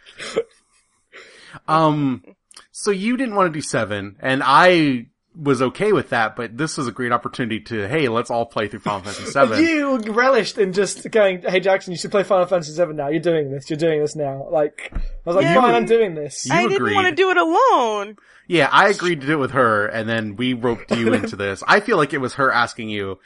[1.67, 2.23] um,
[2.71, 6.35] so you didn't want to do seven, and I was okay with that.
[6.35, 9.63] But this was a great opportunity to hey, let's all play through Final Fantasy seven.
[9.63, 13.09] You relished in just going, "Hey Jackson, you should play Final Fantasy VII now.
[13.09, 13.69] You're doing this.
[13.69, 15.55] You're doing this now." Like I was like, Yeah.
[15.55, 18.17] "Fine, I'm doing this." You I didn't want to do it alone.
[18.47, 21.63] Yeah, I agreed to do it with her, and then we roped you into this.
[21.67, 23.19] I feel like it was her asking you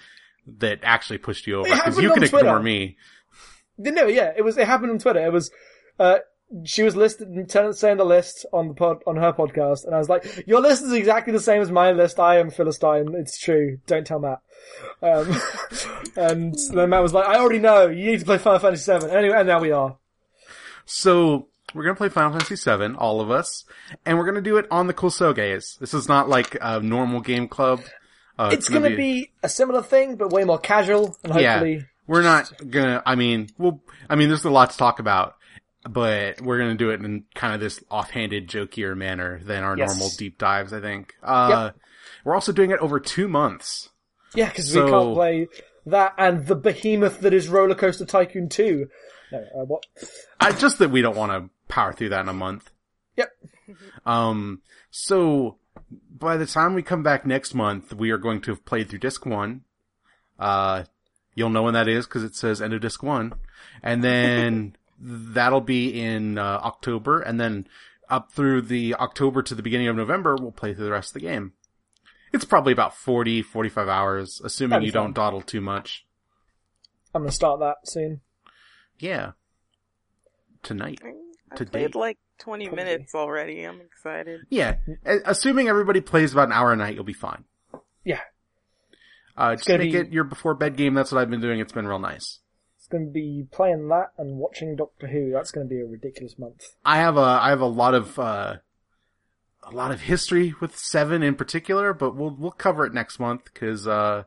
[0.60, 2.60] that actually pushed you over because you on can ignore Twitter.
[2.60, 2.98] me.
[3.78, 4.58] No, yeah, it was.
[4.58, 5.26] It happened on Twitter.
[5.26, 5.50] It was.
[5.98, 6.18] Uh,
[6.66, 7.28] she was listed,
[7.76, 10.84] saying the list on the pod, on her podcast, and I was like, "Your list
[10.84, 12.20] is exactly the same as my list.
[12.20, 13.14] I am Philistine.
[13.16, 13.80] It's true.
[13.88, 14.42] Don't tell Matt."
[15.02, 15.36] Um,
[16.16, 17.88] and then Matt was like, "I already know.
[17.88, 19.98] You need to play Final Fantasy VII." Anyway, and now we are.
[20.86, 23.66] So we're gonna play Final Fantasy VII, all of us,
[24.06, 25.80] and we're gonna do it on the Kusoges.
[25.80, 27.82] This is not like a normal game club.
[28.38, 31.54] Uh, It's gonna be a similar thing, but way more casual, and yeah.
[31.54, 33.02] hopefully, We're not gonna.
[33.06, 35.36] I mean, well, I mean, there's a lot to talk about,
[35.90, 39.90] but we're gonna do it in kind of this offhanded, jokier manner than our Yes.
[39.90, 40.74] normal deep dives.
[40.74, 41.16] I think.
[41.22, 41.72] Uh,
[42.24, 43.90] We're also doing it over two months.
[44.34, 45.48] yeah, because So- we can't play
[45.86, 48.88] that and the behemoth that is Roller Coaster Tycoon 2.
[49.32, 49.86] No, uh, what?
[50.40, 52.72] I, just that we don't want to power through that in a month.
[53.18, 53.30] Yep.
[54.06, 54.62] Um,
[54.92, 55.58] so
[55.90, 59.00] by the time we come back next month, we are going to have played through
[59.00, 59.62] disc one.
[60.40, 60.84] Uh,
[61.36, 63.34] you'll know when that is because it says end of disc one.
[63.82, 67.22] And then that'll be in, uh, October.
[67.22, 67.68] And then
[68.10, 71.14] up through the October to the beginning of November, we'll play through the rest of
[71.16, 71.54] the game.
[72.32, 75.04] It's probably about 40, 45 hours, assuming That'd you fun.
[75.04, 76.06] don't dawdle too much.
[77.14, 78.22] I'm gonna start that soon.
[78.98, 79.32] Yeah.
[80.64, 81.00] Tonight.
[81.52, 82.84] I To played like 20 Probably.
[82.84, 83.64] minutes already.
[83.64, 84.42] I'm excited.
[84.50, 84.78] Yeah.
[85.06, 87.44] Assuming everybody plays about an hour a night, you'll be fine.
[88.06, 88.22] Yeah,
[89.38, 90.94] Uh, just gonna make be- it your before bed game.
[90.94, 91.60] That's what I've been doing.
[91.60, 92.40] It's been real nice.
[92.94, 95.32] It's gonna be playing that and watching Doctor Who.
[95.32, 96.76] That's gonna be a ridiculous month.
[96.86, 98.58] I have a, I have a lot of, uh,
[99.64, 103.46] a lot of history with seven in particular, but we'll, we'll cover it next month
[103.46, 104.24] because, uh,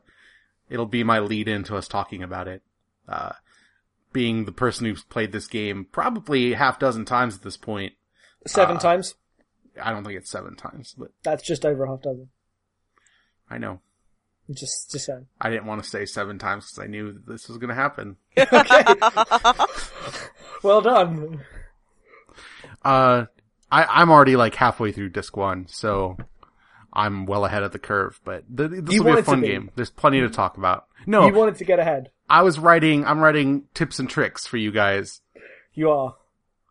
[0.69, 2.61] it'll be my lead into us talking about it.
[3.07, 3.31] Uh,
[4.11, 7.93] being the person who's played this game probably half dozen times at this point.
[8.45, 9.15] Seven Uh, times.
[9.81, 12.29] I don't think it's seven times, but That's just over a half dozen.
[13.49, 13.79] I know.
[14.51, 15.27] Just, just saying.
[15.41, 17.75] I didn't want to say seven times because I knew that this was going to
[17.75, 18.15] happen.
[18.37, 19.63] okay.
[20.63, 21.41] Well done.
[22.83, 23.25] Uh,
[23.71, 26.17] I, I'm already like halfway through disc one, so
[26.93, 28.19] I'm well ahead of the curve.
[28.23, 29.47] But th- this You will be a fun be.
[29.47, 29.71] game.
[29.75, 30.85] There's plenty to talk about.
[31.05, 32.11] No, You wanted to get ahead.
[32.29, 33.05] I was writing.
[33.05, 35.21] I'm writing tips and tricks for you guys.
[35.73, 36.15] You are.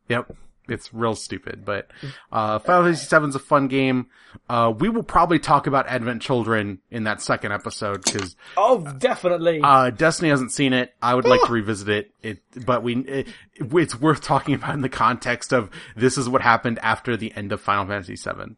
[0.09, 0.35] Yep,
[0.68, 1.90] it's real stupid, but
[2.32, 4.06] uh, Final Fantasy VII is a fun game.
[4.48, 9.60] Uh, we will probably talk about Advent Children in that second episode because Oh, definitely.
[9.62, 10.93] uh, Destiny hasn't seen it.
[11.01, 12.10] I would like to revisit it.
[12.22, 16.43] It, but we, it, it's worth talking about in the context of this is what
[16.43, 18.56] happened after the end of Final Fantasy VII.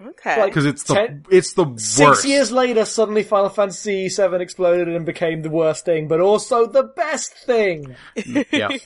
[0.00, 0.40] Okay.
[0.40, 1.96] Like- Because it's the, Ten- it's the worst.
[1.96, 6.66] Six years later, suddenly Final Fantasy VII exploded and became the worst thing, but also
[6.66, 7.96] the best thing.
[8.52, 8.68] Yeah.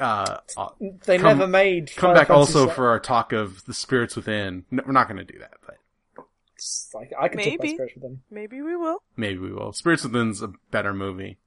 [0.00, 0.68] Uh, uh,
[1.04, 1.90] They Come- never made.
[1.94, 2.74] come Final back Fantasy also VII.
[2.74, 4.64] for our talk of the spirits within.
[4.70, 5.76] No, we're not going to do that, but
[6.54, 7.74] It's Like, I can talk about Maybe.
[7.74, 8.18] spirits with.
[8.30, 9.02] Maybe we will.
[9.16, 9.72] maybe we will.
[9.72, 11.38] Spirits within's a better movie.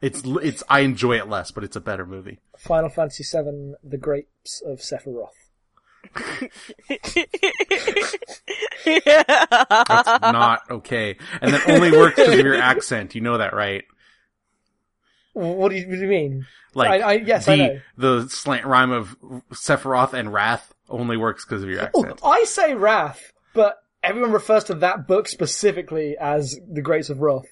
[0.00, 2.40] It's, it's, I enjoy it less, but it's a better movie.
[2.58, 5.28] Final Fantasy VII: The Grapes of Sephiroth.
[8.84, 11.16] That's not okay.
[11.40, 13.14] And that only works because of your accent.
[13.14, 13.84] You know that, right?
[15.34, 16.46] What do you, what do you mean?
[16.74, 17.80] Like, I- I- yes, the, I know.
[17.96, 19.16] the slant rhyme of
[19.52, 22.20] Sephiroth and Wrath only works because of your accent.
[22.24, 27.46] I say Wrath, but everyone refers to that book specifically as the Grapes of Wrath.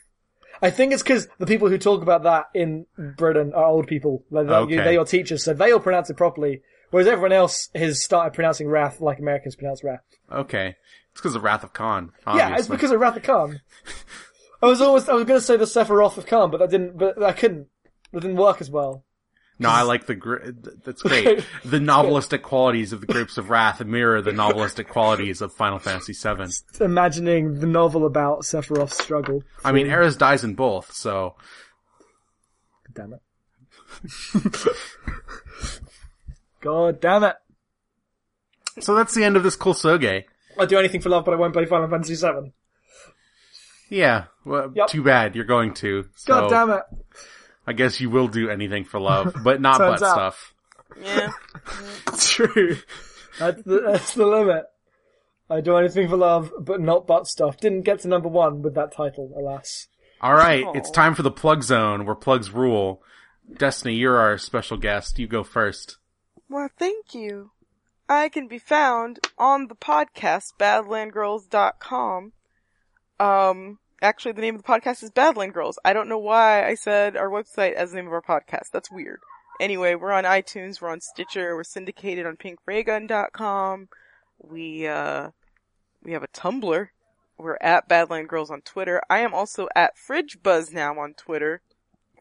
[0.63, 2.85] I think it's because the people who talk about that in
[3.17, 4.25] Britain are old people.
[4.31, 4.85] Like, like you- Okay.
[4.91, 6.63] they are teachers, so they all pronounce it properly.
[6.91, 10.01] Whereas everyone else has started pronouncing Wrath like Americans pronounce Wrath.
[10.31, 10.75] Okay.
[11.13, 12.13] It's because of Wrath of Khan.
[12.27, 13.61] Yeah, it's because of Wrath of Khan.
[14.63, 16.99] I was always, I was going to say the Sephiroth of Khan, but that didn't,
[16.99, 17.69] but I couldn't.
[18.13, 19.05] That didn't work as well.
[19.59, 20.39] No, I like the, gr-
[20.85, 21.45] that's great.
[21.67, 26.15] the novelistic qualities of the Grapes of Wrath mirror the novelistic qualities of Final Fantasy
[26.15, 26.47] VII.
[26.83, 29.43] Imagining the novel about Sephiroth's struggle.
[29.63, 31.37] I mean, Aeris dies in both, so.
[32.95, 33.21] Damn it.
[36.63, 37.37] God damn it.
[38.81, 40.25] So that's the end of this cool Kusoge.
[40.59, 42.53] I'll do anything for love, but I won't play Final Fantasy VII.
[43.91, 44.87] Yeah, well, Yep.
[44.89, 46.07] too bad you're going to.
[46.17, 46.83] So God damn it.
[47.67, 50.35] I guess you will do anything for love, but not butt out.
[50.35, 50.55] stuff.
[51.03, 51.33] Yeah.
[52.19, 52.77] True.
[53.39, 54.65] That's the, that's the limit.
[55.49, 57.59] I do anything for love, but not butt stuff.
[57.59, 59.89] Didn't get to number one with that title, alas.
[60.21, 60.73] All right, Aw.
[60.73, 63.03] it's time for the plug zone where plugs rule.
[63.57, 65.19] Destiny, you're our special guest.
[65.19, 65.97] You go first.
[66.49, 67.51] Well, thank you.
[68.09, 72.33] I can be found on the podcast, badlandgirls.com.
[73.21, 75.79] Um, actually the name of the podcast is Badland Girls.
[75.85, 78.71] I don't know why I said our website as the name of our podcast.
[78.73, 79.21] That's weird.
[79.61, 83.89] Anyway, we're on iTunes, we're on Stitcher, we're syndicated on pinkraygun.com.
[84.39, 85.31] We, uh,
[86.03, 86.89] we have a Tumblr.
[87.37, 89.03] We're at Badland Girls on Twitter.
[89.11, 91.61] I am also at Fridge Buzz now on Twitter.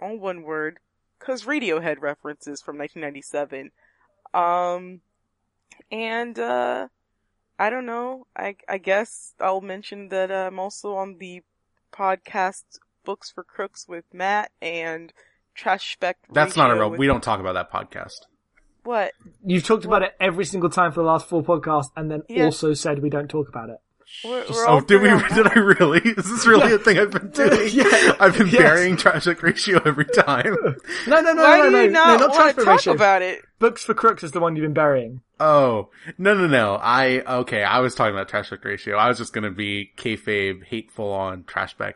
[0.02, 0.80] All one word.
[1.20, 3.72] Cause Radiohead references from 1997.
[4.34, 5.02] Um,
[5.92, 6.88] and, uh,
[7.60, 8.26] I don't know.
[8.38, 11.44] I, I guess I'll mention that uh, I'm also on the
[11.91, 12.64] podcast
[13.03, 15.11] Books for Crooks with Matt and
[15.56, 16.18] Trash Spec.
[16.31, 18.22] That's not a Ratio real, we don't talk about that podcast.
[18.84, 19.11] What?
[19.45, 22.45] You've talked about it every single time for the last four podcasts, and then Yeah.
[22.45, 23.77] also said we don't talk about it.
[24.23, 25.99] We're, we're oh, all Oh, did we, did I really?
[26.06, 27.69] Is this really a thing I've been doing?
[27.72, 28.15] Yeah.
[28.19, 28.57] I've been Yes.
[28.61, 30.56] burying Trashback Ratio every time.
[31.07, 32.86] No, no, no, Why no, do no, you no, not no, not want to talk
[32.88, 33.41] about it?
[33.60, 35.22] Books for Crooks is the one you've been burying.
[35.40, 36.76] Oh, no, no, no.
[36.81, 38.98] I, okay, I was talking about Trashback Ratio.
[38.98, 41.94] I was just gonna be kayfabe, hateful on Trashback.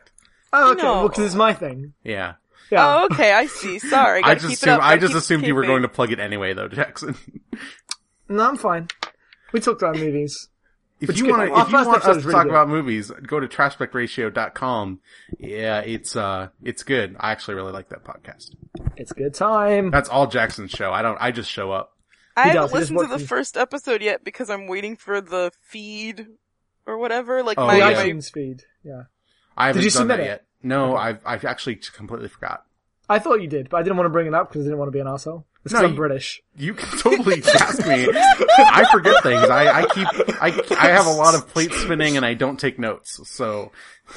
[0.52, 0.82] Oh, okay.
[0.82, 0.92] No.
[0.94, 1.92] Well, because it's my thing.
[2.04, 2.34] Yeah.
[2.70, 2.86] Yeah.
[2.86, 3.78] Oh, okay, I see.
[3.78, 4.82] Sorry, I gotta just keep assumed, up.
[4.82, 7.16] I just keep assumed you were going to plug it anyway though, Jackson.
[8.28, 8.88] No, I'm fine.
[9.52, 10.48] We talked about movies.
[11.04, 12.50] If Which you want to, our if you want us to really talk good.
[12.50, 15.00] about movies, go to trashbackratio.com.
[15.38, 17.16] Yeah, it's, uh, it's good.
[17.18, 18.54] I actually really like that podcast.
[18.96, 19.90] It's a good time.
[19.90, 20.92] That's all Jackson's show.
[20.92, 21.92] I don't, I just show up.
[22.36, 25.20] I He haven't does, listened to the watches- first episode yet because I'm waiting for
[25.20, 26.26] the feed
[26.86, 27.42] or whatever.
[27.42, 27.90] Like Oh, my, the yeah.
[27.92, 28.64] my iTunes feed.
[28.82, 29.02] Yeah.
[29.56, 30.26] I haven't you done submit that it?
[30.26, 30.44] yet.
[30.62, 32.64] No, I've, I've actually completely forgot.
[33.08, 34.78] I thought you did, but I didn't want to bring it up because I didn't
[34.78, 35.46] want to be an asshole.
[35.64, 36.42] It's 'cause No, I'm British.
[36.56, 38.06] You can totally ask me.
[38.58, 39.44] I forget things.
[39.48, 40.06] I, I keep,
[40.42, 43.18] I, I have a lot of plate spinning and I don't take notes.
[43.30, 43.72] So,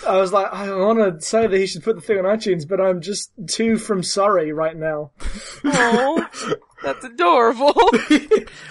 [0.06, 2.68] I was like, I want to say that he should put the thing on iTunes,
[2.68, 5.12] but I'm just two from Surrey right now.
[5.64, 6.28] oh,
[6.84, 7.74] that's adorable.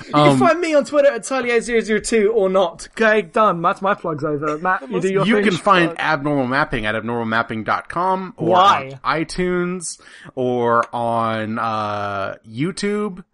[0.06, 2.86] You Um, can find me on Twitter at Talier002 or not.
[2.92, 3.60] Okay, done.
[3.60, 4.56] That's my plugs over.
[4.62, 5.44] Matt, you do your you thing.
[5.44, 8.98] can find abnormal mapping at abnormalmapping.com or Why?
[9.02, 10.00] on iTunes
[10.36, 13.24] or on, uh, YouTube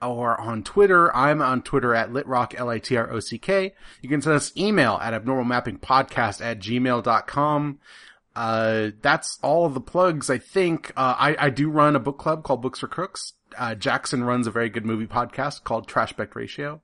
[0.00, 1.14] or on Twitter.
[1.14, 3.74] I'm on Twitter at litrock, L-I-T-R-O-C-K.
[4.00, 7.78] You can send us email at abnormalmappingpodcast at gmail.com.
[8.34, 10.92] Uh, that's all of the plugs, I think.
[10.96, 13.34] Uh, I, I do run a book club called Books for Crooks.
[13.58, 16.80] Uh, Jackson runs a very good movie podcast called Trashback Ratio.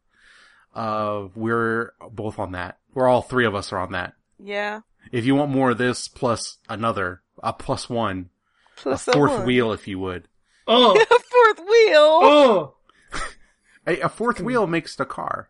[0.75, 2.79] Uh, we're both on that.
[2.95, 4.15] We're all three of us are on that.
[4.39, 4.81] yeah.
[5.11, 8.29] If you want more of this plus another, a plus one,
[8.77, 9.47] Plus a fourth one.
[9.47, 10.29] wheel if you would.
[10.67, 12.21] Oh, A fourth wheel.
[12.23, 12.75] oh.
[13.87, 15.49] A, a fourth wheel makes the car.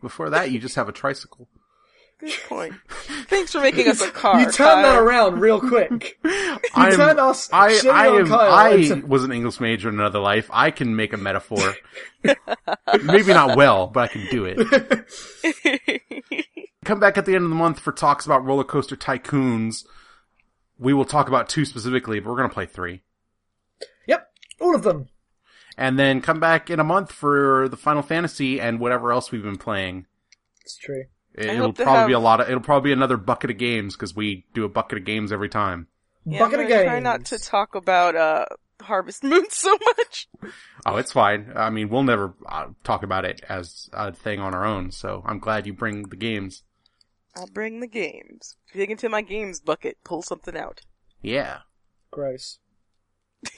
[0.00, 1.48] Before that, you just have a tricycle.
[2.20, 2.74] Good point.
[3.28, 4.38] Thanks for making us a car.
[4.40, 5.02] You turned that Kyle.
[5.02, 6.18] around real quick.
[6.74, 9.88] I'm, turned us I, shitting I on am, Kyle I into- was an English major
[9.88, 10.48] in another life.
[10.52, 11.74] I can make a metaphor.
[13.02, 14.58] Maybe not well, but I can do it.
[16.84, 19.84] Come back at the end of the month for talks about roller coaster tycoons.
[20.78, 23.02] We will talk about two specifically, but we're going to play three.
[24.06, 24.26] Yep,
[24.60, 25.08] all of them.
[25.76, 29.42] And then come back in a month for the Final Fantasy and whatever else we've
[29.42, 30.06] been playing.
[30.62, 31.04] It's true.
[31.34, 34.14] It'll probably have- be a lot of, it'll probably be another bucket of games because
[34.14, 35.86] we do a bucket of games every time.
[36.26, 36.88] Yeah, Bucket I'm of gonna games.
[36.90, 38.44] try not to talk about uh
[38.82, 40.28] Harvest Moon so much.
[40.86, 41.52] Oh, it's fine.
[41.56, 45.22] I mean, we'll never uh, talk about it as a thing on our own, so
[45.26, 46.62] I'm glad you bring the games.
[47.36, 48.56] I'll bring the games.
[48.74, 49.98] Dig into my games bucket.
[50.04, 50.80] Pull something out.
[51.22, 51.58] Yeah.
[52.10, 52.58] Gross.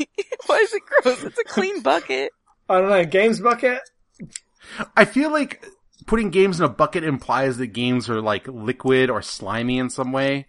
[0.46, 1.22] Why is it gross?
[1.24, 2.30] It's a clean bucket.
[2.68, 3.04] I don't know.
[3.04, 3.80] Games bucket.
[4.96, 5.64] I feel like
[6.06, 10.12] putting games in a bucket implies that games are like liquid or slimy in some
[10.12, 10.46] way.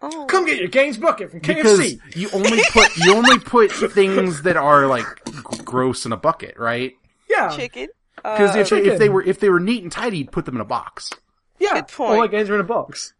[0.00, 2.00] Oh, Come get your games bucket from Because KFC.
[2.16, 6.56] you only put you only put things that are like g- gross in a bucket,
[6.58, 6.92] right?
[7.28, 7.88] Yeah, chicken.
[8.16, 10.44] Because Uh, if, they- if they were if they were neat and tidy, you'd put
[10.44, 11.10] them in a box.
[11.58, 11.74] yeah.
[11.74, 12.10] Good point.
[12.12, 13.12] All my games are in a box.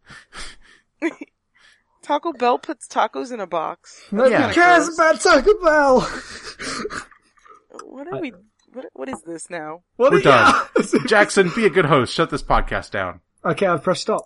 [2.01, 4.01] Taco Bell puts tacos in a box.
[4.11, 4.53] Nobody Yeah.
[4.53, 4.97] cares Gross.
[4.97, 6.01] about Taco Bell.
[7.83, 8.33] What are we?
[8.73, 9.83] What, what is this now?
[9.95, 10.65] What We're are- done.
[11.07, 12.13] Jackson, be a good host.
[12.13, 13.21] Shut this podcast down.
[13.43, 14.23] okay, I've pressed stop.